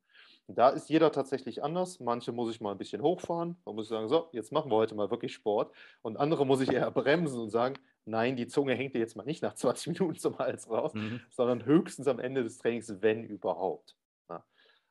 Und 0.47 0.59
da 0.59 0.71
ist 0.71 0.89
jeder 0.89 1.11
tatsächlich 1.11 1.63
anders. 1.63 2.01
Manche 2.01 2.33
muss 2.33 2.51
ich 2.51 2.61
mal 2.61 2.73
ein 2.73 2.79
bisschen 2.79 3.03
hochfahren. 3.03 3.57
Man 3.65 3.75
muss 3.75 3.89
sagen, 3.89 4.09
so, 4.09 4.29
jetzt 4.33 4.53
machen 4.53 4.71
wir 4.71 4.77
heute 4.77 4.95
mal 4.95 5.11
wirklich 5.11 5.33
Sport. 5.33 5.75
Und 6.03 6.17
andere 6.17 6.47
muss 6.47 6.61
ich 6.61 6.73
eher 6.73 6.91
bremsen 6.91 7.41
und 7.41 7.51
sagen, 7.51 7.75
nein, 8.05 8.37
die 8.37 8.47
Zunge 8.47 8.75
hängt 8.75 8.95
dir 8.95 9.01
jetzt 9.01 9.17
mal 9.17 9.25
nicht 9.25 9.43
nach 9.43 9.55
20 9.55 9.87
Minuten 9.99 10.19
zum 10.19 10.39
Hals 10.39 10.71
raus, 10.71 10.95
mhm. 10.95 11.21
sondern 11.31 11.65
höchstens 11.65 12.07
am 12.07 12.21
Ende 12.21 12.45
des 12.45 12.59
Trainings, 12.59 13.01
wenn 13.01 13.25
überhaupt. 13.25 13.97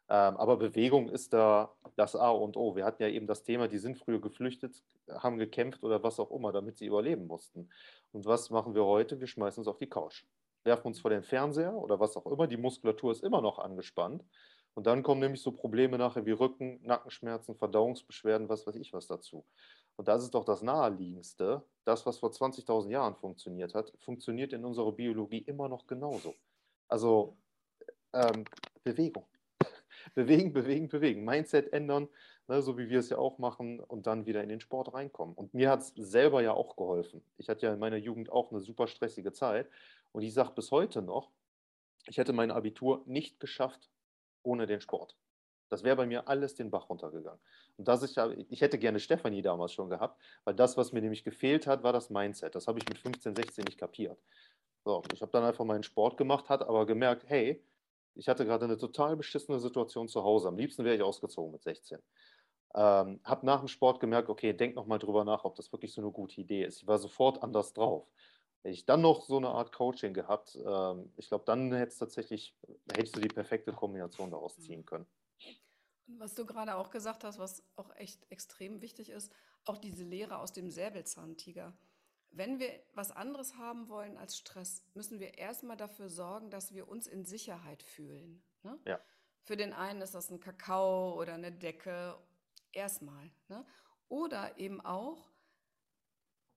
Ähm, 0.07 0.37
aber 0.37 0.57
Bewegung 0.57 1.09
ist 1.09 1.33
da 1.33 1.73
das 1.95 2.15
A 2.15 2.29
und 2.29 2.57
O. 2.57 2.75
Wir 2.75 2.85
hatten 2.85 3.01
ja 3.01 3.09
eben 3.09 3.25
das 3.25 3.43
Thema, 3.43 3.67
die 3.67 3.79
sind 3.79 3.97
früher 3.97 4.21
geflüchtet, 4.21 4.83
haben 5.09 5.37
gekämpft 5.37 5.83
oder 5.83 6.03
was 6.03 6.19
auch 6.19 6.31
immer, 6.31 6.51
damit 6.51 6.77
sie 6.77 6.85
überleben 6.85 7.25
mussten. 7.25 7.69
Und 8.11 8.25
was 8.25 8.49
machen 8.51 8.75
wir 8.75 8.85
heute? 8.85 9.19
Wir 9.19 9.27
schmeißen 9.27 9.61
uns 9.61 9.67
auf 9.67 9.77
die 9.79 9.89
Couch, 9.89 10.25
werfen 10.63 10.87
uns 10.87 10.99
vor 10.99 11.09
den 11.09 11.23
Fernseher 11.23 11.73
oder 11.73 11.99
was 11.99 12.15
auch 12.17 12.27
immer. 12.27 12.45
Die 12.45 12.57
Muskulatur 12.57 13.11
ist 13.11 13.23
immer 13.23 13.41
noch 13.41 13.57
angespannt. 13.57 14.23
Und 14.75 14.87
dann 14.87 15.03
kommen 15.03 15.21
nämlich 15.21 15.41
so 15.41 15.51
Probleme 15.53 15.97
nachher 15.97 16.25
wie 16.25 16.31
Rücken, 16.31 16.81
Nackenschmerzen, 16.83 17.55
Verdauungsbeschwerden, 17.55 18.49
was 18.49 18.67
weiß 18.67 18.75
ich 18.75 18.93
was 18.93 19.07
dazu. 19.07 19.45
Und 19.95 20.07
das 20.07 20.21
ist 20.21 20.35
doch 20.35 20.43
das 20.43 20.61
Naheliegendste. 20.61 21.63
Das, 21.85 22.05
was 22.05 22.17
vor 22.17 22.29
20.000 22.29 22.89
Jahren 22.89 23.15
funktioniert 23.15 23.73
hat, 23.73 23.93
funktioniert 23.99 24.51
in 24.51 24.65
unserer 24.65 24.91
Biologie 24.91 25.39
immer 25.39 25.69
noch 25.69 25.87
genauso. 25.87 26.35
Also 26.89 27.37
ähm, 28.13 28.43
Bewegung 28.83 29.25
bewegen, 30.13 30.53
bewegen, 30.53 30.87
bewegen. 30.87 31.23
Mindset 31.23 31.73
ändern, 31.73 32.07
ne, 32.47 32.61
so 32.61 32.77
wie 32.77 32.89
wir 32.89 32.99
es 32.99 33.09
ja 33.09 33.17
auch 33.17 33.37
machen, 33.37 33.79
und 33.79 34.07
dann 34.07 34.25
wieder 34.25 34.43
in 34.43 34.49
den 34.49 34.59
Sport 34.59 34.93
reinkommen. 34.93 35.35
Und 35.35 35.53
mir 35.53 35.69
hat 35.69 35.81
es 35.81 35.93
selber 35.95 36.41
ja 36.41 36.53
auch 36.53 36.75
geholfen. 36.75 37.23
Ich 37.37 37.49
hatte 37.49 37.65
ja 37.65 37.73
in 37.73 37.79
meiner 37.79 37.97
Jugend 37.97 38.31
auch 38.31 38.51
eine 38.51 38.59
super 38.59 38.87
stressige 38.87 39.33
Zeit. 39.33 39.69
Und 40.11 40.21
ich 40.21 40.33
sage 40.33 40.51
bis 40.55 40.71
heute 40.71 41.01
noch, 41.01 41.31
ich 42.07 42.17
hätte 42.17 42.33
mein 42.33 42.51
Abitur 42.51 43.03
nicht 43.05 43.39
geschafft 43.39 43.89
ohne 44.43 44.67
den 44.67 44.79
Sport. 44.79 45.17
Das 45.69 45.83
wäre 45.83 45.95
bei 45.95 46.05
mir 46.05 46.27
alles 46.27 46.55
den 46.55 46.69
Bach 46.69 46.89
runtergegangen. 46.89 47.39
Und 47.77 47.87
das 47.87 48.03
ich, 48.03 48.15
ich 48.49 48.61
hätte 48.61 48.77
gerne 48.77 48.99
Stefanie 48.99 49.41
damals 49.41 49.73
schon 49.73 49.89
gehabt, 49.89 50.21
weil 50.43 50.53
das, 50.53 50.77
was 50.77 50.93
mir 50.93 51.01
nämlich 51.01 51.23
gefehlt 51.23 51.67
hat, 51.67 51.83
war 51.83 51.91
das 51.91 52.09
Mindset. 52.09 52.55
Das 52.55 52.67
habe 52.67 52.79
ich 52.79 52.87
mit 52.87 52.99
15, 52.99 53.35
16 53.35 53.65
nicht 53.65 53.79
kapiert. 53.79 54.19
So, 54.83 55.01
ich 55.13 55.21
habe 55.21 55.31
dann 55.31 55.43
einfach 55.43 55.65
meinen 55.65 55.83
Sport 55.83 56.17
gemacht, 56.17 56.47
hat 56.49 56.61
aber 56.61 56.85
gemerkt, 56.85 57.23
hey, 57.27 57.63
ich 58.15 58.27
hatte 58.27 58.45
gerade 58.45 58.65
eine 58.65 58.77
total 58.77 59.15
beschissene 59.15 59.59
Situation 59.59 60.07
zu 60.07 60.23
Hause. 60.23 60.47
Am 60.47 60.57
liebsten 60.57 60.83
wäre 60.83 60.95
ich 60.95 61.03
ausgezogen 61.03 61.51
mit 61.51 61.63
16. 61.63 61.99
Ähm, 62.73 63.19
habe 63.23 63.45
nach 63.45 63.59
dem 63.59 63.67
Sport 63.67 63.99
gemerkt, 63.99 64.29
okay, 64.29 64.53
denk 64.53 64.75
nochmal 64.75 64.99
drüber 64.99 65.23
nach, 65.23 65.45
ob 65.45 65.55
das 65.55 65.71
wirklich 65.71 65.93
so 65.93 66.01
eine 66.01 66.11
gute 66.11 66.41
Idee 66.41 66.65
ist. 66.65 66.81
Ich 66.81 66.87
war 66.87 66.97
sofort 66.97 67.41
anders 67.41 67.73
drauf. 67.73 68.07
Hätte 68.63 68.73
ich 68.73 68.85
dann 68.85 69.01
noch 69.01 69.25
so 69.25 69.37
eine 69.37 69.49
Art 69.49 69.71
Coaching 69.71 70.13
gehabt, 70.13 70.57
ähm, 70.65 71.13
ich 71.17 71.27
glaube, 71.27 71.45
dann 71.45 71.71
hättest 71.71 71.99
tatsächlich, 71.99 72.55
hättest 72.91 73.15
du 73.15 73.21
die 73.21 73.27
perfekte 73.27 73.71
Kombination 73.71 74.31
daraus 74.31 74.57
ziehen 74.57 74.85
können. 74.85 75.05
Was 76.07 76.35
du 76.35 76.45
gerade 76.45 76.75
auch 76.75 76.89
gesagt 76.89 77.23
hast, 77.23 77.39
was 77.39 77.63
auch 77.75 77.95
echt 77.95 78.29
extrem 78.29 78.81
wichtig 78.81 79.09
ist, 79.09 79.31
auch 79.65 79.77
diese 79.77 80.03
Lehre 80.03 80.39
aus 80.39 80.51
dem 80.51 80.69
Säbelzahntiger. 80.69 81.77
Wenn 82.35 82.59
wir 82.59 82.69
was 82.93 83.11
anderes 83.11 83.55
haben 83.55 83.87
wollen 83.87 84.17
als 84.17 84.37
Stress, 84.37 84.83
müssen 84.93 85.21
wir 85.21 85.37
erstmal 85.37 85.77
dafür 85.77 86.09
sorgen, 86.09 86.49
dass 86.49 86.73
wir 86.73 86.89
uns 86.89 87.07
in 87.07 87.23
Sicherheit 87.23 87.81
fühlen. 87.81 88.43
Ne? 88.63 88.77
Ja. 88.85 88.99
Für 89.43 89.55
den 89.55 89.71
einen 89.71 90.01
ist 90.01 90.15
das 90.15 90.29
ein 90.29 90.41
Kakao 90.41 91.17
oder 91.17 91.35
eine 91.35 91.53
Decke. 91.53 92.17
Erstmal. 92.73 93.31
Ne? 93.47 93.65
Oder 94.09 94.57
eben 94.59 94.81
auch 94.81 95.31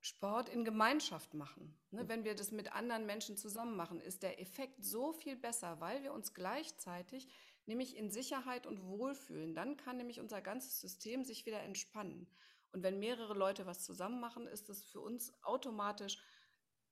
Sport 0.01 0.49
in 0.49 0.65
Gemeinschaft 0.65 1.35
machen. 1.35 1.79
Ne? 1.93 2.09
Wenn 2.09 2.25
wir 2.25 2.35
das 2.35 2.51
mit 2.51 2.73
anderen 2.73 3.07
Menschen 3.07 3.37
zusammen 3.37 3.77
machen, 3.77 4.01
ist 4.01 4.25
der 4.25 4.41
Effekt 4.41 4.85
so 4.85 5.13
viel 5.13 5.37
besser, 5.37 5.81
weil 5.81 6.03
wir 6.03 6.13
uns 6.13 6.35
gleichzeitig 6.35 7.29
nämlich 7.67 7.97
in 7.97 8.11
Sicherheit 8.11 8.67
und 8.67 8.83
Wohlfühlen. 8.85 9.55
Dann 9.55 9.77
kann 9.77 9.97
nämlich 9.97 10.19
unser 10.19 10.41
ganzes 10.41 10.81
System 10.81 11.25
sich 11.25 11.47
wieder 11.47 11.61
entspannen. 11.63 12.27
Und 12.73 12.83
wenn 12.83 12.99
mehrere 12.99 13.35
Leute 13.35 13.67
was 13.67 13.85
zusammen 13.85 14.21
machen, 14.21 14.47
ist 14.47 14.69
es 14.69 14.85
für 14.85 15.01
uns 15.01 15.33
automatisch 15.43 16.19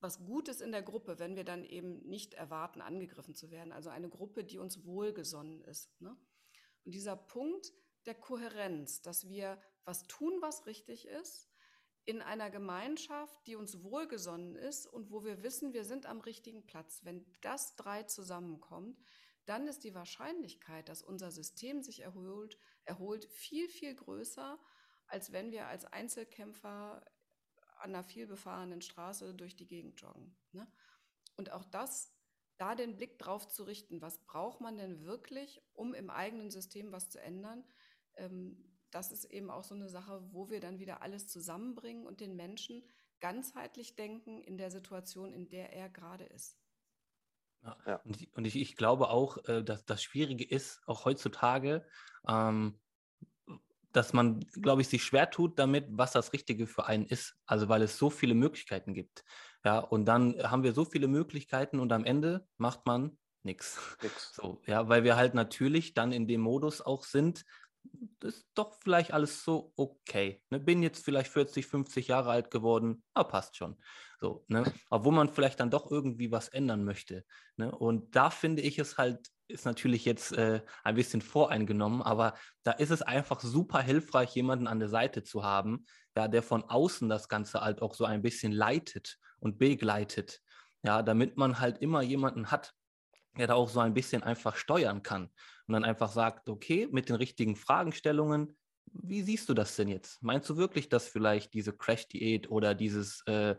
was 0.01 0.25
Gutes 0.25 0.61
in 0.61 0.73
der 0.73 0.83
Gruppe, 0.83 1.19
wenn 1.19 1.37
wir 1.37 1.45
dann 1.45 1.65
eben 1.65 2.01
nicht 2.07 2.35
erwarten, 2.35 2.81
angegriffen 2.81 3.35
zu 3.35 3.51
werden. 3.51 3.73
Also 3.73 3.91
eine 3.91 4.09
Gruppe, 4.09 4.45
die 4.45 4.59
uns 4.59 4.85
wohlgesonnen 4.85 5.63
ist. 5.63 6.01
Ne? 6.01 6.17
Und 6.85 6.95
dieser 6.95 7.17
Punkt 7.17 7.73
der 8.05 8.15
Kohärenz, 8.15 9.03
dass 9.03 9.29
wir 9.29 9.61
was 9.85 10.07
tun, 10.07 10.39
was 10.41 10.67
richtig 10.67 11.07
ist, 11.07 11.49
in 12.05 12.23
einer 12.23 12.51
Gemeinschaft, 12.51 13.47
die 13.47 13.57
uns 13.57 13.83
wohlgesonnen 13.83 14.55
ist 14.55 14.87
und 14.87 15.11
wo 15.11 15.25
wir 15.25 15.43
wissen, 15.43 15.73
wir 15.73 15.85
sind 15.85 16.07
am 16.07 16.21
richtigen 16.21 16.65
Platz. 16.65 17.01
Wenn 17.03 17.27
das 17.41 17.75
drei 17.75 18.05
zusammenkommt, 18.05 19.01
dann 19.45 19.67
ist 19.67 19.83
die 19.83 19.95
Wahrscheinlichkeit, 19.95 20.89
dass 20.89 21.03
unser 21.03 21.33
System 21.33 21.83
sich 21.83 22.01
erholt, 22.01 22.59
erholt 22.85 23.25
viel, 23.27 23.69
viel 23.69 23.95
größer, 23.95 24.59
als 25.07 25.33
wenn 25.33 25.53
wir 25.53 25.67
als 25.67 25.85
Einzelkämpfer 25.85 27.05
an 27.79 27.95
einer 27.95 28.05
vielbefahrenen 28.05 28.83
Straße 28.83 29.35
durch 29.35 29.57
die 29.57 29.67
Gegend 29.67 30.01
joggen. 30.01 30.37
Ne? 30.53 30.67
Und 31.37 31.53
auch 31.53 31.65
das, 31.65 32.13
da 32.57 32.75
den 32.75 32.97
Blick 32.97 33.19
drauf 33.19 33.49
zu 33.49 33.65
richten, 33.65 34.01
was 34.01 34.25
braucht 34.25 34.61
man 34.61 34.77
denn 34.77 35.03
wirklich, 35.05 35.63
um 35.73 35.95
im 35.95 36.11
eigenen 36.11 36.51
System 36.51 36.93
was 36.93 37.11
zu 37.11 37.21
ändern, 37.21 37.65
ähm, 38.17 38.73
das 38.91 39.13
ist 39.13 39.25
eben 39.25 39.51
auch 39.51 39.65
so 39.65 39.75
eine 39.75 39.89
Sache, 39.89 40.23
wo 40.33 40.49
wir 40.49 40.61
dann 40.61 40.79
wieder 40.79 41.03
alles 41.03 41.29
zusammenbringen 41.29 42.07
und 42.07 42.21
den 42.21 42.35
Menschen 42.35 42.83
ganzheitlich 43.21 43.97
denken 43.97 44.41
in 44.43 44.57
der 44.57 44.71
Situation, 44.71 45.33
in 45.33 45.49
der 45.49 45.73
er 45.73 45.89
gerade 45.91 46.25
ist. 46.25 46.59
Ja. 47.63 47.97
Und, 48.05 48.21
ich, 48.21 48.35
und 48.35 48.45
ich, 48.45 48.57
ich, 48.57 48.77
glaube 48.77 49.09
auch, 49.09 49.39
äh, 49.49 49.63
dass 49.63 49.85
das 49.85 50.03
Schwierige 50.03 50.45
ist, 50.45 50.81
auch 50.87 51.05
heutzutage, 51.05 51.87
ähm, 52.29 52.79
dass 53.97 54.13
man, 54.13 54.41
glaube 54.61 54.83
ich, 54.83 54.89
sich 54.89 55.03
schwer 55.03 55.31
tut 55.31 55.59
damit, 55.59 55.87
was 55.89 56.13
das 56.13 56.35
Richtige 56.35 56.67
für 56.67 56.87
einen 56.87 57.07
ist. 57.07 57.35
Also 57.47 57.69
weil 57.71 57.81
es 57.81 57.97
so 57.97 58.11
viele 58.11 58.35
Möglichkeiten 58.35 58.93
gibt. 58.93 59.25
Ja, 59.65 59.79
und 59.79 60.05
dann 60.05 60.37
haben 60.43 60.63
wir 60.63 60.75
so 60.75 60.85
viele 60.85 61.09
Möglichkeiten 61.09 61.81
und 61.81 61.93
am 61.93 62.05
Ende 62.05 62.47
macht 62.59 62.85
man 62.85 63.19
nichts. 63.43 63.79
So, 64.33 64.61
ja, 64.67 64.89
weil 64.89 65.03
wir 65.03 65.17
halt 65.17 65.33
natürlich 65.33 65.95
dann 65.95 66.13
in 66.13 66.27
dem 66.27 66.43
Modus 66.43 66.83
auch 66.83 67.05
sind, 67.05 67.45
das 68.19 68.35
ist 68.35 68.49
doch 68.55 68.75
vielleicht 68.83 69.13
alles 69.13 69.45
so 69.45 69.73
okay. 69.77 70.43
Ne? 70.51 70.61
Bin 70.61 70.83
jetzt 70.83 71.05
vielleicht 71.05 71.31
40, 71.31 71.67
50 71.67 72.09
Jahre 72.09 72.31
alt 72.31 72.51
geworden, 72.51 73.03
aber 73.15 73.31
passt 73.31 73.57
schon. 73.57 73.77
So, 74.21 74.45
ne? 74.49 74.71
Obwohl 74.91 75.13
man 75.13 75.29
vielleicht 75.29 75.61
dann 75.61 75.71
doch 75.71 75.91
irgendwie 75.91 76.31
was 76.31 76.49
ändern 76.49 76.85
möchte. 76.85 77.25
Ne? 77.57 77.75
Und 77.75 78.15
da 78.17 78.31
finde 78.31 78.63
ich 78.63 78.79
es 78.79 78.99
halt, 78.99 79.29
ist 79.49 79.65
natürlich 79.65 80.05
jetzt 80.05 80.33
äh, 80.33 80.61
ein 80.85 80.95
bisschen 80.95 81.23
voreingenommen, 81.23 82.03
aber 82.03 82.35
da 82.63 82.73
ist 82.73 82.91
es 82.91 83.03
einfach 83.03 83.41
super 83.41 83.81
hilfreich, 83.81 84.35
jemanden 84.35 84.67
an 84.67 84.79
der 84.79 84.89
Seite 84.89 85.23
zu 85.23 85.45
haben, 85.45 85.87
ja, 86.17 86.29
der 86.29 86.43
von 86.43 86.65
außen 86.65 87.09
das 87.09 87.29
Ganze 87.29 87.61
halt 87.61 87.83
auch 87.83 87.95
so 87.95 88.05
ein 88.05 88.23
bisschen 88.23 88.53
leitet 88.53 89.19
und 89.39 89.59
begleitet. 89.59 90.41
Ja, 90.83 91.03
damit 91.03 91.37
man 91.37 91.59
halt 91.59 91.79
immer 91.79 92.03
jemanden 92.03 92.51
hat, 92.51 92.73
der 93.37 93.49
da 93.49 93.55
auch 93.55 93.69
so 93.69 93.81
ein 93.81 93.95
bisschen 93.95 94.23
einfach 94.23 94.57
steuern 94.57 95.03
kann 95.03 95.25
und 95.67 95.73
dann 95.73 95.85
einfach 95.85 96.11
sagt, 96.11 96.49
okay, 96.49 96.89
mit 96.91 97.09
den 97.09 97.17
richtigen 97.17 97.57
Fragestellungen, 97.57 98.57
wie 98.93 99.23
siehst 99.23 99.49
du 99.49 99.55
das 99.55 99.77
denn 99.77 99.89
jetzt? 99.89 100.23
Meinst 100.23 100.49
du 100.49 100.57
wirklich, 100.57 100.89
dass 100.89 101.09
vielleicht 101.09 101.55
diese 101.55 101.77
Crash-Diät 101.77 102.51
oder 102.51 102.75
dieses 102.75 103.23
äh, 103.27 103.57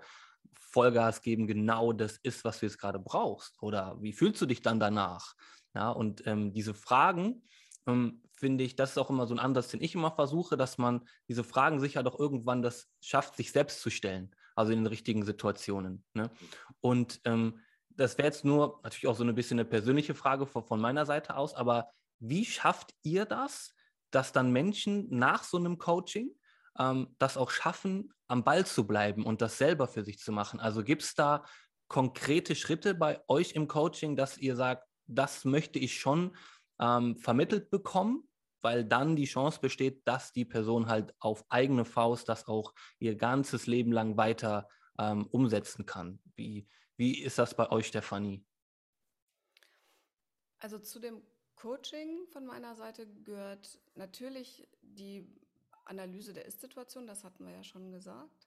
Vollgas 0.60 1.22
geben 1.22 1.48
genau 1.48 1.94
das 1.94 2.18
ist, 2.24 2.44
was 2.44 2.60
du 2.60 2.66
jetzt 2.66 2.80
gerade 2.80 3.00
brauchst? 3.00 3.62
Oder 3.62 3.98
wie 4.02 4.14
fühlst 4.14 4.42
du 4.42 4.46
dich 4.46 4.62
dann 4.62 4.80
danach? 4.80 5.34
Ja, 5.74 5.90
und 5.92 6.26
ähm, 6.26 6.54
diese 6.54 6.74
Fragen, 6.74 7.44
ähm, 7.86 8.22
finde 8.38 8.64
ich, 8.64 8.76
das 8.76 8.92
ist 8.92 8.98
auch 8.98 9.10
immer 9.10 9.26
so 9.26 9.34
ein 9.34 9.40
Ansatz, 9.40 9.70
den 9.70 9.82
ich 9.82 9.96
immer 9.96 10.12
versuche, 10.12 10.58
dass 10.58 10.78
man 10.78 11.08
diese 11.28 11.44
Fragen 11.44 11.80
sicher 11.80 12.04
doch 12.04 12.20
irgendwann 12.20 12.62
das 12.62 12.88
schafft, 13.02 13.36
sich 13.36 13.52
selbst 13.52 13.82
zu 13.82 13.90
stellen, 13.90 14.36
also 14.56 14.72
in 14.72 14.80
den 14.80 14.88
richtigen 14.88 15.24
Situationen. 15.26 16.04
Ne? 16.14 16.30
Und 16.82 17.20
ähm, 17.26 17.60
das 17.90 18.18
wäre 18.18 18.28
jetzt 18.28 18.46
nur 18.46 18.80
natürlich 18.84 19.08
auch 19.08 19.16
so 19.16 19.24
ein 19.24 19.36
bisschen 19.36 19.60
eine 19.60 19.68
persönliche 19.68 20.14
Frage 20.14 20.46
von, 20.46 20.64
von 20.64 20.80
meiner 20.80 21.06
Seite 21.06 21.36
aus, 21.36 21.56
aber 21.56 21.90
wie 22.20 22.46
schafft 22.46 22.94
ihr 23.04 23.26
das, 23.26 23.74
dass 24.12 24.32
dann 24.32 24.52
Menschen 24.52 25.08
nach 25.10 25.44
so 25.44 25.58
einem 25.58 25.78
Coaching 25.78 26.30
ähm, 26.80 27.16
das 27.18 27.38
auch 27.38 27.50
schaffen, 27.50 28.14
am 28.28 28.44
Ball 28.44 28.66
zu 28.66 28.86
bleiben 28.86 29.26
und 29.26 29.42
das 29.42 29.58
selber 29.58 29.88
für 29.88 30.04
sich 30.04 30.20
zu 30.20 30.32
machen? 30.32 30.60
Also 30.60 30.84
gibt 30.84 31.04
es 31.04 31.16
da 31.16 31.44
konkrete 31.88 32.56
Schritte 32.56 32.94
bei 32.94 33.22
euch 33.28 33.54
im 33.54 33.68
Coaching, 33.68 34.16
dass 34.16 34.38
ihr 34.38 34.56
sagt, 34.56 34.87
das 35.08 35.46
möchte 35.46 35.80
ich 35.80 36.00
schon 36.00 36.36
ähm, 36.80 37.18
vermittelt 37.18 37.70
bekommen, 37.70 38.28
weil 38.62 38.84
dann 38.84 39.16
die 39.16 39.26
Chance 39.26 39.60
besteht, 39.60 40.08
dass 40.08 40.34
die 40.34 40.46
Person 40.46 40.88
halt 40.88 41.14
auf 41.20 41.46
eigene 41.50 41.86
Faust 41.86 42.30
das 42.30 42.48
auch 42.48 42.74
ihr 43.00 43.16
ganzes 43.16 43.68
Leben 43.68 43.92
lang 43.92 44.18
weiter 44.18 44.68
ähm, 45.00 45.28
umsetzen 45.28 45.86
kann. 45.86 46.20
Wie, 46.36 46.68
wie 46.98 47.22
ist 47.22 47.38
das 47.38 47.56
bei 47.56 47.70
euch, 47.72 47.88
Stefanie? 47.88 48.44
Also 50.60 50.80
zu 50.80 51.00
dem 51.00 51.22
Coaching 51.56 52.28
von 52.28 52.46
meiner 52.46 52.76
Seite 52.76 53.08
gehört 53.24 53.80
natürlich 53.96 54.68
die 54.82 55.28
Analyse 55.86 56.34
der 56.34 56.46
Ist-Situation, 56.46 57.08
das 57.08 57.24
hatten 57.24 57.46
wir 57.46 57.54
ja 57.54 57.64
schon 57.64 57.92
gesagt. 57.92 58.47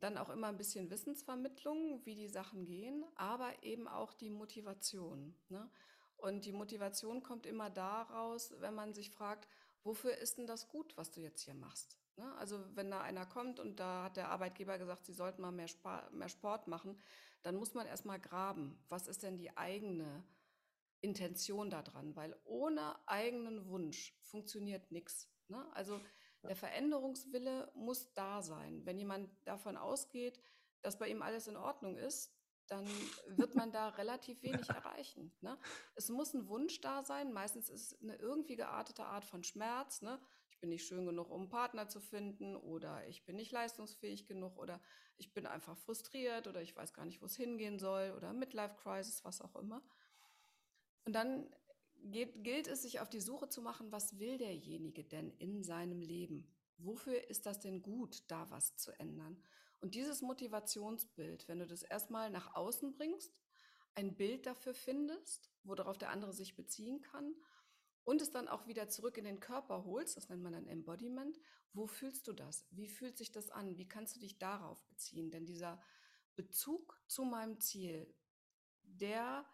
Dann 0.00 0.18
auch 0.18 0.30
immer 0.30 0.48
ein 0.48 0.56
bisschen 0.56 0.90
Wissensvermittlung, 0.90 2.04
wie 2.04 2.14
die 2.14 2.28
Sachen 2.28 2.64
gehen, 2.64 3.04
aber 3.14 3.62
eben 3.62 3.88
auch 3.88 4.12
die 4.12 4.30
Motivation. 4.30 5.34
Ne? 5.48 5.70
Und 6.16 6.44
die 6.44 6.52
Motivation 6.52 7.22
kommt 7.22 7.46
immer 7.46 7.70
daraus, 7.70 8.54
wenn 8.60 8.74
man 8.74 8.94
sich 8.94 9.10
fragt, 9.10 9.48
wofür 9.84 10.16
ist 10.16 10.38
denn 10.38 10.46
das 10.46 10.68
gut, 10.68 10.96
was 10.96 11.10
du 11.10 11.20
jetzt 11.20 11.42
hier 11.42 11.54
machst? 11.54 11.98
Ne? 12.16 12.34
Also 12.36 12.64
wenn 12.74 12.90
da 12.90 13.00
einer 13.02 13.26
kommt 13.26 13.60
und 13.60 13.78
da 13.78 14.04
hat 14.04 14.16
der 14.16 14.30
Arbeitgeber 14.30 14.78
gesagt, 14.78 15.06
sie 15.06 15.12
sollten 15.12 15.42
mal 15.42 15.52
mehr, 15.52 15.68
mehr 16.10 16.28
Sport 16.28 16.68
machen, 16.68 16.98
dann 17.42 17.56
muss 17.56 17.74
man 17.74 17.86
erstmal 17.86 18.18
graben. 18.18 18.82
Was 18.88 19.06
ist 19.06 19.22
denn 19.22 19.36
die 19.36 19.56
eigene 19.56 20.24
Intention 21.00 21.70
daran? 21.70 22.16
Weil 22.16 22.36
ohne 22.44 22.96
eigenen 23.06 23.68
Wunsch 23.68 24.18
funktioniert 24.22 24.90
nichts. 24.90 25.30
Ne? 25.48 25.64
Also 25.74 26.00
der 26.46 26.56
Veränderungswille 26.56 27.70
muss 27.74 28.12
da 28.14 28.42
sein. 28.42 28.84
Wenn 28.84 28.98
jemand 28.98 29.30
davon 29.44 29.76
ausgeht, 29.76 30.40
dass 30.82 30.98
bei 30.98 31.08
ihm 31.08 31.22
alles 31.22 31.46
in 31.46 31.56
Ordnung 31.56 31.96
ist, 31.96 32.32
dann 32.68 32.86
wird 33.28 33.54
man 33.54 33.70
da 33.72 33.90
relativ 33.90 34.42
wenig 34.42 34.68
erreichen. 34.70 35.32
Ne? 35.40 35.58
Es 35.94 36.08
muss 36.08 36.34
ein 36.34 36.48
Wunsch 36.48 36.80
da 36.80 37.02
sein. 37.02 37.32
Meistens 37.32 37.68
ist 37.68 37.92
es 37.92 38.02
eine 38.02 38.16
irgendwie 38.16 38.56
geartete 38.56 39.04
Art 39.04 39.24
von 39.24 39.44
Schmerz. 39.44 40.02
Ne? 40.02 40.20
Ich 40.50 40.58
bin 40.58 40.70
nicht 40.70 40.86
schön 40.86 41.06
genug, 41.06 41.30
um 41.30 41.42
einen 41.42 41.48
Partner 41.48 41.88
zu 41.88 42.00
finden 42.00 42.56
oder 42.56 43.06
ich 43.08 43.24
bin 43.24 43.36
nicht 43.36 43.52
leistungsfähig 43.52 44.26
genug 44.26 44.58
oder 44.58 44.80
ich 45.16 45.32
bin 45.32 45.46
einfach 45.46 45.76
frustriert 45.76 46.46
oder 46.46 46.60
ich 46.60 46.76
weiß 46.76 46.92
gar 46.92 47.04
nicht, 47.04 47.20
wo 47.20 47.26
es 47.26 47.36
hingehen 47.36 47.78
soll 47.78 48.12
oder 48.16 48.32
Midlife 48.32 48.74
Crisis, 48.76 49.24
was 49.24 49.40
auch 49.40 49.54
immer. 49.56 49.82
Und 51.04 51.12
dann 51.12 51.54
geht, 52.10 52.44
gilt 52.44 52.66
es, 52.66 52.82
sich 52.82 53.00
auf 53.00 53.08
die 53.08 53.20
Suche 53.20 53.48
zu 53.48 53.62
machen, 53.62 53.92
was 53.92 54.18
will 54.18 54.38
derjenige 54.38 55.04
denn 55.04 55.30
in 55.38 55.62
seinem 55.62 56.00
Leben? 56.00 56.46
Wofür 56.78 57.28
ist 57.28 57.46
das 57.46 57.60
denn 57.60 57.82
gut, 57.82 58.22
da 58.28 58.50
was 58.50 58.76
zu 58.76 58.92
ändern? 58.98 59.42
Und 59.80 59.94
dieses 59.94 60.22
Motivationsbild, 60.22 61.48
wenn 61.48 61.58
du 61.58 61.66
das 61.66 61.82
erstmal 61.82 62.30
nach 62.30 62.54
außen 62.54 62.92
bringst, 62.92 63.40
ein 63.94 64.14
Bild 64.14 64.46
dafür 64.46 64.74
findest, 64.74 65.50
worauf 65.64 65.98
der 65.98 66.10
andere 66.10 66.32
sich 66.32 66.54
beziehen 66.54 67.00
kann 67.00 67.34
und 68.04 68.20
es 68.20 68.30
dann 68.30 68.48
auch 68.48 68.66
wieder 68.66 68.88
zurück 68.88 69.16
in 69.16 69.24
den 69.24 69.40
Körper 69.40 69.84
holst, 69.84 70.16
das 70.16 70.28
nennt 70.28 70.42
man 70.42 70.52
dann 70.52 70.66
Embodiment, 70.66 71.38
wo 71.72 71.86
fühlst 71.86 72.26
du 72.28 72.32
das? 72.32 72.66
Wie 72.70 72.88
fühlt 72.88 73.16
sich 73.18 73.32
das 73.32 73.50
an? 73.50 73.76
Wie 73.76 73.88
kannst 73.88 74.16
du 74.16 74.20
dich 74.20 74.38
darauf 74.38 74.84
beziehen? 74.86 75.30
Denn 75.30 75.46
dieser 75.46 75.80
Bezug 76.34 77.00
zu 77.06 77.24
meinem 77.24 77.60
Ziel, 77.60 78.14
der 78.82 79.44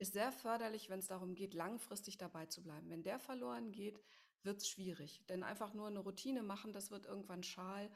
ist 0.00 0.14
sehr 0.14 0.32
förderlich, 0.32 0.88
wenn 0.88 1.00
es 1.00 1.08
darum 1.08 1.34
geht, 1.34 1.52
langfristig 1.52 2.16
dabei 2.16 2.46
zu 2.46 2.62
bleiben. 2.62 2.88
Wenn 2.88 3.02
der 3.02 3.18
verloren 3.18 3.70
geht, 3.70 4.02
wird 4.42 4.62
es 4.62 4.68
schwierig. 4.68 5.24
Denn 5.28 5.42
einfach 5.42 5.74
nur 5.74 5.88
eine 5.88 5.98
Routine 5.98 6.42
machen, 6.42 6.72
das 6.72 6.90
wird 6.90 7.04
irgendwann 7.04 7.42
schal 7.42 7.90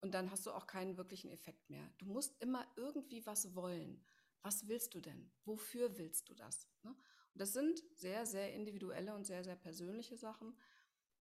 und 0.00 0.12
dann 0.12 0.30
hast 0.30 0.44
du 0.44 0.52
auch 0.52 0.66
keinen 0.66 0.98
wirklichen 0.98 1.30
Effekt 1.30 1.70
mehr. 1.70 1.90
Du 1.96 2.04
musst 2.04 2.40
immer 2.42 2.66
irgendwie 2.76 3.24
was 3.24 3.54
wollen. 3.54 4.04
Was 4.42 4.68
willst 4.68 4.94
du 4.94 5.00
denn? 5.00 5.32
Wofür 5.44 5.96
willst 5.96 6.28
du 6.28 6.34
das? 6.34 6.68
Ne? 6.82 6.90
Und 6.90 7.40
das 7.40 7.54
sind 7.54 7.82
sehr, 7.94 8.26
sehr 8.26 8.52
individuelle 8.54 9.14
und 9.14 9.24
sehr, 9.24 9.42
sehr 9.42 9.56
persönliche 9.56 10.18
Sachen. 10.18 10.54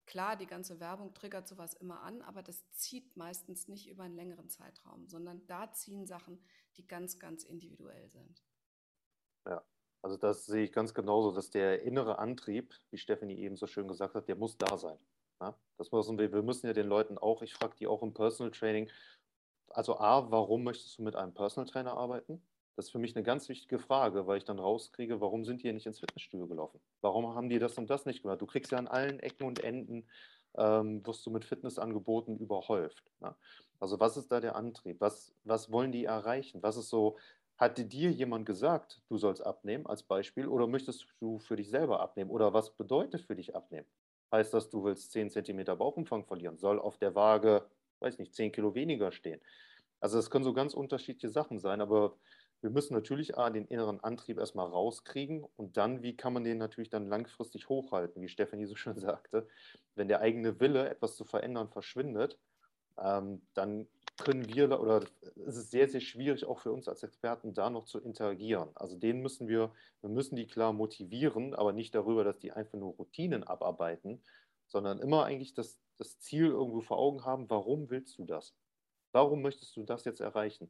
Klar, 0.05 0.35
die 0.35 0.47
ganze 0.47 0.81
Werbung 0.81 1.13
triggert 1.13 1.47
sowas 1.47 1.73
immer 1.75 2.01
an, 2.01 2.21
aber 2.23 2.43
das 2.43 2.69
zieht 2.71 3.15
meistens 3.15 3.69
nicht 3.69 3.87
über 3.87 4.03
einen 4.03 4.15
längeren 4.15 4.49
Zeitraum, 4.49 5.07
sondern 5.07 5.45
da 5.47 5.71
ziehen 5.71 6.05
Sachen, 6.05 6.43
die 6.75 6.85
ganz, 6.87 7.19
ganz 7.19 7.43
individuell 7.43 8.09
sind. 8.09 8.43
Ja, 9.45 9.63
also 10.01 10.17
das 10.17 10.45
sehe 10.45 10.63
ich 10.63 10.71
ganz 10.71 10.93
genauso, 10.93 11.31
dass 11.31 11.49
der 11.49 11.81
innere 11.83 12.19
Antrieb, 12.19 12.73
wie 12.91 12.97
Stephanie 12.97 13.39
eben 13.39 13.57
so 13.57 13.67
schön 13.67 13.87
gesagt 13.87 14.15
hat, 14.15 14.27
der 14.27 14.35
muss 14.35 14.57
da 14.57 14.77
sein. 14.77 14.97
Ja, 15.41 15.55
das 15.77 15.91
müssen 15.91 16.17
wir, 16.17 16.31
wir 16.31 16.41
müssen 16.41 16.67
ja 16.67 16.73
den 16.73 16.87
Leuten 16.87 17.17
auch, 17.17 17.41
ich 17.41 17.53
frage 17.53 17.75
die 17.79 17.87
auch 17.87 18.03
im 18.03 18.13
Personal 18.13 18.51
Training, 18.51 18.89
also 19.69 19.99
A, 19.99 20.31
warum 20.31 20.63
möchtest 20.63 20.97
du 20.97 21.03
mit 21.03 21.15
einem 21.15 21.33
Personal 21.33 21.69
Trainer 21.69 21.93
arbeiten? 21.93 22.41
Das 22.75 22.85
ist 22.85 22.91
für 22.91 22.99
mich 22.99 23.15
eine 23.15 23.23
ganz 23.23 23.49
wichtige 23.49 23.77
Frage, 23.77 24.25
weil 24.25 24.37
ich 24.37 24.45
dann 24.45 24.57
rauskriege, 24.57 25.19
warum 25.21 25.43
sind 25.43 25.63
die 25.63 25.71
nicht 25.71 25.85
ins 25.85 25.99
Fitnessstudio 25.99 26.47
gelaufen? 26.47 26.79
Warum 27.01 27.35
haben 27.35 27.49
die 27.49 27.59
das 27.59 27.77
und 27.77 27.89
das 27.89 28.05
nicht 28.05 28.21
gemacht? 28.21 28.41
Du 28.41 28.45
kriegst 28.45 28.71
ja 28.71 28.77
an 28.77 28.87
allen 28.87 29.19
Ecken 29.19 29.45
und 29.45 29.63
Enden, 29.63 30.07
ähm, 30.55 31.05
wirst 31.05 31.25
du 31.25 31.29
mit 31.29 31.45
Fitnessangeboten 31.45 32.37
überhäuft. 32.37 33.03
Ne? 33.19 33.35
Also 33.79 33.99
was 33.99 34.17
ist 34.17 34.31
da 34.31 34.39
der 34.39 34.55
Antrieb? 34.55 34.99
Was, 35.01 35.33
was 35.43 35.71
wollen 35.71 35.91
die 35.91 36.05
erreichen? 36.05 36.63
Was 36.63 36.77
ist 36.77 36.89
so 36.89 37.17
hatte 37.59 37.85
dir 37.85 38.11
jemand 38.11 38.45
gesagt, 38.47 39.03
du 39.09 39.17
sollst 39.17 39.45
abnehmen 39.45 39.85
als 39.87 40.03
Beispiel 40.03 40.47
oder 40.47 40.67
möchtest 40.67 41.07
du 41.19 41.39
für 41.39 41.57
dich 41.57 41.69
selber 41.69 41.99
abnehmen? 42.01 42.31
Oder 42.31 42.53
was 42.53 42.75
bedeutet 42.77 43.21
für 43.21 43.35
dich 43.35 43.55
abnehmen? 43.55 43.87
Heißt 44.31 44.53
das, 44.53 44.69
du 44.69 44.83
willst 44.83 45.11
10 45.11 45.29
cm 45.29 45.75
Bauchumfang 45.75 46.25
verlieren? 46.25 46.57
Soll 46.57 46.79
auf 46.79 46.97
der 46.97 47.15
Waage, 47.15 47.69
weiß 47.99 48.19
nicht, 48.19 48.33
10 48.35 48.51
Kilo 48.51 48.75
weniger 48.75 49.11
stehen? 49.11 49.41
Also 49.99 50.17
das 50.17 50.29
können 50.29 50.45
so 50.45 50.53
ganz 50.53 50.73
unterschiedliche 50.73 51.29
Sachen 51.29 51.59
sein, 51.59 51.81
aber 51.81 52.17
wir 52.61 52.69
müssen 52.69 52.93
natürlich 52.93 53.37
A, 53.37 53.49
den 53.49 53.65
inneren 53.65 54.01
Antrieb 54.01 54.37
erstmal 54.37 54.67
rauskriegen 54.67 55.45
und 55.55 55.77
dann, 55.77 56.03
wie 56.03 56.15
kann 56.17 56.33
man 56.33 56.43
den 56.43 56.57
natürlich 56.57 56.89
dann 56.89 57.07
langfristig 57.07 57.69
hochhalten, 57.69 58.21
wie 58.21 58.29
Stefanie 58.29 58.65
so 58.65 58.75
schön 58.75 58.97
sagte. 58.99 59.47
Wenn 59.95 60.07
der 60.07 60.21
eigene 60.21 60.59
Wille, 60.59 60.89
etwas 60.89 61.15
zu 61.15 61.25
verändern, 61.25 61.69
verschwindet, 61.69 62.39
ähm, 62.97 63.47
dann 63.53 63.87
können 64.19 64.47
wir 64.47 64.79
oder 64.79 65.03
es 65.47 65.57
ist 65.57 65.71
sehr, 65.71 65.87
sehr 65.87 66.01
schwierig 66.01 66.45
auch 66.45 66.59
für 66.59 66.71
uns 66.71 66.87
als 66.87 67.03
Experten 67.03 67.53
da 67.53 67.69
noch 67.69 67.85
zu 67.85 67.99
interagieren. 67.99 68.69
Also 68.75 68.97
den 68.97 69.21
müssen 69.21 69.47
wir, 69.47 69.71
wir 70.01 70.09
müssen 70.09 70.35
die 70.35 70.47
klar 70.47 70.73
motivieren, 70.73 71.53
aber 71.53 71.73
nicht 71.73 71.95
darüber, 71.95 72.23
dass 72.23 72.39
die 72.39 72.51
einfach 72.51 72.77
nur 72.77 72.93
Routinen 72.95 73.43
abarbeiten, 73.43 74.21
sondern 74.67 74.99
immer 74.99 75.25
eigentlich 75.25 75.53
das, 75.53 75.79
das 75.97 76.19
Ziel 76.19 76.47
irgendwo 76.47 76.81
vor 76.81 76.99
Augen 76.99 77.25
haben, 77.25 77.49
warum 77.49 77.89
willst 77.89 78.17
du 78.17 78.25
das? 78.25 78.55
Warum 79.11 79.41
möchtest 79.41 79.75
du 79.75 79.83
das 79.83 80.05
jetzt 80.05 80.21
erreichen? 80.21 80.69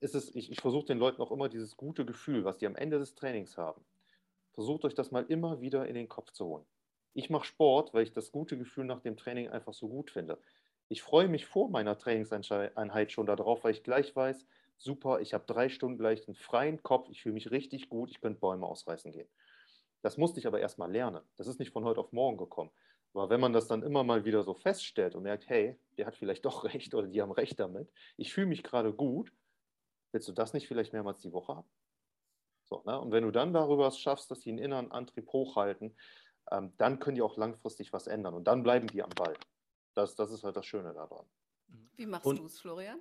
Ist 0.00 0.14
es, 0.14 0.34
ich, 0.34 0.50
ich 0.50 0.60
versuche 0.60 0.86
den 0.86 0.98
Leuten 0.98 1.20
auch 1.20 1.32
immer 1.32 1.48
dieses 1.48 1.76
gute 1.76 2.06
Gefühl, 2.06 2.44
was 2.44 2.58
die 2.58 2.66
am 2.66 2.76
Ende 2.76 2.98
des 2.98 3.14
Trainings 3.14 3.58
haben. 3.58 3.84
Versucht 4.52 4.84
euch 4.84 4.94
das 4.94 5.10
mal 5.10 5.24
immer 5.28 5.60
wieder 5.60 5.86
in 5.86 5.94
den 5.94 6.08
Kopf 6.08 6.32
zu 6.32 6.46
holen. 6.46 6.64
Ich 7.14 7.30
mache 7.30 7.46
Sport, 7.46 7.94
weil 7.94 8.04
ich 8.04 8.12
das 8.12 8.32
gute 8.32 8.56
Gefühl 8.56 8.84
nach 8.84 9.00
dem 9.00 9.16
Training 9.16 9.48
einfach 9.48 9.74
so 9.74 9.88
gut 9.88 10.10
finde. 10.10 10.38
Ich 10.88 11.02
freue 11.02 11.28
mich 11.28 11.46
vor 11.46 11.70
meiner 11.70 11.98
Trainingseinheit 11.98 13.12
schon 13.12 13.26
darauf, 13.26 13.64
weil 13.64 13.72
ich 13.72 13.82
gleich 13.82 14.14
weiß, 14.16 14.46
super, 14.78 15.20
ich 15.20 15.34
habe 15.34 15.44
drei 15.46 15.68
Stunden 15.68 15.98
gleich 15.98 16.26
einen 16.26 16.34
freien 16.34 16.82
Kopf, 16.82 17.08
ich 17.10 17.22
fühle 17.22 17.34
mich 17.34 17.50
richtig 17.50 17.88
gut, 17.88 18.10
ich 18.10 18.20
könnte 18.20 18.40
Bäume 18.40 18.66
ausreißen 18.66 19.12
gehen. 19.12 19.28
Das 20.02 20.16
musste 20.16 20.40
ich 20.40 20.46
aber 20.46 20.60
erstmal 20.60 20.90
lernen. 20.90 21.22
Das 21.36 21.46
ist 21.46 21.58
nicht 21.58 21.72
von 21.72 21.84
heute 21.84 22.00
auf 22.00 22.12
morgen 22.12 22.38
gekommen. 22.38 22.70
Aber 23.12 23.30
wenn 23.30 23.40
man 23.40 23.52
das 23.52 23.66
dann 23.66 23.82
immer 23.82 24.04
mal 24.04 24.24
wieder 24.24 24.42
so 24.44 24.54
feststellt 24.54 25.14
und 25.14 25.24
merkt, 25.24 25.48
hey, 25.48 25.78
der 25.96 26.06
hat 26.06 26.16
vielleicht 26.16 26.44
doch 26.46 26.64
recht 26.64 26.94
oder 26.94 27.08
die 27.08 27.20
haben 27.20 27.32
recht 27.32 27.58
damit, 27.58 27.90
ich 28.16 28.32
fühle 28.32 28.46
mich 28.46 28.62
gerade 28.62 28.92
gut, 28.92 29.32
willst 30.12 30.28
du 30.28 30.32
das 30.32 30.52
nicht 30.54 30.68
vielleicht 30.68 30.92
mehrmals 30.92 31.20
die 31.20 31.32
Woche 31.32 31.56
haben? 31.56 31.68
So, 32.64 32.82
ne? 32.86 33.00
Und 33.00 33.12
wenn 33.12 33.24
du 33.24 33.30
dann 33.30 33.52
darüber 33.52 33.90
schaffst, 33.90 34.30
dass 34.30 34.40
die 34.40 34.50
einen 34.50 34.58
inneren 34.58 34.92
Antrieb 34.92 35.28
hochhalten, 35.32 35.96
ähm, 36.50 36.72
dann 36.76 36.98
können 36.98 37.16
die 37.16 37.22
auch 37.22 37.36
langfristig 37.36 37.92
was 37.92 38.06
ändern 38.06 38.34
und 38.34 38.44
dann 38.44 38.62
bleiben 38.62 38.86
die 38.86 39.02
am 39.02 39.10
Ball. 39.10 39.34
Das, 39.98 40.14
das 40.14 40.30
ist 40.30 40.44
halt 40.44 40.56
das 40.56 40.64
Schöne 40.64 40.94
daran. 40.94 41.26
Wie 41.96 42.06
machst 42.06 42.24
du 42.24 42.46
es, 42.46 42.60
Florian? 42.60 43.00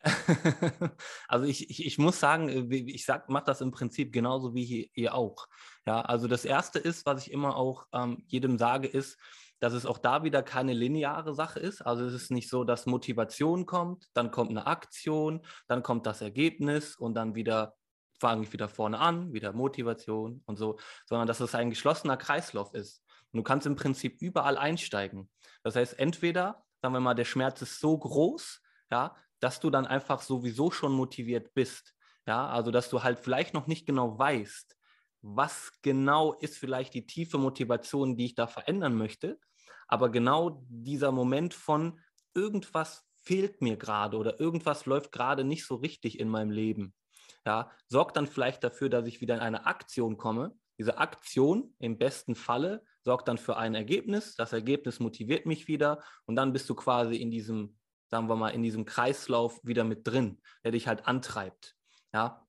also 1.26 1.44
ich, 1.46 1.68
ich, 1.68 1.84
ich, 1.84 1.98
muss 1.98 2.20
sagen, 2.20 2.48
äh, 2.48 2.76
ich 2.76 3.08
mache 3.26 3.44
das 3.44 3.60
im 3.60 3.72
Prinzip 3.72 4.12
genauso 4.12 4.54
wie 4.54 4.88
ihr 4.94 5.14
auch. 5.16 5.48
Ja, 5.84 6.00
also 6.00 6.28
das 6.28 6.44
Erste 6.44 6.78
ist, 6.78 7.04
was 7.06 7.26
ich 7.26 7.32
immer 7.32 7.56
auch 7.56 7.88
ähm, 7.92 8.22
jedem 8.28 8.56
sage, 8.56 8.86
ist, 8.86 9.18
dass 9.58 9.72
es 9.72 9.84
auch 9.84 9.98
da 9.98 10.22
wieder 10.22 10.44
keine 10.44 10.74
lineare 10.74 11.34
Sache 11.34 11.58
ist. 11.58 11.82
Also 11.82 12.04
es 12.04 12.14
ist 12.14 12.30
nicht 12.30 12.48
so, 12.48 12.62
dass 12.62 12.86
Motivation 12.86 13.66
kommt, 13.66 14.06
dann 14.14 14.30
kommt 14.30 14.50
eine 14.50 14.68
Aktion, 14.68 15.44
dann 15.66 15.82
kommt 15.82 16.06
das 16.06 16.20
Ergebnis 16.20 16.94
und 16.94 17.14
dann 17.14 17.34
wieder 17.34 17.74
fange 18.20 18.44
ich 18.44 18.52
wieder 18.52 18.68
vorne 18.68 19.00
an, 19.00 19.32
wieder 19.32 19.52
Motivation 19.52 20.42
und 20.46 20.56
so, 20.56 20.78
sondern 21.06 21.26
dass 21.26 21.40
es 21.40 21.56
ein 21.56 21.70
geschlossener 21.70 22.16
Kreislauf 22.16 22.74
ist. 22.74 23.02
Und 23.32 23.38
du 23.38 23.42
kannst 23.42 23.66
im 23.66 23.76
Prinzip 23.76 24.20
überall 24.20 24.56
einsteigen. 24.56 25.30
Das 25.62 25.76
heißt, 25.76 25.98
entweder, 25.98 26.64
sagen 26.80 26.94
wir 26.94 27.00
mal, 27.00 27.14
der 27.14 27.24
Schmerz 27.24 27.60
ist 27.62 27.80
so 27.80 27.96
groß, 27.98 28.62
ja, 28.90 29.16
dass 29.40 29.60
du 29.60 29.70
dann 29.70 29.86
einfach 29.86 30.22
sowieso 30.22 30.70
schon 30.70 30.92
motiviert 30.92 31.54
bist. 31.54 31.94
Ja, 32.26 32.48
also 32.48 32.70
dass 32.70 32.90
du 32.90 33.02
halt 33.02 33.20
vielleicht 33.20 33.54
noch 33.54 33.66
nicht 33.66 33.86
genau 33.86 34.18
weißt, 34.18 34.76
was 35.22 35.72
genau 35.82 36.34
ist 36.34 36.58
vielleicht 36.58 36.94
die 36.94 37.06
tiefe 37.06 37.38
Motivation, 37.38 38.16
die 38.16 38.26
ich 38.26 38.34
da 38.34 38.46
verändern 38.46 38.94
möchte. 38.94 39.38
Aber 39.86 40.10
genau 40.10 40.62
dieser 40.68 41.12
Moment 41.12 41.54
von 41.54 42.00
irgendwas 42.34 43.06
fehlt 43.22 43.60
mir 43.62 43.76
gerade 43.76 44.16
oder 44.16 44.38
irgendwas 44.40 44.86
läuft 44.86 45.12
gerade 45.12 45.44
nicht 45.44 45.66
so 45.66 45.76
richtig 45.76 46.20
in 46.20 46.28
meinem 46.28 46.50
Leben, 46.50 46.94
ja, 47.44 47.70
sorgt 47.86 48.16
dann 48.16 48.26
vielleicht 48.26 48.62
dafür, 48.62 48.88
dass 48.88 49.06
ich 49.06 49.20
wieder 49.20 49.34
in 49.34 49.40
eine 49.40 49.66
Aktion 49.66 50.16
komme. 50.16 50.54
Diese 50.78 50.98
Aktion 50.98 51.74
im 51.78 51.98
besten 51.98 52.34
Falle 52.34 52.84
sorgt 53.02 53.28
dann 53.28 53.38
für 53.38 53.56
ein 53.56 53.74
Ergebnis. 53.74 54.34
Das 54.34 54.52
Ergebnis 54.52 55.00
motiviert 55.00 55.46
mich 55.46 55.68
wieder 55.68 56.02
und 56.26 56.36
dann 56.36 56.52
bist 56.52 56.68
du 56.68 56.74
quasi 56.74 57.16
in 57.16 57.30
diesem, 57.30 57.76
sagen 58.08 58.28
wir 58.28 58.36
mal, 58.36 58.50
in 58.50 58.62
diesem 58.62 58.84
Kreislauf 58.84 59.60
wieder 59.62 59.84
mit 59.84 60.06
drin, 60.06 60.40
der 60.64 60.72
dich 60.72 60.88
halt 60.88 61.06
antreibt. 61.06 61.76
Ja, 62.12 62.46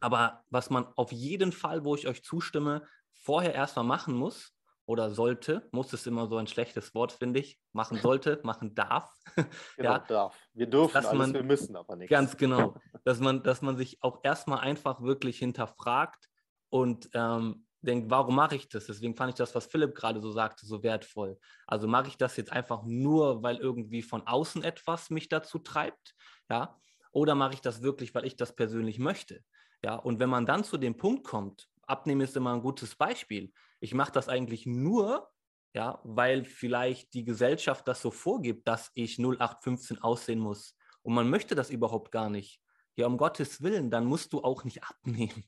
aber 0.00 0.44
was 0.50 0.68
man 0.68 0.86
auf 0.96 1.12
jeden 1.12 1.52
Fall, 1.52 1.84
wo 1.84 1.94
ich 1.94 2.08
euch 2.08 2.24
zustimme, 2.24 2.86
vorher 3.12 3.54
erstmal 3.54 3.84
machen 3.84 4.14
muss 4.14 4.52
oder 4.84 5.10
sollte, 5.10 5.68
muss 5.70 5.92
ist 5.92 6.06
immer 6.06 6.26
so 6.26 6.36
ein 6.36 6.48
schlechtes 6.48 6.92
Wort, 6.94 7.12
finde 7.12 7.40
ich, 7.40 7.60
machen 7.72 7.98
sollte, 8.02 8.40
machen 8.42 8.74
darf. 8.74 9.10
Genau, 9.76 9.92
ja, 9.92 9.98
darf. 10.00 10.48
Wir 10.52 10.66
dürfen 10.66 10.96
alles, 10.96 11.12
man, 11.12 11.32
wir 11.32 11.44
müssen 11.44 11.76
aber 11.76 11.96
nicht. 11.96 12.10
Ganz 12.10 12.36
genau, 12.36 12.74
dass 13.04 13.20
man, 13.20 13.42
dass 13.42 13.62
man 13.62 13.76
sich 13.76 14.02
auch 14.02 14.20
erstmal 14.24 14.58
einfach 14.58 15.00
wirklich 15.02 15.38
hinterfragt 15.38 16.28
und 16.68 17.08
ähm, 17.14 17.66
denkt, 17.82 18.10
warum 18.10 18.36
mache 18.36 18.56
ich 18.56 18.68
das? 18.68 18.86
Deswegen 18.86 19.16
fand 19.16 19.30
ich 19.30 19.36
das, 19.36 19.54
was 19.54 19.66
Philipp 19.66 19.94
gerade 19.94 20.20
so 20.20 20.30
sagte, 20.30 20.66
so 20.66 20.82
wertvoll. 20.82 21.38
Also 21.66 21.88
mache 21.88 22.08
ich 22.08 22.16
das 22.16 22.36
jetzt 22.36 22.52
einfach 22.52 22.84
nur, 22.84 23.42
weil 23.42 23.56
irgendwie 23.56 24.02
von 24.02 24.26
außen 24.26 24.64
etwas 24.64 25.10
mich 25.10 25.28
dazu 25.28 25.58
treibt, 25.58 26.14
ja? 26.50 26.78
Oder 27.12 27.34
mache 27.34 27.54
ich 27.54 27.60
das 27.60 27.82
wirklich, 27.82 28.14
weil 28.14 28.24
ich 28.24 28.36
das 28.36 28.54
persönlich 28.56 28.98
möchte? 28.98 29.44
Ja, 29.84 29.96
und 29.96 30.18
wenn 30.18 30.30
man 30.30 30.46
dann 30.46 30.64
zu 30.64 30.78
dem 30.78 30.96
Punkt 30.96 31.24
kommt, 31.24 31.68
Abnehmen 31.86 32.20
ist 32.22 32.36
immer 32.36 32.54
ein 32.54 32.62
gutes 32.62 32.94
Beispiel. 32.94 33.52
Ich 33.80 33.92
mache 33.94 34.12
das 34.12 34.28
eigentlich 34.28 34.64
nur, 34.64 35.28
ja, 35.74 36.00
weil 36.04 36.44
vielleicht 36.44 37.12
die 37.14 37.24
Gesellschaft 37.24 37.86
das 37.88 38.00
so 38.00 38.10
vorgibt, 38.10 38.68
dass 38.68 38.90
ich 38.94 39.18
0815 39.18 39.98
aussehen 40.00 40.38
muss. 40.38 40.76
Und 41.02 41.14
man 41.14 41.28
möchte 41.28 41.54
das 41.54 41.70
überhaupt 41.70 42.12
gar 42.12 42.30
nicht. 42.30 42.60
Ja, 42.96 43.06
um 43.06 43.16
Gottes 43.16 43.62
Willen, 43.62 43.90
dann 43.90 44.04
musst 44.04 44.32
du 44.32 44.42
auch 44.42 44.64
nicht 44.64 44.82
abnehmen. 44.88 45.44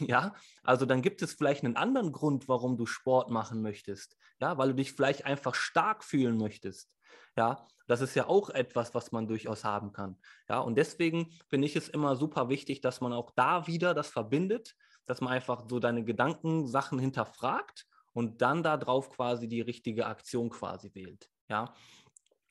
Ja, 0.00 0.34
also 0.62 0.86
dann 0.86 1.02
gibt 1.02 1.22
es 1.22 1.34
vielleicht 1.34 1.64
einen 1.64 1.76
anderen 1.76 2.12
Grund, 2.12 2.48
warum 2.48 2.76
du 2.76 2.86
Sport 2.86 3.30
machen 3.30 3.62
möchtest. 3.62 4.16
Ja, 4.40 4.58
weil 4.58 4.68
du 4.68 4.74
dich 4.76 4.92
vielleicht 4.92 5.24
einfach 5.24 5.54
stark 5.54 6.04
fühlen 6.04 6.36
möchtest. 6.38 6.90
Ja, 7.36 7.66
das 7.86 8.00
ist 8.00 8.14
ja 8.14 8.26
auch 8.26 8.50
etwas, 8.50 8.94
was 8.94 9.12
man 9.12 9.28
durchaus 9.28 9.64
haben 9.64 9.92
kann. 9.92 10.18
Ja, 10.48 10.60
und 10.60 10.76
deswegen 10.76 11.30
finde 11.48 11.66
ich 11.66 11.76
es 11.76 11.88
immer 11.88 12.16
super 12.16 12.48
wichtig, 12.48 12.80
dass 12.80 13.00
man 13.00 13.12
auch 13.12 13.30
da 13.34 13.66
wieder 13.66 13.94
das 13.94 14.08
verbindet, 14.08 14.74
dass 15.06 15.20
man 15.20 15.32
einfach 15.32 15.64
so 15.68 15.78
deine 15.78 16.04
Gedankensachen 16.04 16.98
hinterfragt 16.98 17.86
und 18.12 18.42
dann 18.42 18.62
darauf 18.62 19.10
quasi 19.10 19.48
die 19.48 19.60
richtige 19.60 20.06
Aktion 20.06 20.50
quasi 20.50 20.92
wählt. 20.94 21.30
Ja. 21.48 21.72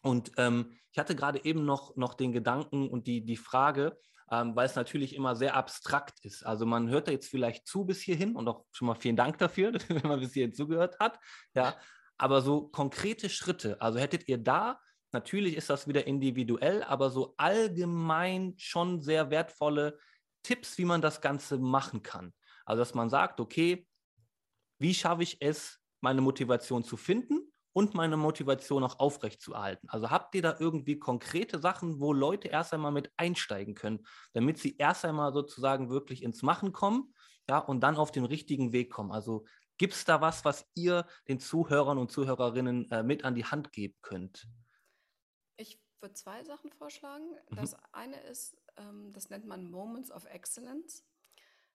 Und 0.02 0.32
ähm, 0.38 0.78
ich 0.92 1.00
hatte 1.00 1.16
gerade 1.16 1.44
eben 1.44 1.66
noch, 1.66 1.96
noch 1.98 2.14
den 2.14 2.32
Gedanken 2.32 2.90
und 2.90 3.08
die, 3.08 3.26
die 3.26 3.38
Frage, 3.38 4.00
ähm, 4.32 4.56
weil 4.56 4.66
es 4.66 4.76
natürlich 4.76 5.16
immer 5.16 5.36
sehr 5.36 5.56
abstrakt 5.56 6.20
ist. 6.24 6.46
Also 6.46 6.66
man 6.66 6.90
hört 6.90 7.08
da 7.08 7.12
jetzt 7.12 7.30
vielleicht 7.30 7.68
zu 7.68 7.86
bis 7.86 8.02
hierhin 8.02 8.36
und 8.36 8.48
auch 8.48 8.66
schon 8.72 8.88
mal 8.88 8.96
vielen 8.96 9.16
Dank 9.16 9.38
dafür, 9.38 9.74
wenn 9.88 10.08
man 10.08 10.20
bis 10.20 10.34
hierhin 10.34 10.54
zugehört 10.54 11.00
hat. 11.00 11.20
Ja, 11.56 11.76
aber 12.18 12.42
so 12.42 12.68
konkrete 12.68 13.30
Schritte, 13.30 13.80
also 13.82 14.00
hättet 14.00 14.28
ihr 14.28 14.38
da, 14.38 14.80
natürlich 15.12 15.56
ist 15.56 15.70
das 15.70 15.88
wieder 15.88 16.08
individuell, 16.08 16.84
aber 16.84 17.10
so 17.10 17.36
allgemein 17.38 18.56
schon 18.58 19.02
sehr 19.02 19.30
wertvolle 19.30 20.00
Tipps, 20.44 20.78
wie 20.78 20.86
man 20.86 21.02
das 21.02 21.22
Ganze 21.22 21.58
machen 21.58 22.04
kann. 22.04 22.34
Also 22.66 22.82
dass 22.82 22.94
man 22.94 23.10
sagt, 23.10 23.40
okay, 23.40 23.88
wie 24.80 24.94
schaffe 24.94 25.24
ich 25.24 25.42
es, 25.42 25.80
meine 26.02 26.22
Motivation 26.22 26.84
zu 26.84 26.98
finden 26.98 27.52
und 27.78 27.94
meine 27.94 28.18
Motivation 28.18 28.84
auch 28.84 28.98
aufrechtzuerhalten. 28.98 29.88
Also 29.90 30.10
habt 30.10 30.34
ihr 30.34 30.42
da 30.42 30.56
irgendwie 30.60 30.98
konkrete 30.98 31.60
Sachen, 31.60 32.00
wo 32.00 32.12
Leute 32.12 32.48
erst 32.48 32.74
einmal 32.74 32.92
mit 32.92 33.12
einsteigen 33.18 33.76
können, 33.76 34.04
damit 34.34 34.58
sie 34.58 34.78
erst 34.78 35.06
einmal 35.06 35.32
sozusagen 35.32 35.92
wirklich 35.92 36.24
ins 36.24 36.42
Machen 36.42 36.74
kommen, 36.74 37.14
ja, 37.48 37.60
und 37.60 37.82
dann 37.82 37.96
auf 37.98 38.12
den 38.12 38.26
richtigen 38.26 38.72
Weg 38.72 38.90
kommen? 38.90 39.12
Also 39.12 39.46
gibt 39.78 39.94
es 39.94 40.06
da 40.06 40.22
was, 40.22 40.44
was 40.44 40.66
ihr 40.74 41.06
den 41.28 41.40
Zuhörern 41.40 42.00
und 42.00 42.12
Zuhörerinnen 42.12 42.90
äh, 42.90 43.04
mit 43.04 43.24
an 43.24 43.36
die 43.36 43.46
Hand 43.46 43.72
geben 43.72 43.94
könnt? 44.02 44.48
Ich 45.58 45.80
würde 46.02 46.16
zwei 46.16 46.44
Sachen 46.46 46.72
vorschlagen. 46.72 47.30
Mhm. 47.52 47.58
Das 47.58 47.76
eine 47.92 48.20
ist, 48.22 48.58
ähm, 48.78 49.12
das 49.12 49.30
nennt 49.30 49.46
man 49.46 49.70
Moments 49.70 50.12
of 50.12 50.26
Excellence 50.26 51.06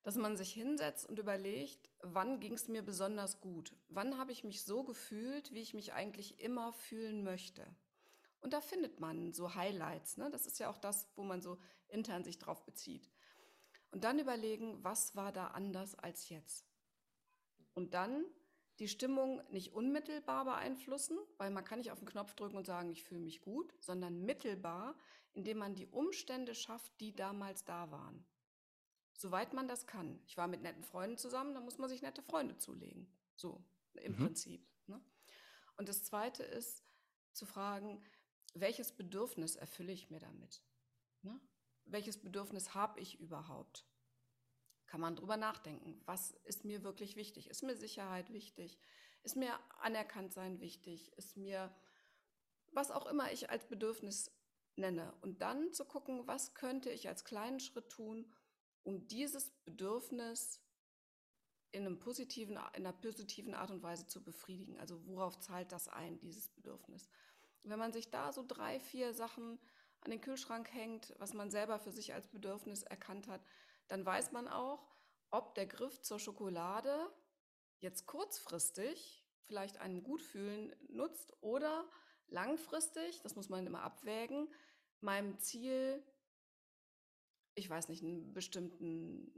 dass 0.03 0.17
man 0.17 0.37
sich 0.37 0.53
hinsetzt 0.53 1.09
und 1.09 1.19
überlegt, 1.19 1.89
wann 2.01 2.41
ging 2.41 2.55
es 2.55 2.69
mir 2.69 2.83
besonders 2.83 3.41
gut? 3.41 3.75
Wann 3.89 4.19
habe 4.19 4.33
ich 4.33 4.45
mich 4.45 4.65
so 4.65 4.83
gefühlt, 4.83 5.53
wie 5.53 5.61
ich 5.61 5.75
mich 5.75 5.93
eigentlich 5.93 6.41
immer 6.41 6.73
fühlen 6.73 7.23
möchte? 7.23 7.67
Und 8.41 8.53
da 8.53 8.61
findet 8.61 8.99
man 8.99 9.33
so 9.33 9.55
Highlights. 9.55 10.17
Ne? 10.17 10.29
Das 10.31 10.47
ist 10.47 10.59
ja 10.59 10.69
auch 10.69 10.79
das, 10.79 11.09
wo 11.15 11.23
man 11.23 11.41
so 11.41 11.59
intern 11.89 12.25
sich 12.25 12.39
drauf 12.39 12.65
bezieht. 12.65 13.09
Und 13.93 14.05
dann 14.05 14.19
überlegen, 14.19 14.83
was 14.83 15.15
war 15.15 15.33
da 15.33 15.49
anders 15.49 15.95
als 15.95 16.29
jetzt? 16.29 16.67
Und 17.75 17.95
dann 17.95 18.25
die 18.79 18.89
Stimmung 18.89 19.41
nicht 19.51 19.75
unmittelbar 19.75 20.45
beeinflussen, 20.45 21.19
weil 21.37 21.51
man 21.51 21.65
kann 21.65 21.79
nicht 21.79 21.93
auf 21.93 22.01
den 22.01 22.09
Knopf 22.09 22.35
drücken 22.35 22.57
und 22.57 22.67
sagen, 22.67 22.91
ich 22.91 23.05
fühle 23.05 23.21
mich 23.21 23.43
gut, 23.43 23.73
sondern 23.81 24.25
mittelbar, 24.25 24.97
indem 25.35 25.59
man 25.59 25.75
die 25.75 25.87
Umstände 25.87 26.55
schafft, 26.55 26.99
die 27.01 27.15
damals 27.15 27.65
da 27.65 27.91
waren. 27.91 28.27
Soweit 29.15 29.53
man 29.53 29.69
das 29.69 29.87
kann. 29.87 30.21
Ich 30.27 30.37
war 30.37 30.49
mit 30.49 30.63
netten 30.63 30.85
Freunden 30.85 31.17
zusammen, 31.17 31.55
da 31.55 31.61
muss 31.61 31.79
man 31.79 31.89
sich 31.89 32.03
nette 32.03 32.23
Freunde 32.23 32.59
zulegen. 32.59 33.07
So 33.37 33.65
im 33.95 34.13
mhm. 34.13 34.17
Prinzip. 34.17 34.67
Ne? 34.87 35.01
Und 35.77 35.89
das 35.89 36.05
Zweite 36.05 36.43
ist 36.43 36.85
zu 37.33 37.47
fragen, 37.47 38.03
welches 38.55 38.93
Bedürfnis 38.93 39.57
erfülle 39.57 39.93
ich 39.93 40.11
mir 40.11 40.21
damit? 40.21 40.63
Ne? 41.23 41.41
Welches 41.85 42.21
Bedürfnis 42.21 42.75
habe 42.75 43.01
ich 43.01 43.21
überhaupt? 43.21 43.87
Kann 44.87 45.01
man 45.01 45.17
drüber 45.17 45.37
nachdenken. 45.37 46.01
Was 46.05 46.33
ist 46.45 46.65
mir 46.65 46.83
wirklich 46.83 47.17
wichtig? 47.17 47.49
Ist 47.49 47.63
mir 47.63 47.77
Sicherheit 47.77 48.33
wichtig? 48.33 48.79
Ist 49.23 49.37
mir 49.37 49.59
Anerkanntsein 49.81 50.61
wichtig? 50.61 51.17
Ist 51.17 51.37
mir 51.37 51.75
was 52.73 52.91
auch 52.91 53.07
immer 53.07 53.31
ich 53.33 53.51
als 53.51 53.67
Bedürfnis 53.69 54.31
nenne? 54.77 55.15
Und 55.21 55.43
dann 55.43 55.73
zu 55.73 55.85
gucken, 55.85 56.27
was 56.27 56.55
könnte 56.55 56.91
ich 56.91 57.09
als 57.09 57.25
kleinen 57.25 57.61
Schritt 57.61 57.91
tun, 57.91 58.31
um 58.85 59.07
dieses 59.09 59.51
Bedürfnis 59.65 60.61
in, 61.73 61.87
einem 61.87 61.99
positiven, 61.99 62.57
in 62.57 62.87
einer 62.87 62.93
positiven 62.93 63.55
Art 63.55 63.71
und 63.71 63.83
Weise 63.83 64.07
zu 64.07 64.23
befriedigen. 64.23 64.79
Also 64.79 65.07
worauf 65.07 65.39
zahlt 65.41 65.73
das 65.73 65.89
ein, 65.89 66.21
dieses 66.21 66.49
Bedürfnis? 66.49 67.09
wenn 67.65 67.79
man 67.79 67.93
sich 67.93 68.11
da 68.11 68.33
so 68.33 68.45
drei, 68.47 68.81
vier 68.81 69.15
Sachen 69.15 69.59
an 70.01 70.11
den 70.11 70.21
Kühlschrank 70.21 70.73
hängt, 70.73 71.15
was 71.19 71.33
man 71.33 71.51
selber 71.51 71.79
für 71.79 71.93
sich 71.93 72.13
als 72.13 72.27
Bedürfnis 72.27 72.83
erkannt 72.83 73.29
hat, 73.29 73.41
dann 73.87 74.05
weiß 74.05 74.33
man 74.33 74.49
auch, 74.49 74.91
ob 75.31 75.55
der 75.55 75.67
Griff 75.67 76.01
zur 76.03 76.19
Schokolade 76.19 77.09
jetzt 77.79 78.07
kurzfristig 78.07 79.25
vielleicht 79.47 79.79
einem 79.79 80.03
Gutfühlen 80.03 80.75
nutzt 80.89 81.33
oder 81.41 81.89
langfristig, 82.29 83.21
das 83.23 83.37
muss 83.37 83.49
man 83.49 83.67
immer 83.67 83.83
abwägen, 83.83 84.49
meinem 85.01 85.39
Ziel 85.39 86.03
ich 87.55 87.69
weiß 87.69 87.89
nicht, 87.89 88.03
einen 88.03 88.33
bestimmten 88.33 89.33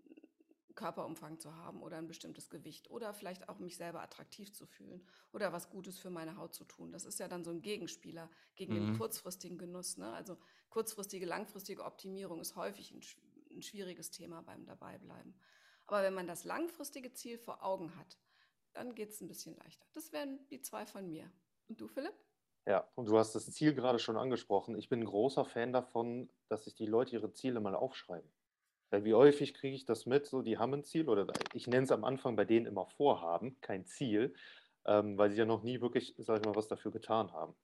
Körperumfang 0.75 1.39
zu 1.39 1.55
haben 1.55 1.83
oder 1.83 1.99
ein 1.99 2.09
bestimmtes 2.09 2.51
Gewicht 2.51 2.91
oder 2.91 3.15
vielleicht 3.15 3.49
auch 3.49 3.59
mich 3.59 3.77
selber 3.77 4.03
attraktiv 4.03 4.53
zu 4.53 4.67
fühlen 4.67 5.07
oder 5.33 5.53
was 5.53 5.71
Gutes 5.71 5.99
für 5.99 6.11
meine 6.11 6.37
Haut 6.37 6.55
zu 6.55 6.65
tun. 6.65 6.93
Das 6.93 7.05
ist 7.05 7.21
ja 7.21 7.29
dann 7.29 7.45
so 7.45 7.51
ein 7.51 7.63
Gegenspieler 7.63 8.29
gegen 8.57 8.75
mhm. 8.75 8.87
den 8.87 8.99
kurzfristigen 8.99 9.59
Genuss. 9.59 9.97
Ne? 9.97 10.13
Also 10.13 10.37
kurzfristige, 10.71 11.27
langfristige 11.27 11.85
Optimierung 11.85 12.41
ist 12.41 12.57
häufig 12.57 12.93
ein, 12.93 13.01
ein 13.57 13.63
schwieriges 13.63 14.11
Thema 14.11 14.43
beim 14.43 14.65
Dabeibleiben. 14.65 15.39
Aber 15.87 16.03
wenn 16.03 16.15
man 16.15 16.27
das 16.27 16.45
langfristige 16.45 17.13
Ziel 17.13 17.39
vor 17.39 17.63
Augen 17.63 17.95
hat, 17.97 18.19
dann 18.73 18.95
geht 18.95 19.11
es 19.11 19.21
ein 19.21 19.29
bisschen 19.29 19.57
leichter. 19.57 19.87
Das 19.93 20.13
wären 20.13 20.47
die 20.49 20.61
zwei 20.61 20.87
von 20.87 21.09
mir. 21.09 21.31
Und 21.69 21.81
du, 21.81 21.87
Philipp? 21.87 22.15
Ja, 22.67 22.89
und 22.95 23.09
du 23.09 23.19
hast 23.19 23.35
das 23.35 23.51
Ziel 23.51 23.75
gerade 23.75 23.99
schon 23.99 24.17
angesprochen. 24.17 24.77
Ich 24.79 24.89
bin 24.89 25.01
ein 25.01 25.05
großer 25.05 25.45
Fan 25.45 25.73
davon, 25.73 26.31
dass 26.49 26.65
sich 26.65 26.75
die 26.75 26.87
Leute 26.87 27.13
ihre 27.17 27.33
Ziele 27.33 27.61
mal 27.61 27.75
aufschreiben. 27.75 28.31
Weil 28.91 29.05
wie 29.05 29.15
häufig 29.15 29.55
kriege 29.55 29.77
ich 29.77 29.85
das 29.85 30.07
mit, 30.07 30.27
so 30.27 30.41
die 30.41 30.57
haben 30.59 30.73
ein 30.73 30.85
Ziel 30.85 31.09
oder 31.09 31.27
ich 31.53 31.67
nenne 31.67 31.85
es 31.85 31.93
am 31.93 32.05
Anfang 32.05 32.37
bei 32.37 32.45
denen 32.45 32.67
immer 32.67 32.87
Vorhaben, 32.87 33.61
kein 33.61 33.85
Ziel, 33.87 34.35
ähm, 34.87 35.19
weil 35.19 35.31
sie 35.31 35.39
ja 35.39 35.45
noch 35.45 35.63
nie 35.63 35.81
wirklich, 35.81 36.15
sag 36.19 36.39
ich 36.41 36.47
mal, 36.47 36.55
was 36.57 36.69
dafür 36.69 36.91
getan 36.91 37.33
haben. 37.33 37.55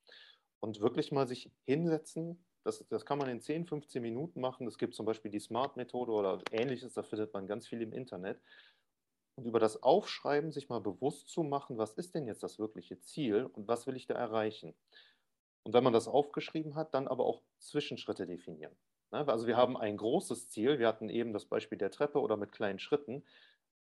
Und 0.61 0.81
wirklich 0.81 1.13
mal 1.13 1.27
sich 1.27 1.51
hinsetzen, 1.67 2.45
das, 2.65 2.87
das 2.89 3.07
kann 3.07 3.19
man 3.19 3.29
in 3.31 3.41
10, 3.41 3.65
15 3.67 4.03
Minuten 4.03 4.41
machen. 4.41 4.67
Es 4.67 4.77
gibt 4.77 4.95
zum 4.95 5.07
Beispiel 5.07 5.31
die 5.31 5.41
Smart-Methode 5.41 6.13
oder 6.13 6.43
ähnliches, 6.51 6.93
da 6.93 7.03
findet 7.03 7.33
man 7.33 7.47
ganz 7.47 7.67
viel 7.67 7.81
im 7.81 7.93
Internet. 7.93 8.43
Und 9.37 9.47
über 9.47 9.59
das 9.59 9.83
Aufschreiben 9.83 10.53
sich 10.53 10.69
mal 10.69 10.81
bewusst 10.81 11.29
zu 11.29 11.43
machen, 11.43 11.79
was 11.79 11.95
ist 11.95 12.15
denn 12.15 12.27
jetzt 12.27 12.43
das 12.43 12.59
wirkliche 12.59 13.01
Ziel 13.01 13.47
und 13.47 13.69
was 13.69 13.87
will 13.87 13.97
ich 13.97 14.07
da 14.07 14.15
erreichen? 14.15 14.75
Und 15.63 15.75
wenn 15.75 15.85
man 15.85 15.93
das 15.93 16.09
aufgeschrieben 16.09 16.75
hat, 16.75 16.95
dann 16.95 17.09
aber 17.09 17.25
auch 17.25 17.43
Zwischenschritte 17.59 18.27
definieren. 18.27 18.75
Ne, 19.11 19.27
also 19.27 19.47
wir 19.47 19.57
haben 19.57 19.77
ein 19.77 19.97
großes 19.97 20.49
Ziel, 20.51 20.79
wir 20.79 20.89
hatten 20.89 21.09
eben 21.09 21.33
das 21.33 21.45
Beispiel 21.45 21.79
der 21.79 21.91
Treppe 21.91 22.21
oder 22.21 22.37
mit 22.37 22.53
kleinen 22.53 22.79
Schritten, 22.79 23.25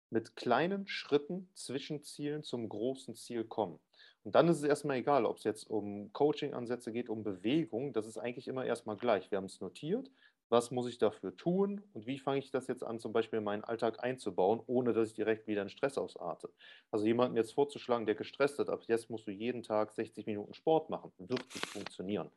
mit 0.09 0.35
kleinen 0.35 0.87
Schritten 0.87 1.49
Zwischenzielen 1.53 2.43
zum 2.43 2.67
großen 2.67 3.15
Ziel 3.15 3.43
kommen. 3.43 3.79
Und 4.23 4.35
dann 4.35 4.47
ist 4.47 4.57
es 4.57 4.63
erstmal 4.63 4.97
egal, 4.97 5.25
ob 5.25 5.37
es 5.37 5.43
jetzt 5.43 5.69
um 5.69 6.11
Coaching-Ansätze 6.13 6.91
geht, 6.91 7.09
um 7.09 7.23
Bewegung, 7.23 7.93
das 7.93 8.07
ist 8.07 8.17
eigentlich 8.17 8.47
immer 8.47 8.65
erstmal 8.65 8.97
gleich. 8.97 9.29
Wir 9.31 9.37
haben 9.37 9.45
es 9.45 9.61
notiert, 9.61 10.09
was 10.49 10.71
muss 10.71 10.87
ich 10.87 10.97
dafür 10.97 11.35
tun 11.37 11.83
und 11.93 12.07
wie 12.07 12.17
fange 12.17 12.39
ich 12.39 12.49
das 12.49 12.67
jetzt 12.67 12.83
an, 12.83 12.99
zum 12.99 13.13
Beispiel 13.13 13.37
in 13.37 13.45
meinen 13.45 13.63
Alltag 13.63 14.03
einzubauen, 14.03 14.61
ohne 14.65 14.93
dass 14.93 15.09
ich 15.09 15.13
direkt 15.13 15.47
wieder 15.47 15.61
in 15.61 15.69
Stress 15.69 15.97
ausarte. 15.97 16.49
Also 16.91 17.05
jemanden 17.05 17.37
jetzt 17.37 17.53
vorzuschlagen, 17.53 18.07
der 18.07 18.15
gestresst 18.15 18.59
ist, 18.59 18.69
ab 18.69 18.81
jetzt 18.87 19.09
musst 19.09 19.27
du 19.27 19.31
jeden 19.31 19.61
Tag 19.61 19.91
60 19.91 20.25
Minuten 20.25 20.53
Sport 20.55 20.89
machen, 20.89 21.11
wird 21.19 21.45
nicht 21.53 21.67
funktionieren. 21.67 22.31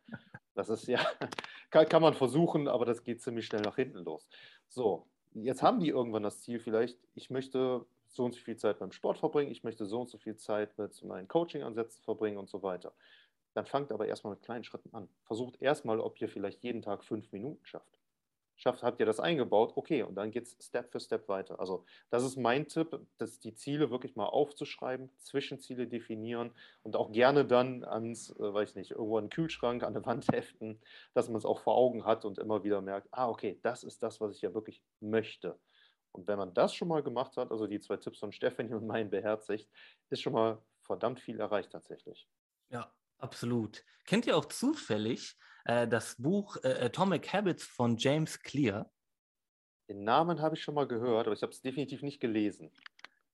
Das 0.54 0.68
ist 0.68 0.86
ja, 0.86 1.00
kann, 1.70 1.88
kann 1.88 2.02
man 2.02 2.12
versuchen, 2.12 2.68
aber 2.68 2.84
das 2.84 3.02
geht 3.02 3.22
ziemlich 3.22 3.46
schnell 3.46 3.62
nach 3.62 3.76
hinten 3.76 3.98
los. 3.98 4.28
So, 4.68 5.06
jetzt 5.32 5.62
haben 5.62 5.80
die 5.80 5.88
irgendwann 5.88 6.22
das 6.22 6.42
Ziel 6.42 6.60
vielleicht, 6.60 6.98
ich 7.14 7.30
möchte 7.30 7.86
so 8.08 8.26
und 8.26 8.34
so 8.34 8.40
viel 8.40 8.56
Zeit 8.56 8.78
beim 8.78 8.92
Sport 8.92 9.16
verbringen, 9.16 9.50
ich 9.50 9.64
möchte 9.64 9.86
so 9.86 10.02
und 10.02 10.10
so 10.10 10.18
viel 10.18 10.36
Zeit 10.36 10.76
mit 10.76 11.02
meinen 11.02 11.28
Coaching-Ansätzen 11.28 12.04
verbringen 12.04 12.36
und 12.36 12.50
so 12.50 12.62
weiter. 12.62 12.92
Dann 13.54 13.64
fangt 13.64 13.90
aber 13.90 14.06
erstmal 14.06 14.34
mit 14.34 14.42
kleinen 14.42 14.64
Schritten 14.64 14.94
an. 14.94 15.08
Versucht 15.24 15.60
erstmal, 15.60 15.98
ob 16.00 16.20
ihr 16.20 16.28
vielleicht 16.28 16.62
jeden 16.62 16.82
Tag 16.82 17.04
fünf 17.04 17.32
Minuten 17.32 17.64
schafft 17.64 18.01
schafft, 18.57 18.82
habt 18.82 19.00
ihr 19.00 19.07
das 19.07 19.20
eingebaut, 19.20 19.72
okay, 19.76 20.03
und 20.03 20.14
dann 20.14 20.30
geht 20.30 20.44
es 20.44 20.57
Step 20.61 20.92
für 20.92 21.00
Step 21.00 21.28
weiter. 21.28 21.59
Also 21.59 21.84
das 22.11 22.22
ist 22.24 22.36
mein 22.36 22.68
Tipp, 22.68 22.98
dass 23.18 23.40
die 23.40 23.55
Ziele 23.55 23.90
wirklich 23.90 24.16
mal 24.16 24.26
aufzuschreiben, 24.26 25.11
Zwischenziele 25.18 25.86
definieren 25.86 26.53
und 26.82 26.96
auch 26.96 27.12
gerne 27.12 27.44
dann 27.44 27.84
ans, 27.84 28.30
äh, 28.30 28.55
weiß 28.55 28.70
ich 28.70 28.76
nicht, 28.76 28.90
irgendwo 28.92 29.18
an 29.18 29.24
den 29.24 29.30
Kühlschrank, 29.30 29.82
an 29.82 29.94
der 29.94 30.05
Wand 30.07 30.28
heften, 30.32 30.80
dass 31.14 31.28
man 31.28 31.36
es 31.38 31.44
auch 31.44 31.61
vor 31.61 31.76
Augen 31.76 32.05
hat 32.05 32.24
und 32.24 32.38
immer 32.38 32.64
wieder 32.64 32.80
merkt, 32.80 33.09
ah, 33.11 33.28
okay, 33.28 33.59
das 33.62 33.84
ist 33.84 34.03
das, 34.03 34.20
was 34.20 34.34
ich 34.34 34.42
ja 34.42 34.55
wirklich 34.55 34.82
möchte. 35.00 35.59
Und 36.12 36.28
wenn 36.28 36.38
man 36.38 36.53
das 36.55 36.74
schon 36.74 36.88
mal 36.88 37.03
gemacht 37.03 37.36
hat, 37.36 37.50
also 37.50 37.66
die 37.66 37.80
zwei 37.80 37.96
Tipps 37.96 38.18
von 38.18 38.32
Stephanie 38.32 38.74
und 38.74 38.86
meinen 38.86 39.11
beherzigt, 39.11 39.68
ist 40.11 40.20
schon 40.22 40.34
mal 40.34 40.62
verdammt 40.82 41.20
viel 41.20 41.40
erreicht 41.40 41.70
tatsächlich. 41.70 42.28
Ja, 42.70 42.92
absolut. 43.18 43.84
Kennt 44.05 44.26
ihr 44.26 44.36
auch 44.36 44.46
zufällig 44.46 45.36
äh, 45.64 45.86
das 45.88 46.16
Buch 46.16 46.56
äh, 46.62 46.84
Atomic 46.84 47.32
Habits 47.32 47.64
von 47.64 47.96
James 47.96 48.40
Clear. 48.40 48.90
Den 49.88 50.04
Namen 50.04 50.40
habe 50.40 50.56
ich 50.56 50.62
schon 50.62 50.74
mal 50.74 50.86
gehört, 50.86 51.26
aber 51.26 51.34
ich 51.34 51.42
habe 51.42 51.52
es 51.52 51.60
definitiv 51.60 52.02
nicht 52.02 52.20
gelesen. 52.20 52.70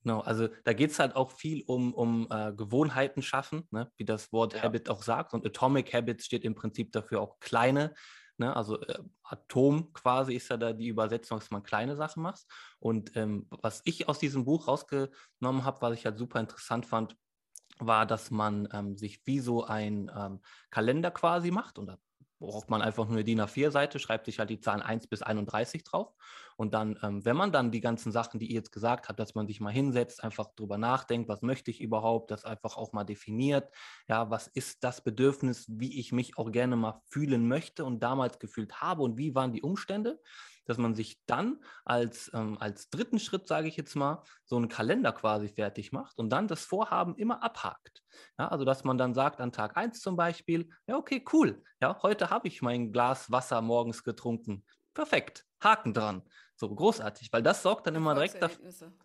Genau, 0.02 0.20
also 0.20 0.48
da 0.64 0.72
geht 0.72 0.90
es 0.90 0.98
halt 0.98 1.16
auch 1.16 1.32
viel 1.32 1.64
um, 1.66 1.92
um 1.92 2.28
äh, 2.30 2.52
Gewohnheiten 2.52 3.20
schaffen, 3.20 3.66
ne? 3.70 3.90
wie 3.96 4.04
das 4.04 4.32
Wort 4.32 4.54
ja. 4.54 4.62
Habit 4.62 4.88
auch 4.88 5.02
sagt. 5.02 5.34
Und 5.34 5.44
Atomic 5.44 5.92
Habits 5.92 6.24
steht 6.24 6.44
im 6.44 6.54
Prinzip 6.54 6.92
dafür 6.92 7.20
auch 7.20 7.40
kleine, 7.40 7.94
ne? 8.38 8.54
also 8.54 8.80
äh, 8.80 9.00
Atom 9.22 9.92
quasi 9.92 10.34
ist 10.34 10.48
ja 10.48 10.56
da 10.56 10.72
die 10.72 10.88
Übersetzung, 10.88 11.40
dass 11.40 11.50
man 11.50 11.62
kleine 11.62 11.96
Sachen 11.96 12.22
macht. 12.22 12.46
Und 12.78 13.16
ähm, 13.16 13.46
was 13.50 13.82
ich 13.84 14.08
aus 14.08 14.18
diesem 14.18 14.44
Buch 14.44 14.68
rausgenommen 14.68 15.64
habe, 15.64 15.82
was 15.82 15.98
ich 15.98 16.06
halt 16.06 16.16
super 16.16 16.40
interessant 16.40 16.86
fand, 16.86 17.16
war, 17.78 18.06
dass 18.06 18.30
man 18.30 18.68
ähm, 18.72 18.96
sich 18.96 19.20
wie 19.26 19.40
so 19.40 19.64
ein 19.64 20.10
ähm, 20.16 20.40
Kalender 20.70 21.10
quasi 21.10 21.50
macht 21.50 21.78
da 21.78 21.98
braucht 22.38 22.70
man 22.70 22.82
einfach 22.82 23.06
nur 23.06 23.16
eine 23.16 23.24
DIN 23.24 23.40
A4-Seite, 23.40 23.98
schreibt 23.98 24.26
sich 24.26 24.38
halt 24.38 24.50
die 24.50 24.60
Zahlen 24.60 24.82
1 24.82 25.06
bis 25.08 25.22
31 25.22 25.84
drauf. 25.84 26.12
Und 26.56 26.74
dann, 26.74 26.98
ähm, 27.02 27.24
wenn 27.24 27.36
man 27.36 27.52
dann 27.52 27.70
die 27.70 27.80
ganzen 27.80 28.10
Sachen, 28.12 28.40
die 28.40 28.46
ihr 28.46 28.56
jetzt 28.56 28.72
gesagt 28.72 29.08
habt, 29.08 29.20
dass 29.20 29.34
man 29.34 29.46
sich 29.46 29.60
mal 29.60 29.72
hinsetzt, 29.72 30.24
einfach 30.24 30.54
drüber 30.54 30.78
nachdenkt, 30.78 31.28
was 31.28 31.42
möchte 31.42 31.70
ich 31.70 31.80
überhaupt, 31.80 32.30
das 32.30 32.44
einfach 32.44 32.76
auch 32.76 32.92
mal 32.92 33.04
definiert, 33.04 33.70
ja, 34.08 34.30
was 34.30 34.48
ist 34.48 34.82
das 34.82 35.02
Bedürfnis, 35.02 35.66
wie 35.68 35.98
ich 35.98 36.12
mich 36.12 36.36
auch 36.36 36.50
gerne 36.50 36.76
mal 36.76 37.00
fühlen 37.08 37.46
möchte 37.46 37.84
und 37.84 38.02
damals 38.02 38.38
gefühlt 38.38 38.80
habe 38.80 39.02
und 39.02 39.18
wie 39.18 39.34
waren 39.34 39.52
die 39.52 39.62
Umstände, 39.62 40.20
dass 40.68 40.78
man 40.78 40.94
sich 40.94 41.18
dann 41.26 41.58
als, 41.84 42.30
ähm, 42.34 42.58
als 42.60 42.90
dritten 42.90 43.18
Schritt, 43.18 43.48
sage 43.48 43.68
ich 43.68 43.76
jetzt 43.76 43.96
mal, 43.96 44.22
so 44.44 44.56
einen 44.56 44.68
Kalender 44.68 45.12
quasi 45.12 45.48
fertig 45.48 45.92
macht 45.92 46.18
und 46.18 46.30
dann 46.30 46.46
das 46.46 46.64
Vorhaben 46.64 47.16
immer 47.16 47.42
abhakt. 47.42 48.02
Ja, 48.38 48.48
also 48.48 48.64
dass 48.64 48.84
man 48.84 48.98
dann 48.98 49.14
sagt 49.14 49.40
an 49.40 49.50
Tag 49.50 49.76
1 49.76 50.00
zum 50.00 50.16
Beispiel, 50.16 50.68
ja, 50.86 50.96
okay, 50.96 51.24
cool, 51.32 51.62
ja, 51.80 51.98
heute 52.02 52.30
habe 52.30 52.48
ich 52.48 52.62
mein 52.62 52.92
Glas 52.92 53.30
Wasser 53.30 53.62
morgens 53.62 54.04
getrunken. 54.04 54.64
Perfekt, 54.94 55.44
Haken 55.62 55.94
dran. 55.94 56.22
So 56.56 56.74
großartig, 56.74 57.32
weil 57.32 57.42
das 57.42 57.62
sorgt 57.62 57.86
dann 57.86 57.94
immer 57.94 58.14
direkt 58.14 58.42
dafür. 58.42 58.64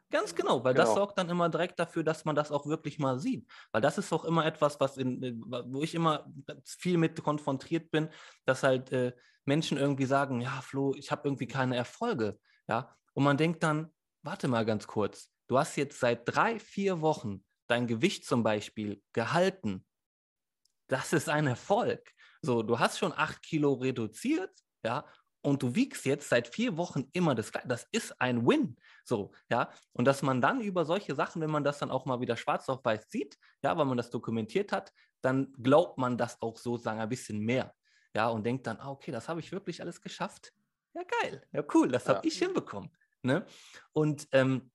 Ganz 0.10 0.34
genau, 0.34 0.56
genau 0.58 0.64
weil 0.64 0.74
genau. 0.74 0.86
das 0.86 0.96
sorgt 0.96 1.20
dann 1.20 1.30
immer 1.30 1.50
direkt 1.50 1.80
dafür, 1.80 2.04
dass 2.04 2.26
man 2.26 2.36
das 2.36 2.52
auch 2.52 2.66
wirklich 2.66 2.98
mal 2.98 3.20
sieht. 3.20 3.48
Weil 3.72 3.82
das 3.82 4.00
ist 4.00 4.12
auch 4.12 4.26
immer 4.26 4.44
etwas, 4.44 4.80
was 4.80 4.98
in, 4.98 5.40
wo 5.68 5.84
ich 5.84 5.94
immer 5.94 6.26
viel 6.66 6.98
mit 6.98 7.22
konfrontiert 7.22 7.92
bin, 7.92 8.10
dass 8.46 8.64
halt 8.64 8.92
äh, 8.92 9.14
Menschen 9.46 9.78
irgendwie 9.78 10.06
sagen, 10.06 10.42
ja, 10.42 10.62
Flo, 10.62 10.94
ich 10.96 11.12
habe 11.12 11.28
irgendwie 11.28 11.48
keine 11.48 11.76
Erfolge. 11.76 12.40
Ja, 12.68 12.96
und 13.14 13.24
man 13.24 13.38
denkt 13.38 13.64
dann, 13.64 13.94
warte 14.22 14.48
mal 14.48 14.66
ganz 14.66 14.88
kurz, 14.88 15.30
du 15.48 15.58
hast 15.58 15.76
jetzt 15.76 16.00
seit 16.00 16.22
drei, 16.26 16.60
vier 16.60 17.02
Wochen 17.02 17.44
dein 17.68 17.88
Gewicht 17.88 18.26
zum 18.26 18.44
Beispiel 18.44 19.02
gehalten. 19.14 19.86
Das 20.88 21.14
ist 21.14 21.30
ein 21.30 21.48
Erfolg. 21.48 22.12
So, 22.42 22.62
du 22.62 22.80
hast 22.80 23.00
schon 23.00 23.14
acht 23.14 23.42
Kilo 23.42 23.74
reduziert, 23.74 24.52
ja, 24.84 25.06
und 25.46 25.62
du 25.62 25.76
wiegst 25.76 26.06
jetzt 26.06 26.30
seit 26.30 26.48
vier 26.48 26.78
Wochen 26.78 27.10
immer 27.12 27.36
das 27.36 27.52
Gleiche. 27.52 27.68
Das 27.68 27.86
ist 27.92 28.20
ein 28.22 28.48
Win. 28.48 28.78
So, 29.04 29.34
ja. 29.50 29.70
Und 29.92 30.06
dass 30.06 30.22
man 30.22 30.40
dann 30.40 30.62
über 30.62 30.86
solche 30.86 31.16
Sachen, 31.16 31.42
wenn 31.42 31.52
man 31.52 31.66
das 31.66 31.80
dann 31.80 31.92
auch 31.92 32.06
mal 32.06 32.22
wieder 32.22 32.38
schwarz 32.38 32.70
auf 32.70 32.84
weiß 32.84 33.10
sieht, 33.10 33.38
ja, 33.62 33.78
weil 33.78 33.86
man 33.86 33.98
das 33.98 34.10
dokumentiert 34.10 34.72
hat, 34.72 34.94
dann 35.22 35.52
glaubt 35.62 35.98
man 35.98 36.18
das 36.18 36.42
auch 36.42 36.58
sozusagen 36.58 37.02
ein 37.02 37.10
bisschen 37.10 37.40
mehr 37.40 37.74
ja, 38.14 38.28
und 38.28 38.46
denkt 38.46 38.68
dann, 38.68 38.78
ah, 38.80 38.92
okay, 38.92 39.12
das 39.12 39.30
habe 39.30 39.40
ich 39.40 39.52
wirklich 39.52 39.82
alles 39.82 40.02
geschafft. 40.02 40.54
Ja, 40.94 41.02
geil, 41.22 41.44
ja, 41.52 41.64
cool, 41.74 41.90
das 41.90 42.08
habe 42.08 42.20
ja. 42.20 42.26
ich 42.26 42.38
hinbekommen. 42.38 42.92
Ne? 43.24 43.46
Und 43.94 44.28
ähm, 44.32 44.72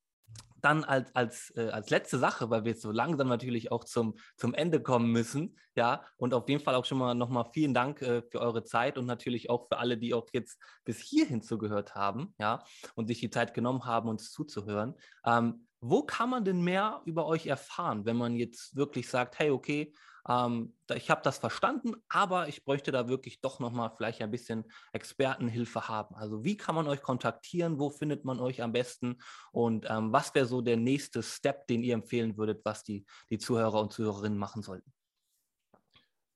dann 0.61 0.85
als, 0.85 1.15
als, 1.15 1.53
äh, 1.57 1.69
als 1.69 1.91
letzte 1.91 2.19
Sache, 2.19 2.51
weil 2.51 2.65
wir 2.65 2.73
jetzt 2.73 2.83
so 2.83 2.91
langsam 2.91 3.29
natürlich 3.29 3.71
auch 3.71 3.85
zum, 3.85 4.17
zum 4.37 4.55
Ende 4.55 4.83
kommen 4.83 5.13
müssen, 5.13 5.57
ja, 5.77 6.05
und 6.17 6.35
auf 6.35 6.49
jeden 6.49 6.63
Fall 6.63 6.75
auch 6.75 6.85
schon 6.85 6.99
mal 6.99 7.15
nochmal 7.15 7.49
vielen 7.53 7.75
Dank 7.75 8.03
äh, 8.03 8.23
für 8.23 8.41
eure 8.41 8.65
Zeit 8.65 8.99
und 8.99 9.07
natürlich 9.07 9.51
auch 9.51 9.69
für 9.69 9.79
alle, 9.79 9.97
die 9.97 10.15
auch 10.15 10.27
jetzt 10.33 10.61
bis 10.85 10.99
hierhin 10.99 11.43
zugehört 11.43 11.95
haben, 11.95 12.35
ja, 12.39 12.65
und 12.97 13.07
sich 13.07 13.21
die 13.21 13.31
Zeit 13.31 13.55
genommen 13.55 13.85
haben, 13.85 14.09
uns 14.09 14.33
zuzuhören. 14.33 14.95
Ähm, 15.25 15.68
wo 15.81 16.03
kann 16.03 16.31
man 16.31 16.45
denn 16.45 16.63
mehr 16.63 17.03
über 17.05 17.27
euch 17.27 17.47
erfahren, 17.47 18.05
wenn 18.05 18.17
man 18.17 18.37
jetzt 18.37 18.77
wirklich 18.77 19.09
sagt, 19.09 19.39
hey, 19.39 19.51
okay, 19.51 19.93
ähm, 20.29 20.77
ich 20.95 21.11
habe 21.11 21.23
das 21.23 21.39
verstanden, 21.39 21.95
aber 22.09 22.49
ich 22.49 22.65
bräuchte 22.65 22.93
da 22.93 23.09
wirklich 23.09 23.41
doch 23.41 23.61
nochmal 23.61 23.93
vielleicht 23.97 24.21
ein 24.21 24.31
bisschen 24.31 24.65
Expertenhilfe 24.93 25.89
haben. 25.89 26.15
Also 26.15 26.45
wie 26.45 26.57
kann 26.57 26.75
man 26.75 26.87
euch 26.87 27.03
kontaktieren? 27.03 27.79
Wo 27.79 27.91
findet 27.91 28.25
man 28.25 28.39
euch 28.41 28.63
am 28.63 28.73
besten? 28.73 29.19
Und 29.53 29.87
ähm, 29.89 30.13
was 30.13 30.35
wäre 30.35 30.47
so 30.47 30.61
der 30.61 30.77
nächste 30.77 31.23
Step, 31.23 31.67
den 31.67 31.83
ihr 31.83 31.95
empfehlen 31.95 32.37
würdet, 32.37 32.65
was 32.65 32.85
die, 32.85 33.07
die 33.31 33.39
Zuhörer 33.39 33.81
und 33.81 33.93
Zuhörerinnen 33.93 34.39
machen 34.39 34.63
sollten? 34.63 34.93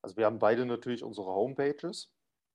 Also 0.01 0.17
wir 0.17 0.25
haben 0.25 0.39
beide 0.39 0.65
natürlich 0.65 1.03
unsere 1.03 1.27
Homepages. 1.27 2.11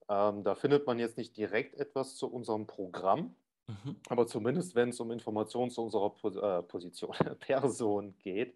Ähm, 0.08 0.42
da 0.42 0.54
findet 0.54 0.86
man 0.86 0.98
jetzt 0.98 1.18
nicht 1.18 1.36
direkt 1.36 1.74
etwas 1.76 2.16
zu 2.16 2.30
unserem 2.30 2.66
Programm, 2.66 3.36
mhm. 3.68 3.96
aber 4.08 4.26
zumindest 4.26 4.74
wenn 4.74 4.88
es 4.88 5.00
um 5.00 5.10
Informationen 5.10 5.70
zu 5.70 5.82
unserer 5.82 6.12
äh, 6.58 6.62
Position, 6.62 7.14
Person 7.40 8.14
geht, 8.18 8.54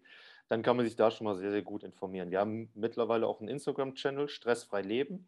dann 0.49 0.61
kann 0.61 0.75
man 0.75 0.85
sich 0.85 0.95
da 0.95 1.09
schon 1.09 1.25
mal 1.25 1.35
sehr, 1.35 1.51
sehr 1.51 1.61
gut 1.61 1.83
informieren. 1.83 2.31
Wir 2.31 2.39
haben 2.39 2.69
mittlerweile 2.75 3.27
auch 3.27 3.39
einen 3.39 3.49
Instagram-Channel, 3.49 4.27
Stressfrei 4.27 4.81
Leben. 4.81 5.27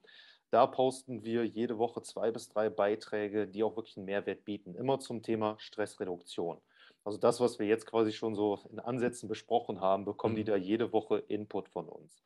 Da 0.52 0.68
posten 0.68 1.24
wir 1.24 1.46
jede 1.46 1.78
Woche 1.78 2.02
zwei 2.02 2.32
bis 2.32 2.50
drei 2.50 2.70
Beiträge, 2.70 3.48
die 3.48 3.64
auch 3.64 3.76
wirklich 3.76 3.98
einen 3.98 4.06
Mehrwert 4.06 4.46
bieten, 4.46 4.76
immer 4.76 5.00
zum 5.00 5.24
Thema 5.24 5.56
Stressreduktion. 5.58 6.60
Also 7.04 7.18
das, 7.18 7.40
was 7.40 7.60
wir 7.60 7.68
jetzt 7.68 7.86
quasi 7.86 8.12
schon 8.12 8.36
so 8.36 8.60
in 8.72 8.80
Ansätzen 8.80 9.30
besprochen 9.30 9.80
haben, 9.80 10.06
bekommen 10.06 10.34
mhm. 10.34 10.38
die 10.38 10.44
da 10.44 10.56
jede 10.56 10.92
Woche 10.92 11.20
Input 11.28 11.70
von 11.70 11.88
uns. 11.88 12.24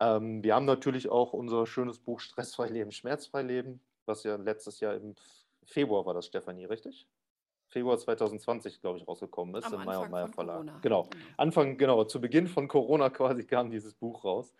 Ähm, 0.00 0.42
wir 0.42 0.54
haben 0.54 0.66
natürlich 0.66 1.08
auch 1.08 1.32
unser 1.32 1.66
schönes 1.66 1.98
Buch 1.98 2.20
Stressfrei 2.20 2.68
Leben, 2.68 2.92
Schmerzfrei 2.92 3.42
Leben, 3.42 3.80
was 4.06 4.24
ja 4.24 4.36
letztes 4.36 4.80
Jahr 4.80 4.94
im 4.94 5.14
Februar 5.66 6.06
war 6.06 6.14
das, 6.14 6.26
Stefanie, 6.26 6.64
richtig? 6.64 7.08
Februar 7.68 7.98
2020, 7.98 8.80
glaube 8.80 8.98
ich, 8.98 9.08
rausgekommen 9.08 9.54
ist, 9.56 9.66
Am 9.66 9.80
im 9.80 9.84
Meyer 9.84 10.08
Meyer 10.08 10.28
Verlag. 10.28 10.56
Corona. 10.56 10.78
Genau. 10.80 11.02
genau. 11.04 11.24
Anfang, 11.36 11.76
genau, 11.76 12.04
zu 12.04 12.20
Beginn 12.20 12.46
von 12.46 12.68
Corona 12.68 13.10
quasi 13.10 13.44
kam 13.44 13.70
dieses 13.70 13.94
Buch 13.94 14.24
raus. 14.24 14.54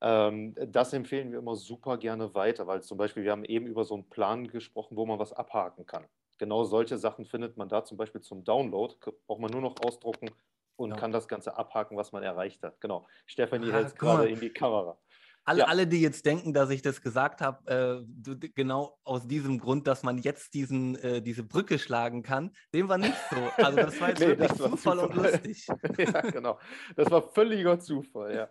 Ähm, 0.00 0.54
das 0.66 0.92
empfehlen 0.92 1.30
wir 1.30 1.38
immer 1.38 1.54
super 1.54 1.96
gerne 1.96 2.34
weiter, 2.34 2.66
weil 2.66 2.82
zum 2.82 2.98
Beispiel, 2.98 3.24
wir 3.24 3.30
haben 3.30 3.44
eben 3.44 3.66
über 3.66 3.84
so 3.84 3.94
einen 3.94 4.08
Plan 4.08 4.48
gesprochen, 4.48 4.96
wo 4.96 5.06
man 5.06 5.18
was 5.18 5.32
abhaken 5.32 5.86
kann. 5.86 6.04
Genau 6.38 6.64
solche 6.64 6.98
Sachen 6.98 7.24
findet 7.24 7.56
man 7.56 7.68
da 7.68 7.84
zum 7.84 7.96
Beispiel 7.96 8.20
zum 8.20 8.42
Download. 8.42 8.94
Braucht 9.26 9.40
man 9.40 9.52
nur 9.52 9.60
noch 9.60 9.76
ausdrucken 9.84 10.28
und 10.76 10.90
ja. 10.90 10.96
kann 10.96 11.12
das 11.12 11.28
Ganze 11.28 11.56
abhaken, 11.56 11.96
was 11.96 12.10
man 12.10 12.22
erreicht 12.22 12.62
hat. 12.64 12.80
Genau. 12.80 13.06
Stefanie 13.26 13.70
ah, 13.70 13.74
hält 13.74 13.86
es 13.86 13.94
gerade 13.94 14.28
in 14.28 14.40
die 14.40 14.50
Kamera. 14.50 14.98
Alle, 15.44 15.60
ja. 15.60 15.64
alle, 15.66 15.86
die 15.88 16.00
jetzt 16.00 16.24
denken, 16.24 16.52
dass 16.52 16.70
ich 16.70 16.82
das 16.82 17.02
gesagt 17.02 17.40
habe, 17.40 18.04
äh, 18.06 18.48
genau 18.54 18.96
aus 19.02 19.26
diesem 19.26 19.58
Grund, 19.58 19.88
dass 19.88 20.04
man 20.04 20.18
jetzt 20.18 20.54
diesen, 20.54 20.94
äh, 20.96 21.20
diese 21.20 21.42
Brücke 21.42 21.80
schlagen 21.80 22.22
kann, 22.22 22.54
dem 22.72 22.88
war 22.88 22.98
nicht 22.98 23.16
so. 23.28 23.36
Also 23.62 23.76
das 23.76 24.00
war 24.00 24.08
jetzt 24.10 24.20
nee, 24.20 24.28
wirklich 24.28 24.52
Zufall, 24.52 24.70
Zufall, 24.70 24.98
und 25.00 25.14
lustig. 25.16 25.66
ja, 25.98 26.20
genau. 26.22 26.58
Das 26.94 27.10
war 27.10 27.22
völliger 27.22 27.80
Zufall, 27.80 28.34
ja. 28.34 28.50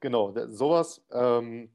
Genau, 0.00 0.34
sowas. 0.48 1.04
Ähm, 1.12 1.70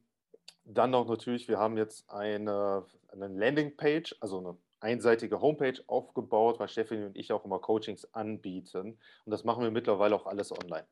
dann 0.66 0.92
noch 0.92 1.08
natürlich, 1.08 1.48
wir 1.48 1.60
haben 1.60 1.78
jetzt 1.78 2.10
eine, 2.10 2.86
eine 3.10 3.28
Landingpage, 3.28 4.16
also 4.20 4.40
eine 4.40 4.58
einseitige 4.80 5.42
Homepage 5.42 5.80
aufgebaut, 5.86 6.60
weil 6.60 6.70
Stefanie 6.70 7.06
und 7.06 7.18
ich 7.18 7.32
auch 7.32 7.46
immer 7.46 7.60
Coachings 7.60 8.12
anbieten. 8.14 8.98
Und 9.26 9.32
das 9.32 9.44
machen 9.44 9.64
wir 9.64 9.72
mittlerweile 9.72 10.16
auch 10.16 10.26
alles 10.26 10.52
online 10.52 10.88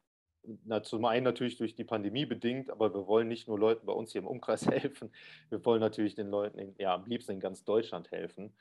na, 0.65 0.83
zum 0.83 1.05
einen 1.05 1.23
natürlich 1.23 1.57
durch 1.57 1.75
die 1.75 1.83
Pandemie 1.83 2.25
bedingt, 2.25 2.69
aber 2.69 2.93
wir 2.93 3.07
wollen 3.07 3.27
nicht 3.27 3.47
nur 3.47 3.59
Leuten 3.59 3.85
bei 3.85 3.93
uns 3.93 4.11
hier 4.11 4.21
im 4.21 4.27
Umkreis 4.27 4.65
helfen, 4.67 5.11
wir 5.49 5.63
wollen 5.65 5.81
natürlich 5.81 6.15
den 6.15 6.29
Leuten 6.29 6.59
in, 6.59 6.75
ja, 6.77 6.95
am 6.95 7.05
liebsten 7.05 7.33
in 7.33 7.39
ganz 7.39 7.63
Deutschland 7.63 8.11
helfen. 8.11 8.53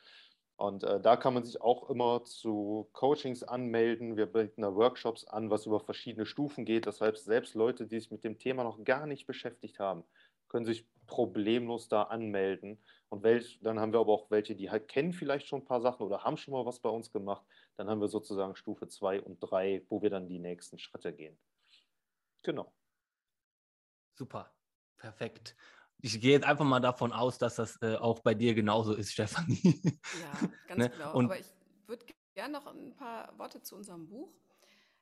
Und 0.57 0.85
äh, 0.85 1.01
da 1.01 1.17
kann 1.17 1.33
man 1.33 1.43
sich 1.43 1.63
auch 1.63 1.89
immer 1.89 2.23
zu 2.25 2.91
Coachings 2.93 3.43
anmelden. 3.43 4.19
Wir 4.19 4.27
bieten 4.27 4.61
da 4.61 4.75
Workshops 4.75 5.25
an, 5.25 5.49
was 5.49 5.65
über 5.65 5.81
verschiedene 5.81 6.27
Stufen 6.27 6.67
geht. 6.67 6.87
Das 6.87 7.01
heißt, 7.01 7.25
selbst 7.25 7.55
Leute, 7.55 7.87
die 7.87 7.99
sich 7.99 8.11
mit 8.11 8.25
dem 8.25 8.39
Thema 8.39 8.63
noch 8.63 8.85
gar 8.85 9.07
nicht 9.07 9.27
beschäftigt 9.27 9.79
haben, 9.79 10.05
können 10.49 10.67
sich 10.67 10.87
problemlos 11.07 11.89
da 11.89 12.03
anmelden. 12.03 12.79
Und 13.09 13.23
welch, 13.23 13.59
dann 13.63 13.81
haben 13.81 13.95
wir 13.95 14.01
aber 14.01 14.13
auch 14.13 14.31
welche, 14.31 14.55
die 14.55 14.71
halt 14.71 14.87
kennen 14.87 15.15
vielleicht 15.15 15.47
schon 15.47 15.61
ein 15.61 15.65
paar 15.65 15.81
Sachen 15.81 16.05
oder 16.05 16.25
haben 16.25 16.37
schon 16.37 16.53
mal 16.53 16.67
was 16.67 16.79
bei 16.79 16.91
uns 16.91 17.11
gemacht. 17.11 17.47
Dann 17.79 17.89
haben 17.89 18.03
wir 18.03 18.09
sozusagen 18.09 18.55
Stufe 18.55 18.87
2 18.87 19.23
und 19.23 19.39
3, 19.41 19.87
wo 19.89 20.03
wir 20.03 20.11
dann 20.11 20.29
die 20.29 20.39
nächsten 20.41 20.79
Schritte 20.79 21.15
gehen. 21.15 21.39
Genau. 22.43 22.73
Super, 24.15 24.55
perfekt. 24.97 25.57
Ich 25.99 26.21
gehe 26.21 26.33
jetzt 26.33 26.45
einfach 26.45 26.65
mal 26.65 26.81
davon 26.81 27.13
aus, 27.13 27.39
dass 27.39 27.57
das 27.57 27.81
äh, 27.83 27.97
auch 27.97 28.21
bei 28.21 28.35
dir 28.35 28.55
genauso 28.55 28.95
ist, 28.95 29.13
Stefanie. 29.13 29.81
Ja, 30.21 30.49
ganz 30.69 30.79
ne? 30.79 30.91
genau. 30.91 31.15
Und 31.15 31.27
Aber 31.27 31.39
ich 31.39 31.53
würde 31.87 32.07
gerne 32.35 32.53
noch 32.53 32.67
ein 32.67 32.95
paar 32.97 33.37
Worte 33.39 33.63
zu 33.63 33.77
unserem 33.77 34.09
Buch. 34.09 34.33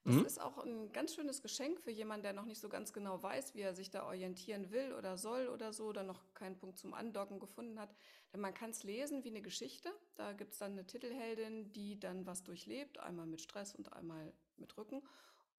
Das 0.05 0.17
mhm. 0.17 0.25
ist 0.25 0.41
auch 0.41 0.65
ein 0.65 0.91
ganz 0.93 1.15
schönes 1.15 1.43
Geschenk 1.43 1.81
für 1.81 1.91
jemanden, 1.91 2.23
der 2.23 2.33
noch 2.33 2.47
nicht 2.47 2.61
so 2.61 2.71
ganz 2.71 2.95
genau 2.95 3.23
weiß, 3.23 3.55
wie 3.55 3.61
er 3.61 3.75
sich 3.75 3.91
da 3.91 4.07
orientieren 4.07 4.71
will 4.71 4.95
oder 4.95 5.19
soll 5.19 5.49
oder 5.49 5.75
so, 5.75 5.87
oder 5.87 6.03
noch 6.03 6.33
keinen 6.33 6.57
Punkt 6.57 6.79
zum 6.79 6.95
Andocken 6.95 7.41
gefunden 7.41 7.79
hat. 7.79 7.95
Denn 8.33 8.41
man 8.41 8.55
kann 8.55 8.71
es 8.71 8.85
lesen 8.85 9.23
wie 9.25 9.29
eine 9.29 9.43
Geschichte. 9.43 9.91
Da 10.15 10.33
gibt 10.33 10.53
es 10.53 10.61
dann 10.61 10.73
eine 10.73 10.87
Titelheldin, 10.87 11.73
die 11.73 12.01
dann 12.01 12.25
was 12.25 12.43
durchlebt, 12.43 12.99
einmal 12.99 13.27
mit 13.27 13.43
Stress 13.43 13.75
und 13.75 13.93
einmal 13.93 14.33
mit 14.57 14.77
Rücken. 14.79 15.03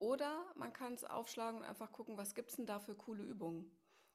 Oder 0.00 0.46
man 0.56 0.72
kann 0.72 0.94
es 0.94 1.04
aufschlagen 1.04 1.60
und 1.60 1.66
einfach 1.66 1.92
gucken, 1.92 2.16
was 2.16 2.34
gibt 2.34 2.48
es 2.50 2.56
denn 2.56 2.64
da 2.66 2.80
für 2.80 2.94
coole 2.94 3.22
Übungen 3.22 3.70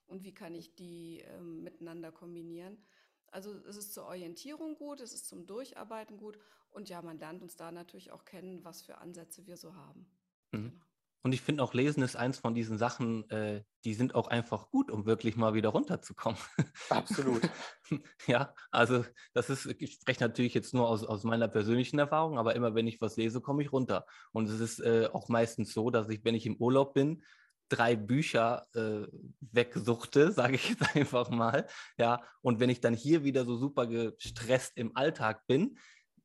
und 0.07 0.23
wie 0.23 0.33
kann 0.33 0.55
ich 0.55 0.75
die 0.75 1.19
ähm, 1.21 1.61
miteinander 1.63 2.11
kombinieren. 2.11 2.83
Also 3.27 3.53
es 3.53 3.77
ist 3.77 3.93
zur 3.93 4.05
Orientierung 4.05 4.75
gut, 4.75 4.99
es 4.99 5.13
ist 5.13 5.27
zum 5.27 5.45
Durcharbeiten 5.45 6.17
gut 6.17 6.39
und 6.71 6.89
ja, 6.89 7.03
man 7.03 7.19
lernt 7.19 7.43
uns 7.43 7.55
da 7.55 7.71
natürlich 7.71 8.11
auch 8.11 8.25
kennen, 8.25 8.65
was 8.65 8.81
für 8.81 8.97
Ansätze 8.97 9.45
wir 9.45 9.57
so 9.57 9.75
haben. 9.75 10.07
Mhm. 10.51 10.71
Genau. 10.71 10.94
Und 11.25 11.33
ich 11.33 11.41
finde 11.41 11.63
auch, 11.63 11.73
Lesen 11.73 12.03
ist 12.03 12.15
eins 12.15 12.37
von 12.37 12.53
diesen 12.53 12.77
Sachen, 12.77 13.27
äh, 13.31 13.63
die 13.83 13.95
sind 13.95 14.13
auch 14.13 14.27
einfach 14.27 14.69
gut, 14.69 14.91
um 14.91 15.07
wirklich 15.07 15.35
mal 15.35 15.55
wieder 15.55 15.69
runterzukommen. 15.69 16.37
Absolut. 16.89 17.41
ja, 18.27 18.53
also 18.69 19.03
das 19.33 19.49
ist, 19.49 19.65
ich 19.79 19.93
spreche 19.93 20.21
natürlich 20.21 20.53
jetzt 20.53 20.75
nur 20.75 20.87
aus, 20.87 21.03
aus 21.03 21.23
meiner 21.23 21.47
persönlichen 21.47 21.97
Erfahrung, 21.97 22.37
aber 22.37 22.55
immer 22.55 22.75
wenn 22.75 22.85
ich 22.85 23.01
was 23.01 23.17
lese, 23.17 23.41
komme 23.41 23.63
ich 23.63 23.71
runter. 23.71 24.05
Und 24.33 24.47
es 24.49 24.59
ist 24.59 24.79
äh, 24.81 25.09
auch 25.13 25.27
meistens 25.27 25.73
so, 25.73 25.89
dass 25.89 26.09
ich, 26.09 26.23
wenn 26.23 26.35
ich 26.35 26.45
im 26.45 26.57
Urlaub 26.57 26.93
bin, 26.93 27.23
drei 27.69 27.95
Bücher 27.95 28.67
äh, 28.75 29.07
wegsuchte, 29.51 30.31
sage 30.31 30.57
ich 30.57 30.69
jetzt 30.69 30.95
einfach 30.95 31.31
mal. 31.31 31.65
Ja, 31.97 32.21
und 32.41 32.59
wenn 32.59 32.69
ich 32.69 32.81
dann 32.81 32.93
hier 32.93 33.23
wieder 33.23 33.45
so 33.45 33.57
super 33.57 33.87
gestresst 33.87 34.73
im 34.77 34.95
Alltag 34.95 35.41
bin, 35.47 35.79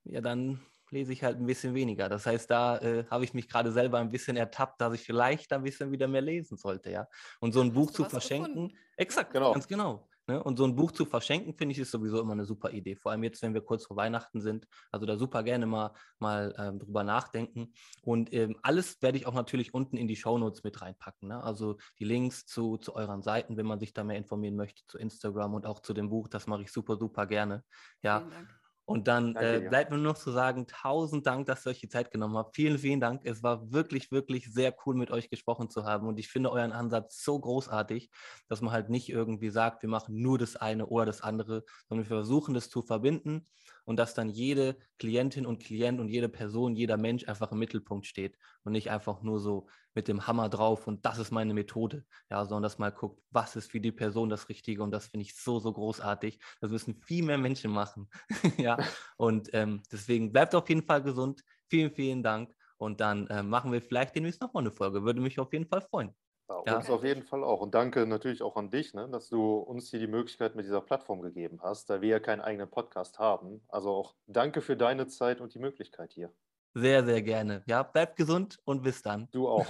ja, 0.05 0.21
dann 0.21 0.61
lese 0.91 1.12
ich 1.12 1.24
halt 1.24 1.38
ein 1.38 1.47
bisschen 1.47 1.74
weniger. 1.74 2.09
Das 2.09 2.26
heißt, 2.26 2.51
da 2.51 2.78
äh, 2.78 3.05
habe 3.11 3.24
ich 3.24 3.34
mich 3.34 3.49
gerade 3.49 3.72
selber 3.72 3.99
ein 3.99 4.11
bisschen 4.11 4.36
ertappt, 4.36 4.80
dass 4.80 4.95
ich 4.95 5.03
vielleicht 5.03 5.53
ein 5.53 5.62
bisschen 5.62 5.93
wieder 5.93 6.09
mehr 6.09 6.22
lesen 6.22 6.57
sollte, 6.57 6.91
ja. 6.91 7.07
Und 7.41 7.53
so 7.53 7.61
ein 7.61 7.72
Buch 7.72 7.91
zu 7.91 8.05
verschenken, 8.05 8.55
gefunden? 8.55 8.78
exakt, 8.97 9.32
genau. 9.32 9.53
ganz 9.53 9.66
genau. 9.66 10.09
Ne? 10.30 10.41
Und 10.41 10.59
so 10.59 10.64
ein 10.64 10.76
Buch 10.76 10.93
zu 10.93 11.07
verschenken, 11.07 11.55
finde 11.55 11.72
ich, 11.72 11.80
ist 11.80 11.91
sowieso 11.91 12.20
immer 12.20 12.34
eine 12.34 12.45
super 12.45 12.70
Idee. 12.70 12.95
Vor 12.95 13.11
allem 13.11 13.24
jetzt, 13.24 13.43
wenn 13.43 13.53
wir 13.53 13.62
kurz 13.62 13.86
vor 13.86 13.97
Weihnachten 13.97 14.41
sind. 14.41 14.68
Also 14.93 15.05
da 15.05 15.16
super 15.16 15.43
gerne 15.43 15.66
mal, 15.66 15.93
mal 16.20 16.55
ähm, 16.57 16.78
drüber 16.78 17.03
nachdenken. 17.03 17.72
Und 18.03 18.32
ähm, 18.32 18.57
alles 18.62 19.03
werde 19.03 19.18
ich 19.18 19.26
auch 19.26 19.34
natürlich 19.34 19.74
unten 19.74 19.97
in 19.97 20.07
die 20.07 20.14
Shownotes 20.14 20.62
mit 20.62 20.80
reinpacken. 20.80 21.28
Ne? 21.30 21.43
Also 21.43 21.78
die 21.99 22.05
Links 22.05 22.47
zu, 22.47 22.76
zu 22.76 22.95
euren 22.95 23.22
Seiten, 23.22 23.57
wenn 23.57 23.66
man 23.66 23.80
sich 23.80 23.93
da 23.93 24.05
mehr 24.05 24.18
informieren 24.18 24.55
möchte, 24.55 24.82
zu 24.86 24.99
Instagram 24.99 25.55
und 25.55 25.66
auch 25.66 25.80
zu 25.80 25.95
dem 25.95 26.11
Buch. 26.11 26.28
Das 26.28 26.47
mache 26.47 26.62
ich 26.62 26.70
super, 26.70 26.97
super 26.97 27.26
gerne. 27.26 27.64
Ja. 28.03 28.20
Vielen 28.20 28.30
Dank. 28.30 28.60
Und 28.91 29.07
dann 29.07 29.34
Danke, 29.34 29.66
äh, 29.66 29.68
bleibt 29.68 29.93
mir 29.93 29.99
nur 29.99 30.14
noch 30.14 30.18
zu 30.18 30.32
sagen, 30.32 30.66
tausend 30.66 31.24
Dank, 31.24 31.47
dass 31.47 31.64
ihr 31.64 31.70
euch 31.70 31.78
die 31.78 31.88
Zeit 31.88 32.11
genommen 32.11 32.36
habt. 32.36 32.57
Vielen, 32.57 32.76
vielen 32.76 32.99
Dank. 32.99 33.20
Es 33.22 33.41
war 33.41 33.70
wirklich, 33.72 34.11
wirklich 34.11 34.53
sehr 34.53 34.74
cool, 34.84 34.97
mit 34.97 35.12
euch 35.12 35.30
gesprochen 35.30 35.70
zu 35.70 35.84
haben. 35.84 36.09
Und 36.09 36.18
ich 36.18 36.26
finde 36.26 36.51
euren 36.51 36.72
Ansatz 36.72 37.22
so 37.22 37.38
großartig, 37.38 38.11
dass 38.49 38.62
man 38.62 38.72
halt 38.72 38.91
nicht 38.91 39.09
irgendwie 39.09 39.51
sagt, 39.51 39.82
wir 39.82 39.88
machen 39.88 40.20
nur 40.20 40.38
das 40.38 40.57
eine 40.57 40.86
oder 40.86 41.07
das 41.07 41.20
andere, 41.20 41.62
sondern 41.88 42.09
wir 42.09 42.16
versuchen 42.16 42.53
das 42.53 42.68
zu 42.68 42.82
verbinden 42.82 43.47
und 43.91 43.97
dass 43.97 44.14
dann 44.14 44.28
jede 44.28 44.76
Klientin 45.01 45.45
und 45.45 45.59
Klient 45.59 45.99
und 45.99 46.09
jede 46.09 46.28
Person, 46.28 46.76
jeder 46.76 46.97
Mensch 46.97 47.26
einfach 47.26 47.51
im 47.51 47.59
Mittelpunkt 47.59 48.07
steht 48.07 48.38
und 48.62 48.70
nicht 48.70 48.88
einfach 48.88 49.20
nur 49.22 49.41
so 49.41 49.66
mit 49.95 50.07
dem 50.07 50.28
Hammer 50.28 50.49
drauf 50.49 50.86
und 50.86 51.05
das 51.05 51.18
ist 51.18 51.32
meine 51.32 51.55
Methode, 51.55 52.05
ja, 52.30 52.45
sondern 52.45 52.62
dass 52.62 52.78
mal 52.78 52.93
guckt, 52.93 53.20
was 53.32 53.57
ist 53.57 53.72
für 53.72 53.80
die 53.80 53.91
Person 53.91 54.28
das 54.28 54.49
Richtige 54.49 54.84
und 54.84 54.93
das 54.93 55.09
finde 55.09 55.22
ich 55.22 55.34
so, 55.34 55.59
so 55.59 55.72
großartig. 55.72 56.38
Das 56.61 56.70
müssen 56.70 56.95
viel 56.95 57.24
mehr 57.24 57.36
Menschen 57.36 57.72
machen, 57.72 58.09
ja, 58.59 58.78
und 59.16 59.51
ähm, 59.55 59.82
deswegen 59.91 60.30
bleibt 60.30 60.55
auf 60.55 60.68
jeden 60.68 60.84
Fall 60.84 61.03
gesund. 61.03 61.43
Vielen, 61.66 61.91
vielen 61.91 62.22
Dank 62.22 62.55
und 62.76 63.01
dann 63.01 63.26
äh, 63.26 63.43
machen 63.43 63.72
wir 63.72 63.82
vielleicht 63.82 64.14
demnächst 64.14 64.41
nochmal 64.41 64.62
eine 64.62 64.70
Folge. 64.70 65.03
Würde 65.03 65.20
mich 65.20 65.41
auf 65.41 65.53
jeden 65.53 65.66
Fall 65.66 65.80
freuen. 65.80 66.14
Ja, 66.51 66.63
ja. 66.67 66.77
Uns 66.77 66.91
auf 66.91 67.05
jeden 67.05 67.23
Fall 67.23 67.45
auch. 67.45 67.61
Und 67.61 67.75
danke 67.75 68.07
natürlich 68.07 68.43
auch 68.43 68.57
an 68.57 68.71
dich, 68.71 68.93
ne, 68.93 69.09
dass 69.09 69.29
du 69.29 69.57
uns 69.59 69.91
hier 69.91 70.01
die 70.01 70.09
Möglichkeit 70.09 70.57
mit 70.57 70.65
dieser 70.65 70.81
Plattform 70.81 71.23
gegeben 71.23 71.61
hast, 71.63 71.89
da 71.89 72.01
wir 72.01 72.09
ja 72.09 72.21
keinen 72.21 72.41
eigenen 72.41 72.69
Podcast 72.69 73.19
haben. 73.19 73.63
Also 73.69 73.91
auch 73.91 74.15
danke 74.27 74.61
für 74.61 74.77
deine 74.77 75.07
Zeit 75.07 75.41
und 75.41 75.55
die 75.55 75.61
Möglichkeit 75.61 76.13
hier. 76.13 76.33
Sehr, 76.75 77.05
sehr 77.05 77.23
gerne. 77.23 77.63
Ja, 77.67 77.83
bleibt 77.83 78.17
gesund 78.17 78.61
und 78.65 78.83
bis 78.83 79.03
dann. 79.03 79.29
Du 79.33 79.49
auch. 79.49 79.67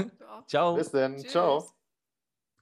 Ciao. 0.46 0.74
Bis 0.74 0.90
dann. 0.90 1.18
Ciao. 1.18 1.79